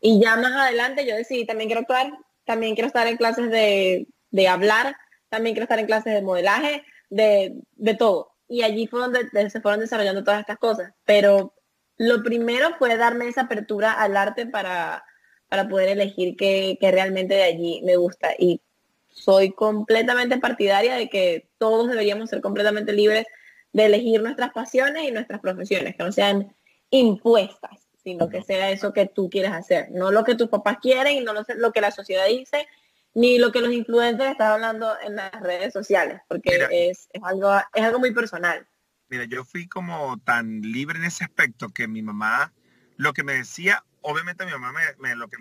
Y 0.00 0.20
ya 0.20 0.36
más 0.36 0.52
adelante 0.52 1.06
yo 1.06 1.14
decidí, 1.14 1.44
también 1.44 1.68
quiero 1.68 1.82
actuar, 1.82 2.12
también 2.44 2.74
quiero 2.74 2.86
estar 2.86 3.06
en 3.06 3.16
clases 3.16 3.50
de, 3.50 4.06
de 4.30 4.48
hablar, 4.48 4.96
también 5.28 5.54
quiero 5.54 5.64
estar 5.64 5.78
en 5.78 5.86
clases 5.86 6.14
de 6.14 6.22
modelaje, 6.22 6.84
de, 7.10 7.54
de 7.76 7.94
todo. 7.94 8.32
Y 8.48 8.62
allí 8.62 8.86
fue 8.86 9.00
donde 9.00 9.28
se 9.50 9.60
fueron 9.60 9.80
desarrollando 9.80 10.24
todas 10.24 10.40
estas 10.40 10.58
cosas. 10.58 10.92
Pero 11.04 11.54
lo 11.98 12.22
primero 12.22 12.76
fue 12.78 12.96
darme 12.96 13.28
esa 13.28 13.42
apertura 13.42 13.92
al 13.92 14.16
arte 14.16 14.46
para, 14.46 15.04
para 15.48 15.68
poder 15.68 15.88
elegir 15.90 16.36
qué, 16.36 16.78
realmente 16.80 17.34
de 17.34 17.42
allí 17.42 17.82
me 17.84 17.96
gusta. 17.96 18.30
Y 18.38 18.62
soy 19.10 19.52
completamente 19.52 20.38
partidaria 20.38 20.94
de 20.94 21.08
que 21.08 21.50
todos 21.58 21.88
deberíamos 21.88 22.30
ser 22.30 22.40
completamente 22.40 22.92
libres 22.92 23.26
de 23.72 23.86
elegir 23.86 24.22
nuestras 24.22 24.52
pasiones 24.52 25.04
y 25.04 25.10
nuestras 25.10 25.40
profesiones, 25.40 25.96
que 25.96 26.04
no 26.04 26.12
sean 26.12 26.54
impuestas, 26.90 27.86
sino 28.02 28.28
que 28.28 28.42
sea 28.42 28.70
eso 28.70 28.92
que 28.92 29.06
tú 29.06 29.28
quieres 29.28 29.52
hacer, 29.52 29.90
no 29.90 30.10
lo 30.10 30.24
que 30.24 30.36
tus 30.36 30.48
papás 30.48 30.78
quieren 30.80 31.18
y 31.18 31.20
no 31.20 31.34
lo, 31.34 31.44
lo 31.56 31.72
que 31.72 31.82
la 31.82 31.90
sociedad 31.90 32.26
dice 32.26 32.66
ni 33.14 33.38
lo 33.38 33.52
que 33.52 33.60
los 33.60 33.72
influencers 33.72 34.30
están 34.30 34.52
hablando 34.52 34.94
en 35.00 35.16
las 35.16 35.32
redes 35.40 35.72
sociales, 35.72 36.20
porque 36.28 36.66
es, 36.70 37.08
algo, 37.22 37.52
es 37.74 37.82
algo 37.82 37.98
muy 37.98 38.12
personal. 38.12 38.66
Mira, 39.08 39.24
yo 39.24 39.44
fui 39.44 39.68
como 39.68 40.18
tan 40.24 40.60
libre 40.60 40.98
en 40.98 41.04
ese 41.04 41.24
aspecto 41.24 41.70
que 41.70 41.88
mi 41.88 42.02
mamá, 42.02 42.52
lo 42.96 43.12
que 43.12 43.24
me 43.24 43.34
decía, 43.34 43.84
obviamente 44.02 44.44
mi 44.44 44.52
mamá 44.52 44.72
me, 44.98 45.16
lo 45.16 45.28
que 45.28 45.36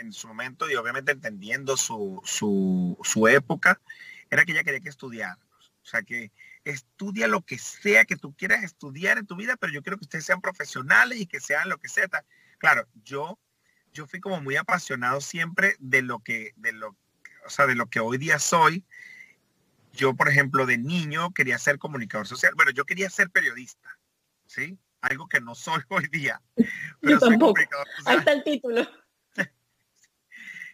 en 0.00 0.12
su 0.12 0.28
momento 0.28 0.70
y 0.70 0.74
obviamente 0.74 1.12
entendiendo 1.12 1.76
su, 1.76 2.20
su, 2.24 2.98
su 3.02 3.28
época, 3.28 3.80
era 4.30 4.44
que 4.44 4.52
ella 4.52 4.64
quería 4.64 4.80
que 4.80 4.88
estudiara. 4.88 5.38
O 5.82 5.86
sea, 5.86 6.02
que 6.02 6.32
estudia 6.64 7.28
lo 7.28 7.42
que 7.42 7.58
sea 7.58 8.04
que 8.04 8.16
tú 8.16 8.34
quieras 8.34 8.64
estudiar 8.64 9.18
en 9.18 9.26
tu 9.26 9.36
vida, 9.36 9.56
pero 9.56 9.72
yo 9.72 9.82
quiero 9.82 9.98
que 9.98 10.04
ustedes 10.04 10.24
sean 10.24 10.40
profesionales 10.40 11.20
y 11.20 11.26
que 11.26 11.40
sean 11.40 11.68
lo 11.68 11.78
que 11.78 11.88
sea. 11.88 12.08
Claro, 12.58 12.88
yo, 13.04 13.38
yo 13.92 14.06
fui 14.06 14.20
como 14.20 14.40
muy 14.40 14.56
apasionado 14.56 15.20
siempre 15.20 15.76
de 15.78 16.02
lo 16.02 16.20
que, 16.20 16.52
de 16.56 16.72
lo 16.72 16.96
o 17.44 17.50
sea, 17.50 17.66
de 17.66 17.74
lo 17.74 17.86
que 17.86 18.00
hoy 18.00 18.18
día 18.18 18.38
soy. 18.38 18.84
Yo, 19.92 20.14
por 20.14 20.28
ejemplo, 20.28 20.66
de 20.66 20.76
niño 20.76 21.32
quería 21.32 21.58
ser 21.58 21.78
comunicador 21.78 22.26
social. 22.26 22.52
Bueno, 22.56 22.72
yo 22.72 22.84
quería 22.84 23.08
ser 23.10 23.30
periodista, 23.30 23.98
¿sí? 24.46 24.78
Algo 25.00 25.28
que 25.28 25.40
no 25.40 25.54
soy 25.54 25.82
hoy 25.88 26.08
día. 26.08 26.40
Pero 27.00 27.12
yo 27.12 27.18
tampoco. 27.18 27.60
Ahí 28.04 28.16
está 28.18 28.32
el 28.32 28.42
título. 28.42 28.88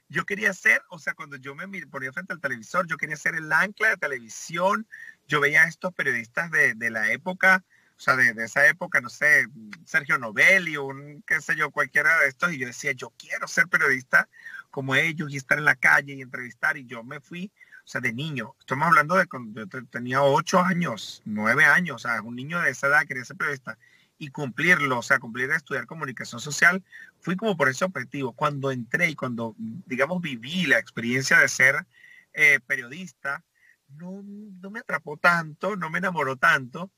yo 0.08 0.24
quería 0.24 0.52
ser, 0.54 0.82
o 0.88 0.98
sea, 0.98 1.14
cuando 1.14 1.36
yo 1.36 1.54
me 1.54 1.68
ponía 1.86 2.12
frente 2.12 2.32
al 2.32 2.40
televisor, 2.40 2.86
yo 2.86 2.96
quería 2.96 3.16
ser 3.16 3.34
el 3.34 3.52
ancla 3.52 3.90
de 3.90 3.96
televisión. 3.96 4.86
Yo 5.28 5.40
veía 5.40 5.64
a 5.64 5.68
estos 5.68 5.92
periodistas 5.92 6.50
de, 6.50 6.74
de 6.74 6.90
la 6.90 7.12
época, 7.12 7.64
o 7.96 8.00
sea, 8.00 8.16
de, 8.16 8.32
de, 8.32 8.46
esa 8.46 8.66
época, 8.66 9.02
no 9.02 9.10
sé, 9.10 9.46
Sergio 9.84 10.16
Novelli, 10.16 10.78
un, 10.78 11.22
qué 11.26 11.42
sé 11.42 11.54
yo, 11.54 11.70
cualquiera 11.70 12.18
de 12.20 12.28
estos, 12.28 12.52
y 12.52 12.58
yo 12.58 12.66
decía, 12.66 12.92
yo 12.92 13.12
quiero 13.18 13.46
ser 13.46 13.68
periodista 13.68 14.28
como 14.70 14.94
ellos 14.94 15.32
y 15.32 15.36
estar 15.36 15.58
en 15.58 15.64
la 15.64 15.76
calle 15.76 16.14
y 16.14 16.22
entrevistar. 16.22 16.76
Y 16.76 16.86
yo 16.86 17.04
me 17.04 17.20
fui, 17.20 17.50
o 17.84 17.88
sea, 17.88 18.00
de 18.00 18.12
niño. 18.12 18.54
Estamos 18.58 18.88
hablando 18.88 19.16
de 19.16 19.26
cuando 19.26 19.66
yo 19.66 19.86
tenía 19.86 20.22
ocho 20.22 20.60
años, 20.60 21.22
nueve 21.24 21.64
años, 21.64 21.96
o 21.96 21.98
sea, 21.98 22.22
un 22.22 22.36
niño 22.36 22.60
de 22.60 22.70
esa 22.70 22.88
edad 22.88 23.06
quería 23.06 23.24
ser 23.24 23.36
periodista 23.36 23.78
y 24.18 24.28
cumplirlo, 24.28 24.98
o 24.98 25.02
sea, 25.02 25.18
cumplir 25.18 25.50
estudiar 25.50 25.86
comunicación 25.86 26.42
social, 26.42 26.84
fui 27.20 27.36
como 27.36 27.56
por 27.56 27.70
ese 27.70 27.86
objetivo. 27.86 28.32
Cuando 28.32 28.70
entré 28.70 29.08
y 29.08 29.14
cuando, 29.14 29.54
digamos, 29.58 30.20
viví 30.20 30.66
la 30.66 30.78
experiencia 30.78 31.38
de 31.38 31.48
ser 31.48 31.86
eh, 32.34 32.60
periodista, 32.66 33.42
no, 33.88 34.22
no 34.22 34.70
me 34.70 34.80
atrapó 34.80 35.16
tanto, 35.16 35.74
no 35.74 35.88
me 35.88 35.98
enamoró 35.98 36.36
tanto, 36.36 36.90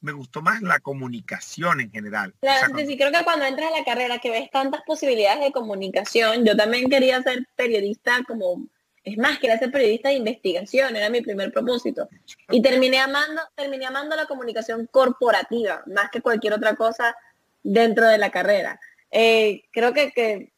me 0.00 0.12
gustó 0.12 0.42
más 0.42 0.62
la 0.62 0.80
comunicación 0.80 1.80
en 1.80 1.90
general. 1.90 2.34
Claro, 2.40 2.74
sí, 2.78 2.96
creo 2.96 3.12
que 3.12 3.24
cuando 3.24 3.44
entras 3.44 3.70
a 3.72 3.78
la 3.78 3.84
carrera 3.84 4.18
que 4.18 4.30
ves 4.30 4.50
tantas 4.50 4.82
posibilidades 4.82 5.40
de 5.40 5.52
comunicación, 5.52 6.44
yo 6.44 6.56
también 6.56 6.88
quería 6.88 7.22
ser 7.22 7.46
periodista 7.56 8.20
como, 8.26 8.66
es 9.04 9.18
más, 9.18 9.38
quería 9.38 9.58
ser 9.58 9.70
periodista 9.70 10.08
de 10.08 10.16
investigación, 10.16 10.96
era 10.96 11.10
mi 11.10 11.20
primer 11.20 11.52
propósito. 11.52 12.08
Y 12.50 12.62
terminé 12.62 12.98
amando, 12.98 13.42
terminé 13.54 13.86
amando 13.86 14.16
la 14.16 14.26
comunicación 14.26 14.88
corporativa, 14.90 15.82
más 15.86 16.10
que 16.10 16.22
cualquier 16.22 16.54
otra 16.54 16.74
cosa 16.76 17.14
dentro 17.62 18.06
de 18.08 18.18
la 18.18 18.30
carrera. 18.30 18.80
Eh, 19.10 19.64
creo 19.72 19.92
que, 19.92 20.12
que 20.12 20.52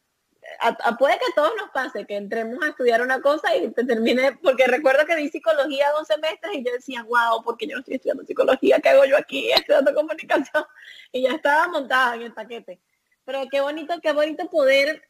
puede 0.97 1.17
que 1.19 1.25
a 1.31 1.35
todos 1.35 1.51
nos 1.57 1.69
pase, 1.71 2.05
que 2.05 2.15
entremos 2.15 2.63
a 2.63 2.69
estudiar 2.69 3.01
una 3.01 3.21
cosa 3.21 3.55
y 3.55 3.69
te 3.71 3.85
termine, 3.85 4.33
porque 4.43 4.67
recuerdo 4.67 5.05
que 5.05 5.15
di 5.15 5.29
psicología 5.29 5.91
dos 5.91 6.07
semestres 6.07 6.55
y 6.55 6.63
yo 6.63 6.71
decía, 6.71 7.03
wow, 7.03 7.43
porque 7.43 7.67
yo 7.67 7.75
no 7.75 7.79
estoy 7.79 7.95
estudiando 7.95 8.25
psicología, 8.25 8.79
¿qué 8.79 8.89
hago 8.89 9.05
yo 9.05 9.17
aquí? 9.17 9.51
Estudiando 9.55 9.93
comunicación. 9.93 10.65
Y 11.11 11.23
ya 11.23 11.31
estaba 11.31 11.67
montada 11.67 12.15
en 12.15 12.23
el 12.23 12.33
paquete. 12.33 12.79
Pero 13.25 13.43
qué 13.51 13.61
bonito, 13.61 13.95
qué 14.01 14.11
bonito 14.11 14.49
poder 14.49 15.01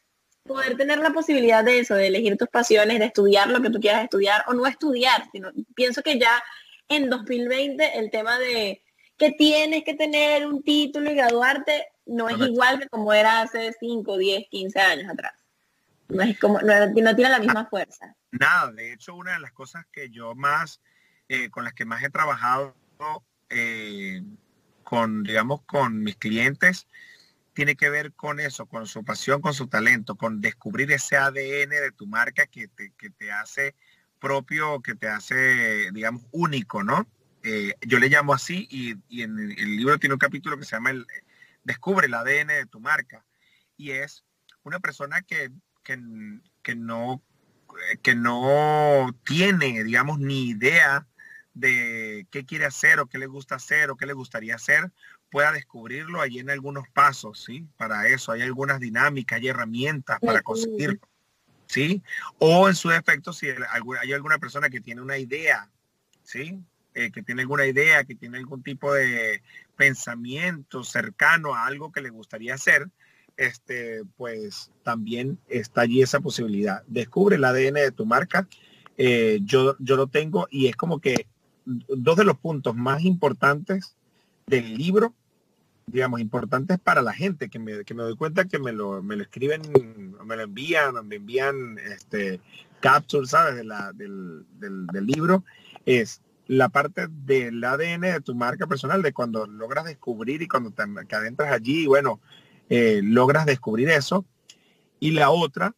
poder 0.44 0.76
tener 0.76 0.98
la 0.98 1.10
posibilidad 1.10 1.64
de 1.64 1.78
eso, 1.80 1.94
de 1.94 2.08
elegir 2.08 2.36
tus 2.36 2.48
pasiones, 2.48 2.98
de 2.98 3.06
estudiar 3.06 3.48
lo 3.48 3.62
que 3.62 3.70
tú 3.70 3.80
quieras 3.80 4.04
estudiar 4.04 4.44
o 4.46 4.52
no 4.52 4.66
estudiar, 4.66 5.24
sino 5.32 5.50
pienso 5.74 6.02
que 6.02 6.18
ya 6.18 6.42
en 6.88 7.08
2020 7.08 7.98
el 7.98 8.10
tema 8.10 8.38
de 8.38 8.83
que 9.16 9.32
tienes 9.32 9.84
que 9.84 9.94
tener 9.94 10.46
un 10.46 10.62
título 10.62 11.10
y 11.10 11.14
graduarte 11.14 11.86
no 12.06 12.28
es 12.28 12.36
igual 12.38 12.80
que 12.80 12.88
como 12.88 13.12
era 13.12 13.42
hace 13.42 13.72
5, 13.78 14.18
10, 14.18 14.48
15 14.48 14.80
años 14.80 15.10
atrás. 15.10 15.32
No 16.08 16.22
es 16.22 16.38
como, 16.38 16.60
no, 16.60 16.92
tiene 16.92 17.30
la 17.30 17.38
misma 17.38 17.66
fuerza. 17.66 18.14
Nada, 18.30 18.72
de 18.72 18.92
hecho 18.92 19.14
una 19.14 19.34
de 19.34 19.40
las 19.40 19.52
cosas 19.52 19.86
que 19.90 20.10
yo 20.10 20.34
más, 20.34 20.80
eh, 21.28 21.48
con 21.50 21.64
las 21.64 21.72
que 21.72 21.84
más 21.84 22.02
he 22.02 22.10
trabajado 22.10 22.74
eh, 23.48 24.22
con, 24.82 25.22
digamos, 25.22 25.62
con 25.62 26.02
mis 26.02 26.16
clientes, 26.16 26.86
tiene 27.54 27.76
que 27.76 27.88
ver 27.88 28.12
con 28.12 28.40
eso, 28.40 28.66
con 28.66 28.86
su 28.86 29.04
pasión, 29.04 29.40
con 29.40 29.54
su 29.54 29.68
talento, 29.68 30.16
con 30.16 30.40
descubrir 30.40 30.90
ese 30.92 31.16
ADN 31.16 31.70
de 31.70 31.92
tu 31.96 32.06
marca 32.06 32.46
que 32.46 32.68
te, 32.68 32.92
que 32.98 33.10
te 33.10 33.30
hace 33.32 33.74
propio, 34.18 34.82
que 34.82 34.94
te 34.94 35.08
hace, 35.08 35.90
digamos, 35.92 36.24
único, 36.32 36.82
¿no? 36.82 37.06
Eh, 37.46 37.74
yo 37.82 37.98
le 37.98 38.08
llamo 38.08 38.32
así 38.32 38.66
y, 38.70 39.22
en 39.22 39.38
el 39.38 39.76
libro 39.76 39.98
tiene 39.98 40.14
un 40.14 40.18
capítulo 40.18 40.58
que 40.58 40.64
se 40.64 40.76
llama 40.76 40.90
el, 40.90 41.06
Descubre 41.62 42.06
el 42.06 42.14
ADN 42.14 42.48
de 42.48 42.66
tu 42.66 42.80
marca. 42.80 43.24
Y 43.76 43.90
es 43.90 44.24
una 44.62 44.80
persona 44.80 45.20
que, 45.22 45.50
que, 45.82 45.96
no, 45.96 47.22
que 48.02 48.14
no 48.14 49.14
tiene, 49.24 49.84
digamos, 49.84 50.18
ni 50.18 50.48
idea 50.48 51.06
de 51.52 52.26
qué 52.30 52.44
quiere 52.44 52.64
hacer 52.64 52.98
o 52.98 53.06
qué 53.06 53.18
le 53.18 53.26
gusta 53.26 53.56
hacer 53.56 53.90
o 53.90 53.96
qué 53.96 54.06
le 54.06 54.14
gustaría 54.14 54.54
hacer, 54.54 54.90
pueda 55.30 55.52
descubrirlo 55.52 56.20
allí 56.20 56.38
en 56.38 56.50
algunos 56.50 56.88
pasos, 56.88 57.42
¿sí? 57.44 57.66
Para 57.76 58.08
eso 58.08 58.32
hay 58.32 58.42
algunas 58.42 58.80
dinámicas, 58.80 59.38
hay 59.38 59.48
herramientas 59.48 60.18
para 60.20 60.42
conseguirlo, 60.42 61.00
¿sí? 61.66 62.02
O 62.38 62.68
en 62.68 62.74
su 62.74 62.88
defecto, 62.88 63.32
si 63.32 63.48
hay 63.48 64.12
alguna 64.12 64.38
persona 64.38 64.70
que 64.70 64.80
tiene 64.80 65.00
una 65.00 65.18
idea, 65.18 65.70
¿sí? 66.22 66.64
Eh, 66.94 67.10
que 67.10 67.22
tiene 67.22 67.42
alguna 67.42 67.66
idea, 67.66 68.04
que 68.04 68.14
tiene 68.14 68.38
algún 68.38 68.62
tipo 68.62 68.92
de 68.92 69.42
pensamiento 69.76 70.84
cercano 70.84 71.54
a 71.54 71.66
algo 71.66 71.90
que 71.90 72.00
le 72.00 72.10
gustaría 72.10 72.54
hacer, 72.54 72.88
este, 73.36 74.04
pues 74.16 74.70
también 74.84 75.38
está 75.48 75.80
allí 75.80 76.02
esa 76.02 76.20
posibilidad. 76.20 76.84
Descubre 76.86 77.36
el 77.36 77.44
ADN 77.44 77.74
de 77.74 77.90
tu 77.90 78.06
marca. 78.06 78.46
Eh, 78.96 79.40
yo, 79.42 79.76
yo 79.80 79.96
lo 79.96 80.06
tengo 80.06 80.46
y 80.50 80.68
es 80.68 80.76
como 80.76 81.00
que 81.00 81.26
dos 81.64 82.16
de 82.16 82.24
los 82.24 82.38
puntos 82.38 82.76
más 82.76 83.02
importantes 83.02 83.96
del 84.46 84.76
libro 84.76 85.14
digamos, 85.86 86.20
importantes 86.20 86.78
para 86.78 87.02
la 87.02 87.12
gente, 87.12 87.48
que 87.48 87.58
me, 87.58 87.84
que 87.84 87.94
me 87.94 88.02
doy 88.02 88.16
cuenta 88.16 88.46
que 88.46 88.58
me 88.58 88.72
lo, 88.72 89.02
me 89.02 89.16
lo 89.16 89.22
escriben, 89.22 89.62
me 90.24 90.36
lo 90.36 90.42
envían, 90.42 90.94
me 91.06 91.16
envían 91.16 91.78
este, 91.78 92.40
¿sabes? 93.26 93.56
Del, 93.94 94.44
del, 94.58 95.06
libro, 95.06 95.44
es 95.84 96.20
la 96.46 96.68
parte 96.68 97.06
del 97.08 97.62
ADN 97.62 98.00
de 98.00 98.20
tu 98.20 98.34
marca 98.34 98.66
personal, 98.66 99.02
de 99.02 99.12
cuando 99.12 99.46
logras 99.46 99.84
descubrir 99.84 100.42
y 100.42 100.48
cuando 100.48 100.70
te, 100.70 100.82
adentras 101.14 101.52
allí, 101.52 101.86
bueno, 101.86 102.20
eh, 102.68 103.00
logras 103.02 103.46
descubrir 103.46 103.88
eso. 103.88 104.24
Y 105.00 105.12
la 105.12 105.30
otra 105.30 105.74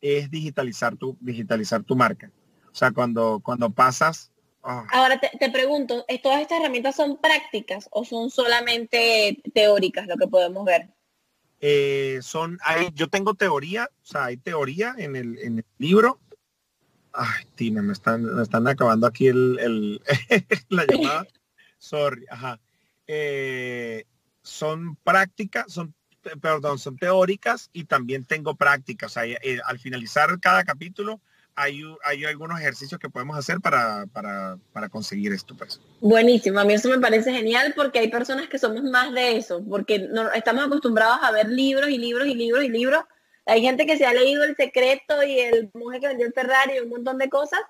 es 0.00 0.30
digitalizar 0.30 0.96
tu, 0.96 1.16
digitalizar 1.20 1.82
tu 1.82 1.96
marca. 1.96 2.30
O 2.70 2.74
sea, 2.74 2.92
cuando, 2.92 3.40
cuando 3.42 3.70
pasas 3.70 4.30
Ah. 4.62 4.86
Ahora 4.92 5.18
te, 5.18 5.50
pregunto, 5.50 6.04
¿todas 6.22 6.42
estas 6.42 6.60
herramientas 6.60 6.94
son 6.94 7.16
prácticas 7.16 7.88
o 7.92 8.04
son 8.04 8.30
solamente 8.30 9.40
teóricas 9.54 10.06
lo 10.06 10.16
que 10.16 10.26
podemos 10.26 10.64
ver? 10.64 10.88
Eh, 11.60 12.18
son, 12.22 12.58
hay, 12.64 12.90
yo 12.94 13.08
tengo 13.08 13.34
teoría, 13.34 13.88
o 14.02 14.06
sea, 14.06 14.26
hay 14.26 14.36
teoría 14.36 14.94
en 14.98 15.16
el, 15.16 15.64
libro. 15.78 16.20
Ay, 17.12 17.44
Tina, 17.54 17.82
me 17.82 17.92
están, 17.92 18.22
me 18.22 18.42
están 18.42 18.66
acabando 18.68 19.06
aquí 19.06 19.28
el, 19.28 20.00
la 20.68 20.86
llamada. 20.86 21.26
Sorry, 21.78 22.24
ajá. 22.30 22.60
Eh, 23.06 24.04
son 24.42 24.96
prácticas, 24.96 25.72
son, 25.72 25.94
perdón, 26.40 26.78
son 26.78 26.96
teóricas 26.96 27.70
y 27.72 27.84
también 27.84 28.24
tengo 28.24 28.54
prácticas. 28.54 29.16
O 29.16 29.20
eh, 29.22 29.60
al 29.64 29.78
finalizar 29.78 30.38
cada 30.40 30.64
capítulo 30.64 31.20
hay, 31.56 31.82
hay 32.04 32.24
algunos 32.24 32.58
ejercicios 32.60 33.00
que 33.00 33.10
podemos 33.10 33.36
hacer 33.36 33.60
para, 33.60 34.06
conseguir 34.90 35.32
esto. 35.32 35.56
Pues. 35.56 35.80
Buenísimo, 36.00 36.60
a 36.60 36.64
mí 36.64 36.74
eso 36.74 36.88
me 36.88 36.98
parece 36.98 37.32
genial 37.32 37.72
porque 37.76 37.98
hay 37.98 38.08
personas 38.08 38.48
que 38.48 38.58
somos 38.58 38.82
más 38.84 39.12
de 39.12 39.36
eso, 39.36 39.62
porque 39.68 39.98
no, 39.98 40.30
estamos 40.32 40.64
acostumbrados 40.64 41.18
a 41.22 41.32
ver 41.32 41.48
libros 41.48 41.90
y 41.90 41.98
libros 41.98 42.26
y 42.26 42.34
libros 42.34 42.64
y 42.64 42.68
libros. 42.68 43.04
Hay 43.46 43.62
gente 43.62 43.86
que 43.86 43.96
se 43.96 44.06
ha 44.06 44.12
leído 44.12 44.44
El 44.44 44.56
Secreto 44.56 45.22
y 45.22 45.38
El 45.40 45.70
Mujer 45.74 46.00
que 46.00 46.08
vendió 46.08 46.26
el 46.26 46.32
Ferrari 46.32 46.74
y 46.76 46.80
un 46.80 46.90
montón 46.90 47.18
de 47.18 47.28
cosas 47.28 47.60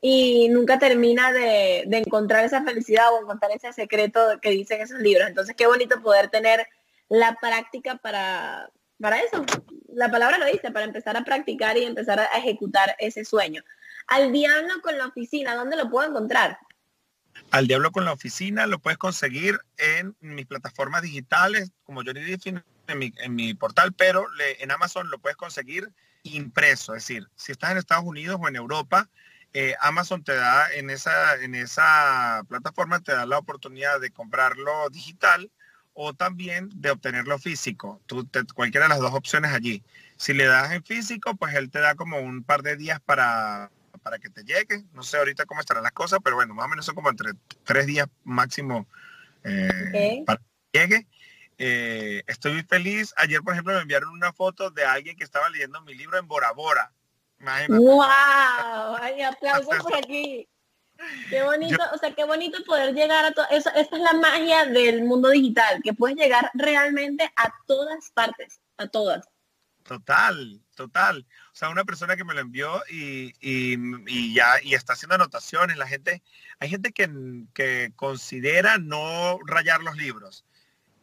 y 0.00 0.48
nunca 0.50 0.78
termina 0.78 1.32
de, 1.32 1.84
de 1.86 1.98
encontrar 1.98 2.44
esa 2.44 2.62
felicidad 2.62 3.12
o 3.12 3.22
encontrar 3.22 3.52
ese 3.52 3.72
secreto 3.72 4.20
que 4.42 4.50
dicen 4.50 4.80
esos 4.80 5.00
libros. 5.00 5.26
Entonces, 5.26 5.56
qué 5.56 5.66
bonito 5.66 6.02
poder 6.02 6.28
tener 6.28 6.66
la 7.08 7.36
práctica 7.40 7.96
para, 7.96 8.70
para 9.00 9.20
eso, 9.20 9.44
la 9.88 10.10
palabra 10.10 10.38
lo 10.38 10.46
dice, 10.46 10.70
para 10.70 10.84
empezar 10.84 11.16
a 11.16 11.24
practicar 11.24 11.76
y 11.76 11.84
empezar 11.84 12.20
a 12.20 12.26
ejecutar 12.38 12.94
ese 12.98 13.24
sueño. 13.24 13.62
Al 14.06 14.32
diablo 14.32 14.80
con 14.82 14.96
la 14.98 15.06
oficina, 15.06 15.54
¿dónde 15.54 15.76
lo 15.76 15.90
puedo 15.90 16.08
encontrar? 16.08 16.58
Al 17.50 17.66
diablo 17.66 17.90
con 17.90 18.04
la 18.04 18.12
oficina 18.12 18.66
lo 18.66 18.78
puedes 18.78 18.98
conseguir 18.98 19.58
en 19.76 20.16
mis 20.20 20.46
plataformas 20.46 21.02
digitales, 21.02 21.72
como 21.82 22.02
yo 22.02 22.12
Diffin, 22.12 22.62
en 22.88 22.98
mi, 22.98 23.12
en 23.18 23.34
mi 23.34 23.54
portal, 23.54 23.92
pero 23.92 24.26
en 24.58 24.70
Amazon 24.70 25.10
lo 25.10 25.18
puedes 25.18 25.36
conseguir 25.36 25.90
impreso. 26.24 26.94
Es 26.94 27.06
decir, 27.06 27.28
si 27.36 27.52
estás 27.52 27.70
en 27.70 27.78
Estados 27.78 28.04
Unidos 28.04 28.38
o 28.42 28.48
en 28.48 28.56
Europa, 28.56 29.08
eh, 29.52 29.74
Amazon 29.80 30.24
te 30.24 30.34
da 30.34 30.72
en 30.72 30.90
esa, 30.90 31.36
en 31.36 31.54
esa 31.54 32.42
plataforma, 32.48 33.00
te 33.00 33.12
da 33.12 33.24
la 33.24 33.38
oportunidad 33.38 34.00
de 34.00 34.10
comprarlo 34.10 34.90
digital 34.90 35.50
o 35.92 36.12
también 36.12 36.70
de 36.74 36.90
obtenerlo 36.90 37.38
físico. 37.38 38.00
Tú, 38.06 38.28
cualquiera 38.54 38.86
de 38.86 38.90
las 38.90 39.00
dos 39.00 39.14
opciones 39.14 39.52
allí. 39.52 39.84
Si 40.16 40.32
le 40.32 40.46
das 40.46 40.72
en 40.72 40.82
físico, 40.82 41.36
pues 41.36 41.54
él 41.54 41.70
te 41.70 41.78
da 41.78 41.94
como 41.94 42.18
un 42.18 42.42
par 42.42 42.62
de 42.62 42.76
días 42.76 43.00
para, 43.00 43.70
para 44.02 44.18
que 44.18 44.28
te 44.28 44.42
llegue. 44.42 44.84
No 44.92 45.04
sé 45.04 45.18
ahorita 45.18 45.46
cómo 45.46 45.60
estarán 45.60 45.84
las 45.84 45.92
cosas, 45.92 46.18
pero 46.22 46.34
bueno, 46.34 46.52
más 46.54 46.66
o 46.66 46.68
menos 46.68 46.84
son 46.84 46.96
como 46.96 47.10
entre 47.10 47.32
tres 47.62 47.86
días 47.86 48.08
máximo 48.24 48.88
eh, 49.44 50.24
para 50.26 50.40
que 50.72 50.80
llegue. 50.80 51.06
Eh, 51.58 52.22
estoy 52.26 52.52
muy 52.52 52.62
feliz. 52.62 53.14
Ayer, 53.16 53.40
por 53.42 53.52
ejemplo, 53.52 53.74
me 53.74 53.80
enviaron 53.80 54.10
una 54.10 54.32
foto 54.32 54.70
de 54.70 54.84
alguien 54.84 55.16
que 55.16 55.24
estaba 55.24 55.48
leyendo 55.48 55.80
mi 55.82 55.94
libro 55.94 56.18
en 56.18 56.26
Bora 56.26 56.52
Bora. 56.52 56.92
¡Wow! 57.68 58.96
¡Ay, 59.00 59.22
aplausos 59.22 59.76
por 59.78 59.94
aquí! 59.94 60.48
Qué 61.28 61.42
bonito, 61.42 61.82
o 61.92 61.98
sea, 61.98 62.14
qué 62.14 62.24
bonito 62.24 62.62
poder 62.64 62.94
llegar 62.94 63.24
a 63.24 63.32
todo. 63.32 63.46
Esa 63.50 63.70
es 63.70 63.90
la 63.90 64.12
magia 64.14 64.64
del 64.66 65.02
mundo 65.02 65.30
digital, 65.30 65.80
que 65.82 65.92
puedes 65.92 66.16
llegar 66.16 66.50
realmente 66.54 67.30
a 67.36 67.52
todas 67.66 68.10
partes, 68.12 68.60
a 68.76 68.86
todas. 68.86 69.28
Total, 69.82 70.62
total. 70.74 71.26
O 71.52 71.56
sea, 71.56 71.68
una 71.68 71.84
persona 71.84 72.16
que 72.16 72.24
me 72.24 72.32
lo 72.32 72.40
envió 72.40 72.82
y, 72.88 74.34
ya 74.34 74.62
y 74.62 74.74
está 74.74 74.94
haciendo 74.94 75.16
anotaciones. 75.16 75.76
La 75.76 75.86
gente, 75.86 76.22
hay 76.58 76.70
gente 76.70 76.92
que, 76.92 77.10
que 77.52 77.92
considera 77.96 78.78
no 78.78 79.38
rayar 79.46 79.82
los 79.82 79.96
libros. 79.96 80.44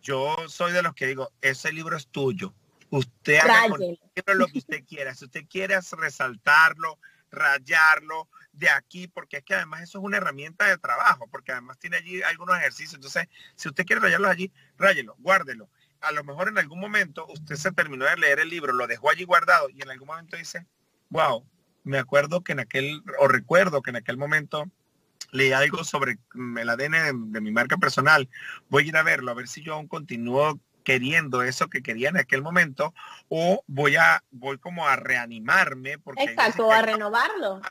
Yo 0.01 0.35
soy 0.47 0.71
de 0.73 0.81
los 0.81 0.93
que 0.93 1.07
digo, 1.07 1.31
ese 1.41 1.71
libro 1.71 1.95
es 1.95 2.07
tuyo. 2.07 2.53
Usted 2.89 3.37
haga 3.37 3.69
con 3.69 3.81
el 3.81 3.99
libro 4.15 4.33
lo 4.33 4.47
que 4.47 4.59
usted 4.59 4.83
quiera. 4.87 5.13
Si 5.15 5.25
usted 5.25 5.45
quiere 5.47 5.77
resaltarlo, 5.97 6.97
rayarlo, 7.31 8.27
de 8.53 8.69
aquí, 8.69 9.07
porque 9.07 9.37
es 9.37 9.43
que 9.43 9.55
además 9.55 9.81
eso 9.81 9.99
es 9.99 10.03
una 10.03 10.17
herramienta 10.17 10.65
de 10.65 10.77
trabajo, 10.77 11.27
porque 11.27 11.51
además 11.51 11.77
tiene 11.79 11.97
allí 11.97 12.21
algunos 12.21 12.57
ejercicios. 12.57 12.95
Entonces, 12.95 13.27
si 13.55 13.69
usted 13.69 13.85
quiere 13.85 14.01
rayarlos 14.01 14.29
allí, 14.29 14.51
ráyelo, 14.77 15.15
guárdelo. 15.19 15.69
A 16.01 16.11
lo 16.11 16.23
mejor 16.23 16.49
en 16.49 16.57
algún 16.57 16.79
momento 16.79 17.25
usted 17.27 17.55
se 17.55 17.71
terminó 17.71 18.05
de 18.05 18.17
leer 18.17 18.39
el 18.39 18.49
libro, 18.49 18.73
lo 18.73 18.87
dejó 18.87 19.09
allí 19.09 19.23
guardado 19.23 19.69
y 19.69 19.81
en 19.81 19.89
algún 19.89 20.07
momento 20.07 20.35
dice, 20.35 20.65
wow, 21.09 21.45
me 21.83 21.99
acuerdo 21.99 22.43
que 22.43 22.53
en 22.53 22.59
aquel, 22.59 23.03
o 23.19 23.27
recuerdo 23.27 23.81
que 23.81 23.91
en 23.91 23.97
aquel 23.97 24.17
momento 24.17 24.65
leí 25.31 25.51
algo 25.53 25.83
sobre 25.83 26.17
el 26.31 26.69
ADN 26.69 27.31
de, 27.31 27.41
mi 27.41 27.51
marca 27.51 27.77
personal. 27.77 28.29
Voy 28.69 28.83
a 28.83 28.87
ir 28.87 28.97
a 28.97 29.03
verlo, 29.03 29.31
a 29.31 29.35
ver 29.35 29.47
si 29.47 29.61
yo 29.61 29.73
aún 29.73 29.87
continúo 29.87 30.59
queriendo 30.83 31.43
eso 31.43 31.69
que 31.69 31.83
quería 31.83 32.09
en 32.09 32.17
aquel 32.17 32.41
momento 32.41 32.91
o 33.29 33.63
voy 33.67 33.97
a 33.97 34.23
voy 34.31 34.57
como 34.57 34.87
a 34.87 34.95
reanimarme 34.95 35.99
porque 35.99 36.23
exacto 36.23 36.71
a 36.71 36.81
renovarlo 36.81 37.61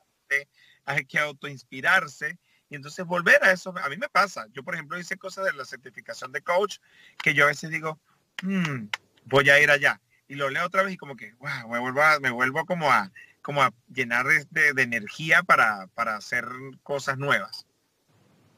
hay 0.85 1.05
que 1.05 1.19
autoinspirarse 1.19 2.39
y 2.69 2.77
entonces 2.77 3.05
volver 3.05 3.43
a 3.43 3.53
eso. 3.53 3.75
A 3.83 3.89
mí 3.89 3.97
me 3.97 4.09
pasa. 4.09 4.47
Yo, 4.53 4.63
por 4.63 4.75
ejemplo, 4.75 4.99
hice 4.99 5.17
cosas 5.17 5.45
de 5.45 5.53
la 5.53 5.65
certificación 5.65 6.33
de 6.33 6.43
coach 6.43 6.79
que 7.23 7.35
yo 7.35 7.45
a 7.45 7.49
veces 7.49 7.71
digo, 7.71 7.99
hmm, 8.43 8.87
voy 9.25 9.51
a 9.51 9.61
ir 9.61 9.71
allá. 9.71 10.01
y 10.29 10.37
lo 10.37 10.49
leo 10.49 10.65
otra 10.65 10.85
vez 10.85 10.95
y 10.95 10.97
como 10.97 11.17
que, 11.17 11.33
wow, 11.35 11.69
me 11.69 11.81
vuelvo, 11.81 12.03
a, 12.03 12.21
me 12.21 12.31
vuelvo 12.31 12.65
como 12.65 12.91
a, 12.91 13.11
como 13.43 13.63
a 13.63 13.73
llenar 13.93 14.27
de, 14.27 14.73
de 14.73 14.83
energía 14.83 15.43
para, 15.43 15.89
para 15.95 16.17
hacer 16.17 16.45
cosas 16.83 17.19
nuevas. 17.19 17.67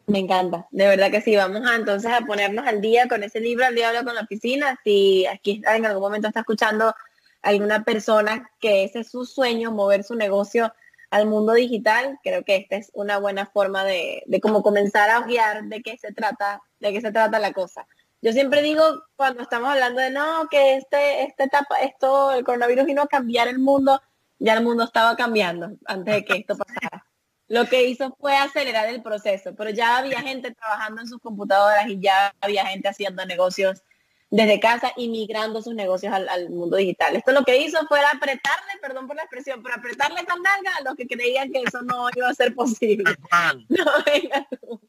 Me 0.06 0.18
encanta, 0.18 0.66
de 0.70 0.88
verdad 0.88 1.10
que 1.10 1.20
sí. 1.20 1.36
Vamos 1.36 1.62
a 1.66 1.76
entonces 1.76 2.10
a 2.12 2.22
ponernos 2.22 2.66
al 2.66 2.80
día 2.80 3.08
con 3.08 3.22
ese 3.22 3.40
libro, 3.40 3.64
al 3.64 3.74
diablo 3.74 4.04
con 4.04 4.14
la 4.14 4.22
oficina. 4.22 4.78
Si 4.84 5.26
aquí 5.26 5.62
en 5.66 5.86
algún 5.86 6.02
momento 6.02 6.28
está 6.28 6.40
escuchando 6.40 6.94
alguna 7.40 7.84
persona 7.84 8.50
que 8.60 8.84
ese 8.84 9.00
es 9.00 9.10
su 9.10 9.24
sueño, 9.24 9.70
mover 9.70 10.04
su 10.04 10.14
negocio 10.14 10.72
al 11.10 11.26
mundo 11.26 11.52
digital, 11.52 12.18
creo 12.22 12.42
que 12.44 12.56
esta 12.56 12.76
es 12.76 12.90
una 12.94 13.18
buena 13.18 13.46
forma 13.46 13.84
de, 13.84 14.22
de 14.26 14.40
cómo 14.40 14.62
comenzar 14.62 15.10
a 15.10 15.20
guiar 15.20 15.64
de 15.64 15.82
qué 15.82 15.98
se 15.98 16.12
trata, 16.12 16.62
de 16.80 16.92
qué 16.92 17.00
se 17.00 17.12
trata 17.12 17.38
la 17.38 17.52
cosa. 17.52 17.86
Yo 18.22 18.32
siempre 18.32 18.62
digo 18.62 18.82
cuando 19.16 19.42
estamos 19.42 19.68
hablando 19.68 20.00
de 20.00 20.10
no, 20.10 20.48
que 20.50 20.76
este, 20.76 21.24
esta 21.24 21.44
etapa, 21.44 21.76
esto, 21.80 22.32
el 22.32 22.44
coronavirus 22.44 22.86
vino 22.86 23.02
a 23.02 23.08
cambiar 23.08 23.48
el 23.48 23.58
mundo, 23.58 24.00
ya 24.42 24.54
el 24.54 24.64
mundo 24.64 24.84
estaba 24.84 25.16
cambiando 25.16 25.72
antes 25.86 26.14
de 26.14 26.24
que 26.24 26.34
esto 26.38 26.56
pasara 26.56 27.06
lo 27.52 27.66
que 27.66 27.86
hizo 27.86 28.16
fue 28.18 28.34
acelerar 28.34 28.88
el 28.88 29.02
proceso, 29.02 29.54
pero 29.54 29.68
ya 29.68 29.98
había 29.98 30.22
gente 30.22 30.54
trabajando 30.54 31.02
en 31.02 31.06
sus 31.06 31.18
computadoras 31.18 31.86
y 31.86 32.00
ya 32.00 32.34
había 32.40 32.64
gente 32.64 32.88
haciendo 32.88 33.26
negocios 33.26 33.82
desde 34.30 34.58
casa 34.58 34.94
y 34.96 35.10
migrando 35.10 35.60
sus 35.60 35.74
negocios 35.74 36.14
al, 36.14 36.48
mundo 36.48 36.78
digital. 36.78 37.14
Esto 37.14 37.32
lo 37.32 37.44
que 37.44 37.58
hizo 37.58 37.86
fue 37.88 38.00
apretarle, 38.00 38.72
perdón 38.80 39.06
por 39.06 39.16
la 39.16 39.24
expresión, 39.24 39.62
pero 39.62 39.74
apretarle 39.74 40.24
con 40.24 40.42
nalga 40.42 40.70
a 40.78 40.82
los 40.82 40.94
que 40.94 41.06
creían 41.06 41.52
que 41.52 41.60
eso 41.60 41.82
no 41.82 42.08
iba 42.16 42.30
a 42.30 42.34
ser 42.34 42.54
posible. 42.54 43.04
No, 43.68 43.84
venga 44.06 44.48
tú. 44.48 44.80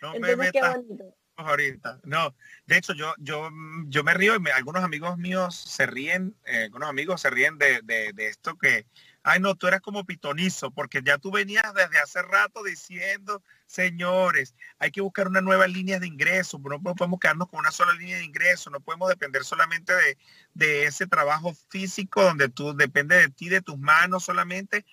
No 0.00 0.12
me 0.18 0.50
qué 0.50 0.60
bonito. 0.62 1.14
Ahorita. 1.36 1.98
No, 2.04 2.34
de 2.66 2.76
hecho 2.76 2.92
yo, 2.92 3.14
yo, 3.18 3.48
yo 3.86 4.04
me 4.04 4.14
río 4.14 4.34
y 4.36 4.50
algunos 4.50 4.84
amigos 4.84 5.16
míos 5.16 5.56
se 5.56 5.86
ríen, 5.86 6.36
eh, 6.44 6.64
algunos 6.64 6.88
amigos 6.88 7.22
se 7.22 7.30
ríen 7.30 7.58
de, 7.58 7.80
de, 7.82 8.12
de 8.12 8.28
esto 8.28 8.56
que 8.56 8.86
ay 9.22 9.40
no, 9.40 9.54
tú 9.54 9.66
eres 9.66 9.80
como 9.80 10.04
pitonizo, 10.04 10.70
porque 10.70 11.00
ya 11.04 11.18
tú 11.18 11.30
venías 11.30 11.72
desde 11.74 11.98
hace 11.98 12.22
rato 12.22 12.62
diciendo, 12.62 13.42
señores, 13.72 14.54
hay 14.78 14.90
que 14.90 15.00
buscar 15.00 15.28
una 15.28 15.40
nueva 15.40 15.66
línea 15.66 15.98
de 15.98 16.06
ingreso, 16.06 16.60
no 16.62 16.82
podemos 16.82 17.18
quedarnos 17.18 17.48
con 17.48 17.60
una 17.60 17.70
sola 17.70 17.92
línea 17.94 18.18
de 18.18 18.24
ingreso, 18.24 18.68
no 18.68 18.80
podemos 18.80 19.08
depender 19.08 19.44
solamente 19.44 19.94
de, 19.94 20.18
de 20.52 20.84
ese 20.84 21.06
trabajo 21.06 21.54
físico 21.68 22.22
donde 22.22 22.50
tú 22.50 22.76
depende 22.76 23.16
de 23.16 23.28
ti, 23.30 23.48
de 23.48 23.62
tus 23.62 23.78
manos 23.78 24.24
solamente, 24.24 24.84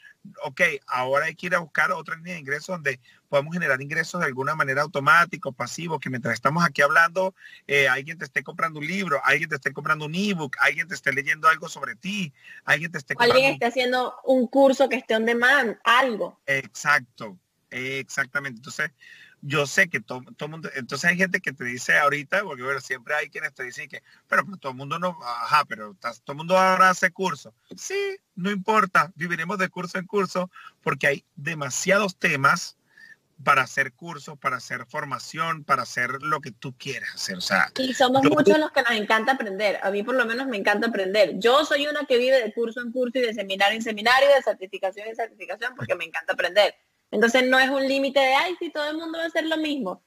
ok, 0.43 0.61
ahora 0.87 1.25
hay 1.25 1.35
que 1.35 1.47
ir 1.47 1.55
a 1.55 1.59
buscar 1.59 1.91
otra 1.91 2.15
línea 2.15 2.35
de 2.35 2.39
ingresos 2.39 2.67
donde 2.67 3.01
podemos 3.27 3.53
generar 3.53 3.81
ingresos 3.81 4.21
de 4.21 4.27
alguna 4.27 4.55
manera 4.55 4.81
automático, 4.81 5.51
pasivo, 5.51 5.99
que 5.99 6.09
mientras 6.09 6.33
estamos 6.33 6.63
aquí 6.63 6.81
hablando, 6.81 7.35
eh, 7.67 7.89
alguien 7.89 8.17
te 8.17 8.25
esté 8.25 8.43
comprando 8.43 8.79
un 8.79 8.87
libro, 8.87 9.19
alguien 9.25 9.49
te 9.49 9.55
esté 9.55 9.73
comprando 9.73 10.05
un 10.05 10.15
ebook, 10.15 10.55
alguien 10.61 10.87
te 10.87 10.95
esté 10.95 11.11
leyendo 11.11 11.49
algo 11.49 11.67
sobre 11.67 11.95
ti, 11.95 12.33
alguien 12.63 12.91
te 12.93 12.97
esté 12.97 13.15
Alguien 13.17 13.53
esté 13.53 13.65
haciendo 13.65 14.15
un 14.23 14.47
curso 14.47 14.87
que 14.87 14.95
esté 14.95 15.17
on 15.17 15.25
demand, 15.25 15.77
algo. 15.83 16.39
Exacto, 16.45 17.37
exactamente. 17.71 18.57
Entonces, 18.57 18.91
yo 19.41 19.65
sé 19.65 19.89
que 19.89 20.01
todo, 20.01 20.21
todo 20.37 20.49
mundo, 20.49 20.69
entonces 20.75 21.09
hay 21.09 21.17
gente 21.17 21.39
que 21.39 21.53
te 21.53 21.63
dice 21.63 21.97
ahorita, 21.97 22.43
porque 22.43 22.63
bueno, 22.63 22.81
siempre 22.81 23.15
hay 23.15 23.29
quienes 23.29 23.53
te 23.53 23.63
dicen 23.63 23.87
que, 23.87 24.03
pero, 24.27 24.43
todo 24.59 24.71
el 24.71 24.77
mundo 24.77 24.99
no, 24.99 25.17
ajá, 25.23 25.65
pero 25.65 25.95
todo 25.95 26.33
el 26.33 26.37
mundo 26.37 26.57
ahora 26.57 26.89
hace 26.89 27.11
curso. 27.11 27.53
Sí, 27.77 28.17
no 28.35 28.51
importa, 28.51 29.11
viviremos 29.15 29.57
de 29.57 29.69
curso 29.69 29.97
en 29.97 30.05
curso 30.05 30.51
porque 30.81 31.07
hay 31.07 31.25
demasiados 31.35 32.17
temas 32.17 32.77
para 33.43 33.61
hacer 33.61 33.93
cursos, 33.93 34.37
para 34.37 34.57
hacer 34.57 34.85
formación, 34.85 35.63
para 35.63 35.83
hacer 35.83 36.21
lo 36.21 36.41
que 36.41 36.51
tú 36.51 36.75
quieras 36.77 37.09
hacer. 37.15 37.37
O 37.37 37.41
sea, 37.41 37.71
y 37.77 37.93
somos 37.93 38.21
muchos 38.23 38.59
los 38.59 38.71
que 38.71 38.81
nos 38.81 38.91
encanta 38.91 39.33
aprender. 39.33 39.79
A 39.81 39.91
mí 39.91 40.03
por 40.03 40.15
lo 40.15 40.25
menos 40.25 40.47
me 40.47 40.57
encanta 40.57 40.87
aprender. 40.87 41.39
Yo 41.39 41.63
soy 41.63 41.87
una 41.87 42.05
que 42.05 42.17
vive 42.17 42.41
de 42.41 42.53
curso 42.53 42.81
en 42.81 42.91
curso 42.91 43.17
y 43.17 43.21
de 43.21 43.33
seminario 43.33 43.77
en 43.77 43.81
seminario, 43.81 44.27
de 44.35 44.41
certificación 44.41 45.07
en 45.07 45.15
certificación, 45.15 45.73
porque 45.75 45.95
me 45.95 46.03
encanta 46.03 46.33
aprender. 46.33 46.75
Entonces 47.11 47.47
no 47.47 47.59
es 47.59 47.69
un 47.69 47.87
límite 47.87 48.19
de, 48.19 48.33
ay, 48.35 48.55
si 48.59 48.69
todo 48.69 48.89
el 48.89 48.97
mundo 48.97 49.17
va 49.17 49.25
a 49.25 49.27
hacer 49.27 49.45
lo 49.45 49.57
mismo. 49.57 50.03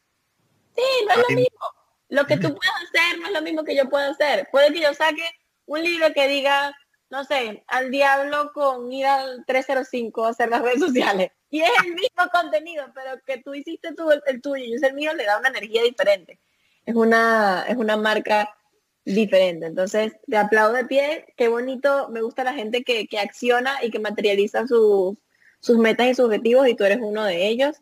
Sí, 0.74 0.82
no 1.07 1.12
es 1.12 1.28
lo 1.28 1.34
mismo. 1.34 1.66
Lo 2.09 2.26
que 2.26 2.36
tú 2.36 2.42
puedes 2.55 2.72
hacer 2.74 3.18
no 3.20 3.26
es 3.26 3.32
lo 3.32 3.42
mismo 3.42 3.64
que 3.64 3.76
yo 3.76 3.88
puedo 3.88 4.11
hacer. 4.11 4.48
Puede 4.50 4.72
que 4.72 4.80
yo 4.80 4.94
saque 4.94 5.24
un 5.66 5.82
libro 5.82 6.12
que 6.12 6.28
diga, 6.28 6.76
no 7.11 7.24
sé, 7.24 7.64
al 7.66 7.90
diablo 7.90 8.53
con 8.53 8.92
ir 8.92 9.07
al 9.07 9.44
305 9.46 10.24
a 10.24 10.30
hacer 10.30 10.48
las 10.48 10.62
redes 10.62 10.80
sociales. 10.80 11.30
Y 11.50 11.61
es 11.61 11.70
el 11.84 11.94
mismo 11.94 12.28
contenido, 12.32 12.86
pero 12.94 13.20
que 13.26 13.38
tú 13.38 13.55
hiciste 13.55 13.94
tú 13.94 14.11
el, 14.11 14.40
tuyo 14.40 14.64
y 14.64 14.70
yo 14.70 14.76
hice 14.76 14.86
el 14.86 14.94
mío, 14.94 15.12
le 15.14 15.24
da 15.24 15.38
una 15.38 15.48
energía 15.48 15.82
diferente. 15.82 16.38
Es 16.86 16.94
una, 16.94 17.64
es 17.68 17.76
una 17.76 17.96
marca 17.96 18.57
diferente. 19.05 19.66
Entonces, 19.66 20.12
te 20.26 20.36
aplaudo 20.36 20.74
de 20.74 20.86
pie. 20.86 21.26
Qué 21.36 21.48
bonito. 21.48 22.09
Me 22.09 22.22
gusta 22.22 22.44
la 22.44 22.55
gente 22.55 22.84
que, 22.84 23.07
que 23.07 23.18
acciona 23.18 23.84
y 23.84 23.90
que 23.90 23.98
materializa 23.98 24.66
sus 24.66 25.16
sus 25.62 25.78
metas 25.78 26.08
y 26.08 26.14
sus 26.14 26.26
objetivos 26.26 26.68
y 26.68 26.74
tú 26.74 26.84
eres 26.84 26.98
uno 27.00 27.24
de 27.24 27.46
ellos. 27.46 27.76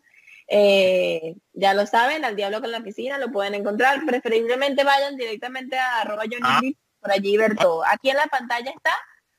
Eh, 0.46 1.36
ya 1.54 1.74
lo 1.74 1.86
saben, 1.86 2.24
al 2.24 2.36
diablo 2.36 2.60
con 2.60 2.70
la 2.70 2.82
piscina 2.82 3.18
lo 3.18 3.32
pueden 3.32 3.54
encontrar. 3.54 4.04
Preferiblemente 4.06 4.84
vayan 4.84 5.16
directamente 5.16 5.78
a 5.78 6.02
arroba 6.02 6.24
Johnny 6.30 6.76
ah. 6.76 6.80
por 7.00 7.10
allí 7.10 7.36
ver 7.36 7.56
todo. 7.56 7.82
Aquí 7.86 8.10
en 8.10 8.18
la 8.18 8.26
pantalla 8.26 8.70
está 8.70 8.92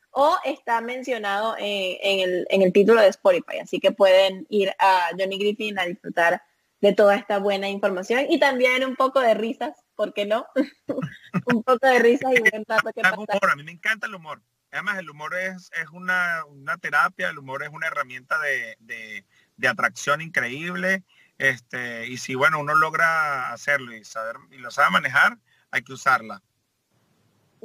o 0.10 0.38
está 0.44 0.82
mencionado 0.82 1.56
en, 1.58 2.20
el, 2.20 2.48
en 2.50 2.62
el 2.64 2.74
título 2.74 3.00
de 3.00 3.10
Spotify. 3.10 3.60
Así 3.62 3.80
que 3.80 3.92
pueden 3.92 4.48
ir 4.50 4.74
a 4.80 5.10
Johnny 5.18 5.38
Griffin 5.38 5.78
a 5.78 5.86
disfrutar 5.86 6.42
de 6.82 6.94
toda 6.94 7.16
esta 7.16 7.38
buena 7.38 7.70
información 7.70 8.26
y 8.28 8.40
también 8.40 8.84
un 8.84 8.96
poco 8.96 9.20
de 9.20 9.36
risas, 9.36 9.78
¿por 9.96 10.14
qué 10.14 10.26
no? 10.26 10.48
un 11.46 11.62
poco 11.62 11.86
de 11.86 12.00
risas 12.00 12.34
y 12.36 12.40
buen 12.40 12.66
rato 12.68 12.90
que 12.94 13.02
A 13.02 13.56
mí 13.56 13.64
me 13.64 13.72
encanta 13.72 14.08
el 14.08 14.16
humor. 14.16 14.42
Además, 14.72 15.00
el 15.00 15.10
humor 15.10 15.36
es, 15.36 15.70
es 15.82 15.90
una, 15.92 16.44
terapia, 16.82 17.30
el 17.30 17.38
humor 17.38 17.64
es 17.64 17.70
una 17.70 17.88
herramienta 17.88 18.38
de, 18.40 19.26
atracción 19.68 20.22
increíble. 20.22 21.04
Este, 21.38 22.08
y 22.08 22.18
si 22.18 22.36
bueno, 22.36 22.60
uno 22.60 22.76
logra 22.76 23.52
hacerlo 23.52 23.94
y 23.96 24.06
saber 24.06 24.36
y 24.52 24.58
lo 24.58 24.72
sabe 24.72 24.92
manejar, 24.92 25.38
hay 25.72 25.84
que 25.84 25.94
usarla. 25.94 26.42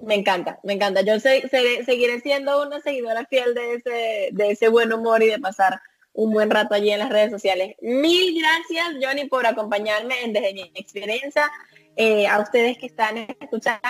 Me 0.03 0.15
encanta, 0.15 0.59
me 0.63 0.75
encanta. 0.75 1.03
Yo 1.03 1.19
seguiré 1.21 2.21
siendo 2.21 2.67
una 2.67 2.81
seguidora 2.81 3.25
fiel 3.27 3.55
de 3.55 3.75
ese, 3.75 4.29
de 4.33 4.51
ese 4.51 4.69
buen 4.69 4.93
humor 4.93 5.23
y 5.23 5.29
de 5.29 5.39
pasar 5.39 5.81
un 6.13 6.33
buen 6.33 6.51
rato 6.51 6.75
allí 6.75 6.91
en 6.91 6.99
las 6.99 7.11
redes 7.11 7.31
sociales. 7.31 7.77
Mil 7.81 8.39
gracias, 8.41 8.97
Johnny, 9.01 9.27
por 9.27 9.47
acompañarme 9.47 10.25
en 10.25 10.33
Desde 10.33 10.55
mi 10.55 10.73
experiencia. 10.75 11.51
Eh, 11.95 12.27
a 12.27 12.41
ustedes 12.41 12.77
que 12.79 12.87
están 12.87 13.17
escuchando, 13.41 13.81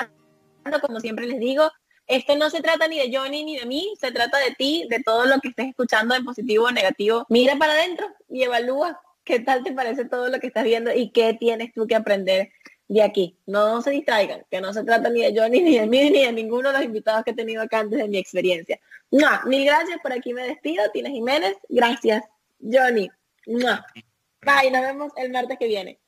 como 0.81 1.01
siempre 1.01 1.27
les 1.27 1.41
digo, 1.41 1.73
esto 2.07 2.37
no 2.37 2.51
se 2.51 2.61
trata 2.61 2.89
ni 2.89 2.99
de 2.99 3.17
Johnny 3.17 3.45
ni 3.45 3.59
de 3.59 3.67
mí, 3.67 3.95
se 4.01 4.13
trata 4.13 4.39
de 4.39 4.55
ti, 4.55 4.87
de 4.89 5.03
todo 5.03 5.27
lo 5.27 5.41
que 5.41 5.49
estés 5.49 5.69
escuchando 5.69 6.15
en 6.15 6.25
positivo 6.25 6.67
o 6.67 6.71
negativo. 6.71 7.27
Mira 7.29 7.57
para 7.57 7.73
adentro 7.73 8.07
y 8.29 8.43
evalúa 8.43 9.01
qué 9.25 9.41
tal 9.41 9.65
te 9.65 9.73
parece 9.73 10.05
todo 10.05 10.29
lo 10.29 10.39
que 10.39 10.47
estás 10.47 10.65
viendo 10.65 10.93
y 10.93 11.11
qué 11.11 11.35
tienes 11.35 11.73
tú 11.73 11.87
que 11.87 11.97
aprender 11.97 12.51
de 12.89 13.03
aquí. 13.03 13.39
No 13.47 13.83
se 13.83 13.91
distraigan, 13.91 14.45
que 14.51 14.61
no 14.61 14.73
se 14.73 14.85
trata 14.85 15.11
ni 15.11 15.23
de 15.23 15.39
Johnny, 15.39 15.61
ni 15.63 15.79
de 15.79 15.87
mí, 15.87 16.11
ni 16.11 16.25
de 16.25 16.33
ninguno 16.33 16.71
de 16.71 16.79
los 16.79 16.85
invitados 16.85 17.25
que 17.25 17.33
he 17.33 17.35
tenido 17.35 17.63
acá 17.63 17.81
antes 17.81 17.99
de 17.99 18.09
mi 18.09 18.19
experiencia. 18.19 18.79
No, 19.11 19.29
mil 19.47 19.65
gracias, 19.65 19.99
por 20.03 20.13
aquí 20.13 20.33
me 20.33 20.47
despido. 20.47 20.85
Tina 20.93 21.11
Jiménez, 21.11 21.57
gracias. 21.69 22.23
Johnny. 22.61 23.11
Bye, 23.47 24.71
nos 24.71 24.83
vemos 24.83 25.13
el 25.17 25.31
martes 25.33 25.59
que 25.59 25.67
viene. 25.67 25.99